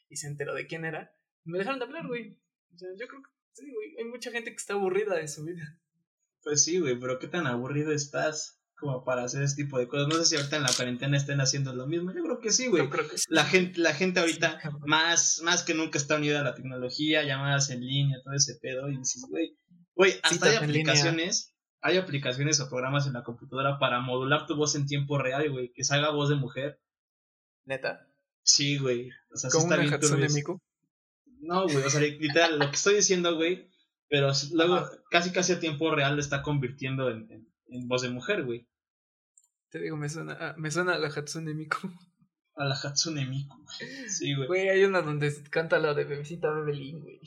y 0.08 0.16
se 0.16 0.26
enteró 0.26 0.54
de 0.54 0.66
quién 0.66 0.86
era, 0.86 1.14
me 1.44 1.58
dejaron 1.58 1.78
de 1.78 1.84
hablar, 1.84 2.06
güey. 2.06 2.38
O 2.74 2.78
sea, 2.78 2.88
yo 2.98 3.06
creo 3.06 3.22
que 3.22 3.28
sí, 3.52 3.70
güey, 3.74 3.98
hay 3.98 4.06
mucha 4.06 4.30
gente 4.30 4.50
que 4.50 4.56
está 4.56 4.72
aburrida 4.72 5.14
de 5.14 5.28
su 5.28 5.44
vida. 5.44 5.78
Pues 6.42 6.64
sí, 6.64 6.78
güey, 6.78 6.98
pero 6.98 7.18
qué 7.18 7.28
tan 7.28 7.46
aburrido 7.46 7.92
estás 7.92 8.57
como 8.78 9.04
para 9.04 9.24
hacer 9.24 9.42
este 9.42 9.64
tipo 9.64 9.78
de 9.78 9.88
cosas. 9.88 10.08
No 10.08 10.14
sé 10.14 10.24
si 10.24 10.36
ahorita 10.36 10.56
en 10.56 10.62
la 10.62 10.72
cuarentena 10.74 11.16
estén 11.16 11.40
haciendo 11.40 11.74
lo 11.74 11.86
mismo. 11.86 12.12
Yo 12.12 12.22
creo 12.22 12.40
que 12.40 12.50
sí, 12.50 12.68
güey. 12.68 12.84
Yo 12.84 12.90
creo 12.90 13.08
que 13.08 13.18
sí. 13.18 13.24
La 13.28 13.44
gente, 13.44 13.80
la 13.80 13.92
gente 13.92 14.20
ahorita 14.20 14.60
más, 14.86 15.40
más 15.42 15.62
que 15.62 15.74
nunca 15.74 15.98
está 15.98 16.16
unida 16.16 16.40
a 16.40 16.44
la 16.44 16.54
tecnología, 16.54 17.24
llamadas 17.24 17.70
en 17.70 17.80
línea, 17.80 18.18
todo 18.22 18.34
ese 18.34 18.54
pedo. 18.60 18.88
Y 18.88 18.96
dices, 18.96 19.24
güey, 19.28 19.56
güey, 19.94 20.14
hasta 20.22 20.50
hay 20.50 20.56
aplicaciones, 20.56 21.54
hay 21.80 21.96
aplicaciones 21.96 22.60
o 22.60 22.68
programas 22.68 23.06
en 23.06 23.14
la 23.14 23.24
computadora 23.24 23.78
para 23.78 24.00
modular 24.00 24.46
tu 24.46 24.56
voz 24.56 24.74
en 24.74 24.86
tiempo 24.86 25.18
real, 25.18 25.50
güey, 25.50 25.72
que 25.72 25.84
salga 25.84 26.10
voz 26.10 26.28
de 26.28 26.36
mujer. 26.36 26.80
Neta. 27.64 28.06
Sí, 28.42 28.78
güey. 28.78 29.10
O 29.30 29.36
sea, 29.36 29.50
sí 29.50 29.58
está 29.58 29.74
una 29.74 30.16
bien. 30.16 30.32
Miku. 30.32 30.60
No, 31.40 31.64
güey, 31.64 31.76
o 31.76 31.90
sea, 31.90 32.00
literal, 32.00 32.58
lo 32.58 32.70
que 32.70 32.76
estoy 32.76 32.96
diciendo, 32.96 33.36
güey, 33.36 33.68
pero 34.08 34.32
luego 34.52 34.76
Ajá. 34.76 34.90
casi 35.10 35.30
casi 35.30 35.52
a 35.52 35.60
tiempo 35.60 35.94
real 35.94 36.14
lo 36.14 36.20
está 36.20 36.42
convirtiendo 36.42 37.10
en, 37.10 37.30
en, 37.30 37.48
en 37.68 37.88
voz 37.88 38.02
de 38.02 38.10
mujer, 38.10 38.44
güey. 38.44 38.68
Te 39.70 39.78
digo, 39.80 39.96
me 39.96 40.08
suena, 40.08 40.36
ah, 40.40 40.54
me 40.56 40.70
suena 40.70 40.94
a 40.94 40.98
la 40.98 41.08
Hatsune 41.08 41.54
Miku. 41.54 41.90
A 42.54 42.64
la 42.64 42.74
Hatsune 42.74 43.26
Miku. 43.26 43.56
güey. 43.56 44.08
Sí, 44.08 44.34
güey. 44.34 44.48
Güey, 44.48 44.68
hay 44.68 44.84
una 44.84 45.02
donde 45.02 45.32
canta 45.50 45.78
la 45.78 45.94
de 45.94 46.04
Bebecita 46.04 46.50
Bebelín, 46.50 47.00
güey. 47.00 47.20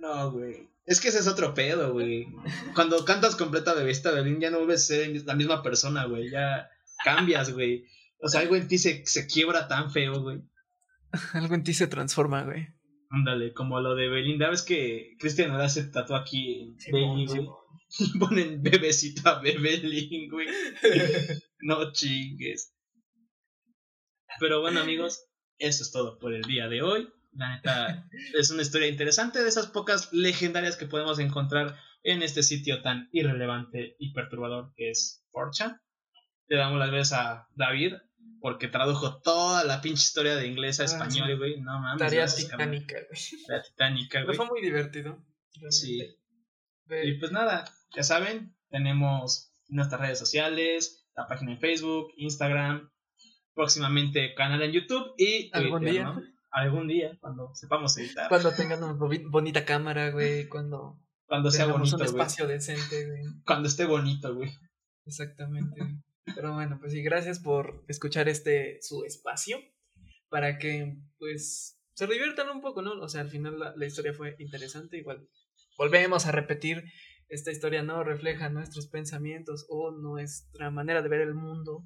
No, 0.00 0.30
güey. 0.32 0.68
Es 0.86 1.00
que 1.00 1.08
ese 1.08 1.18
es 1.18 1.26
otro 1.28 1.54
pedo, 1.54 1.92
güey. 1.92 2.26
Cuando 2.74 3.04
cantas 3.04 3.36
completa 3.36 3.74
Bebista 3.74 4.12
Belín 4.12 4.40
ya 4.40 4.50
no 4.50 4.58
vuelves 4.58 4.84
a 4.84 4.86
ser 4.86 5.26
la 5.26 5.34
misma 5.34 5.62
persona, 5.62 6.04
güey. 6.06 6.30
Ya 6.30 6.70
cambias, 7.04 7.52
güey. 7.52 7.84
O 8.20 8.28
sea, 8.28 8.40
algo 8.40 8.56
en 8.56 8.68
ti 8.68 8.78
se, 8.78 9.04
se 9.04 9.26
quiebra 9.26 9.68
tan 9.68 9.90
feo, 9.90 10.22
güey. 10.22 10.42
Algo 11.34 11.54
en 11.54 11.62
ti 11.62 11.74
se 11.74 11.88
transforma, 11.88 12.44
güey. 12.44 12.68
Ándale, 13.10 13.52
como 13.52 13.80
lo 13.80 13.94
de 13.94 14.08
Belinda. 14.08 14.50
¿Ves 14.50 14.62
que 14.62 15.16
Cristian 15.18 15.50
ahora 15.50 15.68
se 15.68 15.84
tatuó 15.84 16.16
aquí 16.16 16.62
en 16.62 16.76
Baby, 16.92 17.26
güey? 17.26 17.42
Y 17.42 17.48
ponen 18.18 18.62
bebecita 18.62 19.40
Bebelín, 19.40 20.30
güey. 20.30 20.48
No 21.60 21.92
chingues. 21.92 22.72
Pero 24.38 24.60
bueno, 24.60 24.80
amigos, 24.80 25.24
eso 25.58 25.82
es 25.82 25.90
todo 25.90 26.18
por 26.18 26.32
el 26.32 26.42
día 26.42 26.68
de 26.68 26.82
hoy. 26.82 27.08
La 27.32 27.56
neta, 27.56 28.08
es 28.38 28.50
una 28.50 28.62
historia 28.62 28.88
interesante 28.88 29.42
de 29.42 29.48
esas 29.48 29.66
pocas 29.66 30.12
legendarias 30.12 30.76
que 30.76 30.86
podemos 30.86 31.18
encontrar 31.18 31.76
en 32.04 32.22
este 32.22 32.42
sitio 32.44 32.80
tan 32.82 33.08
irrelevante 33.12 33.96
y 33.98 34.12
perturbador 34.12 34.72
que 34.76 34.90
es 34.90 35.24
4chan. 35.32 35.80
Le 36.46 36.56
damos 36.56 36.78
las 36.78 36.90
gracias 36.90 37.18
a 37.20 37.48
David 37.54 37.94
porque 38.40 38.68
tradujo 38.68 39.20
toda 39.20 39.64
la 39.64 39.80
pinche 39.80 40.02
historia 40.02 40.36
de 40.36 40.46
inglés 40.46 40.78
a 40.78 40.84
Ah, 40.84 40.86
español, 40.86 41.36
güey. 41.38 41.60
No 41.60 41.80
mames. 41.80 41.98
Tarea 41.98 42.26
titánica, 42.26 42.94
güey. 43.10 43.44
Tarea 43.46 43.62
titánica, 43.62 44.10
Pero 44.20 44.26
güey. 44.26 44.36
fue 44.36 44.46
muy 44.46 44.60
divertido. 44.62 45.24
Sí. 45.70 46.06
Y 47.04 47.18
pues 47.18 47.32
nada, 47.32 47.64
ya 47.94 48.02
saben, 48.02 48.54
tenemos 48.70 49.52
nuestras 49.68 50.00
redes 50.00 50.18
sociales, 50.18 51.06
la 51.16 51.26
página 51.26 51.52
en 51.52 51.60
Facebook, 51.60 52.12
Instagram, 52.16 52.90
próximamente 53.54 54.34
canal 54.34 54.62
en 54.62 54.72
YouTube 54.72 55.14
y 55.18 55.50
Algún 55.52 55.80
Twitter, 55.80 55.94
día. 55.94 56.04
¿no? 56.04 56.22
Algún 56.50 56.88
día, 56.88 57.18
cuando 57.20 57.54
sepamos 57.54 57.96
editar. 57.98 58.28
Cuando 58.28 58.52
tengan 58.52 58.82
una 58.82 58.94
bonita 59.28 59.64
cámara, 59.64 60.10
güey. 60.10 60.48
Cuando 60.48 60.98
Cuando 61.26 61.50
sea 61.50 61.66
bonito, 61.66 61.96
un 61.96 62.02
güey. 62.02 62.10
espacio 62.10 62.46
decente, 62.46 63.06
güey. 63.06 63.22
Cuando 63.44 63.68
esté 63.68 63.84
bonito, 63.84 64.34
güey. 64.34 64.50
Exactamente. 65.04 65.80
Pero 66.34 66.54
bueno, 66.54 66.78
pues 66.80 66.92
sí, 66.92 67.02
gracias 67.02 67.38
por 67.38 67.84
escuchar 67.88 68.28
este 68.28 68.78
su 68.80 69.04
espacio. 69.04 69.58
Para 70.30 70.58
que, 70.58 70.96
pues, 71.18 71.80
se 71.94 72.06
diviertan 72.06 72.50
un 72.50 72.60
poco, 72.60 72.82
¿no? 72.82 72.92
O 73.00 73.08
sea, 73.08 73.22
al 73.22 73.30
final 73.30 73.58
la, 73.58 73.74
la 73.76 73.86
historia 73.86 74.12
fue 74.12 74.36
interesante. 74.38 74.98
Igual 74.98 75.26
volvemos 75.78 76.26
a 76.26 76.32
repetir. 76.32 76.84
Esta 77.28 77.50
historia 77.50 77.82
no 77.82 78.04
refleja 78.04 78.50
nuestros 78.50 78.88
pensamientos 78.88 79.66
o 79.70 79.90
nuestra 79.90 80.70
manera 80.70 81.00
de 81.00 81.08
ver 81.08 81.20
el 81.22 81.34
mundo. 81.34 81.84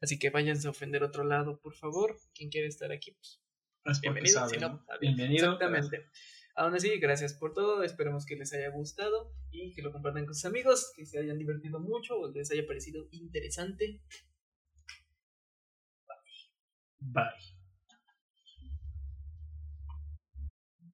Así 0.00 0.18
que 0.18 0.30
váyanse 0.30 0.66
a 0.66 0.70
ofender 0.70 1.04
otro 1.04 1.22
lado, 1.22 1.60
por 1.60 1.74
favor. 1.74 2.16
Quien 2.34 2.50
quiere 2.50 2.66
estar 2.66 2.90
aquí, 2.90 3.12
pues 3.12 3.40
es 3.84 4.00
bienvenido. 4.00 4.34
sabe, 4.34 4.54
si 4.54 4.60
no, 4.60 4.68
¿no? 4.70 4.80
está 4.80 4.98
bien. 4.98 5.16
Bienvenido. 5.16 5.52
Exactamente. 5.52 6.08
Aún 6.54 6.74
así, 6.74 6.98
gracias 6.98 7.34
por 7.34 7.54
todo. 7.54 7.82
Esperemos 7.82 8.26
que 8.26 8.36
les 8.36 8.52
haya 8.52 8.70
gustado 8.70 9.34
y 9.50 9.72
que 9.74 9.82
lo 9.82 9.92
compartan 9.92 10.24
con 10.24 10.34
sus 10.34 10.44
amigos, 10.44 10.92
que 10.96 11.06
se 11.06 11.18
hayan 11.18 11.38
divertido 11.38 11.80
mucho 11.80 12.18
o 12.18 12.32
les 12.32 12.50
haya 12.50 12.66
parecido 12.66 13.08
interesante. 13.10 14.00
Bye. 17.00 17.51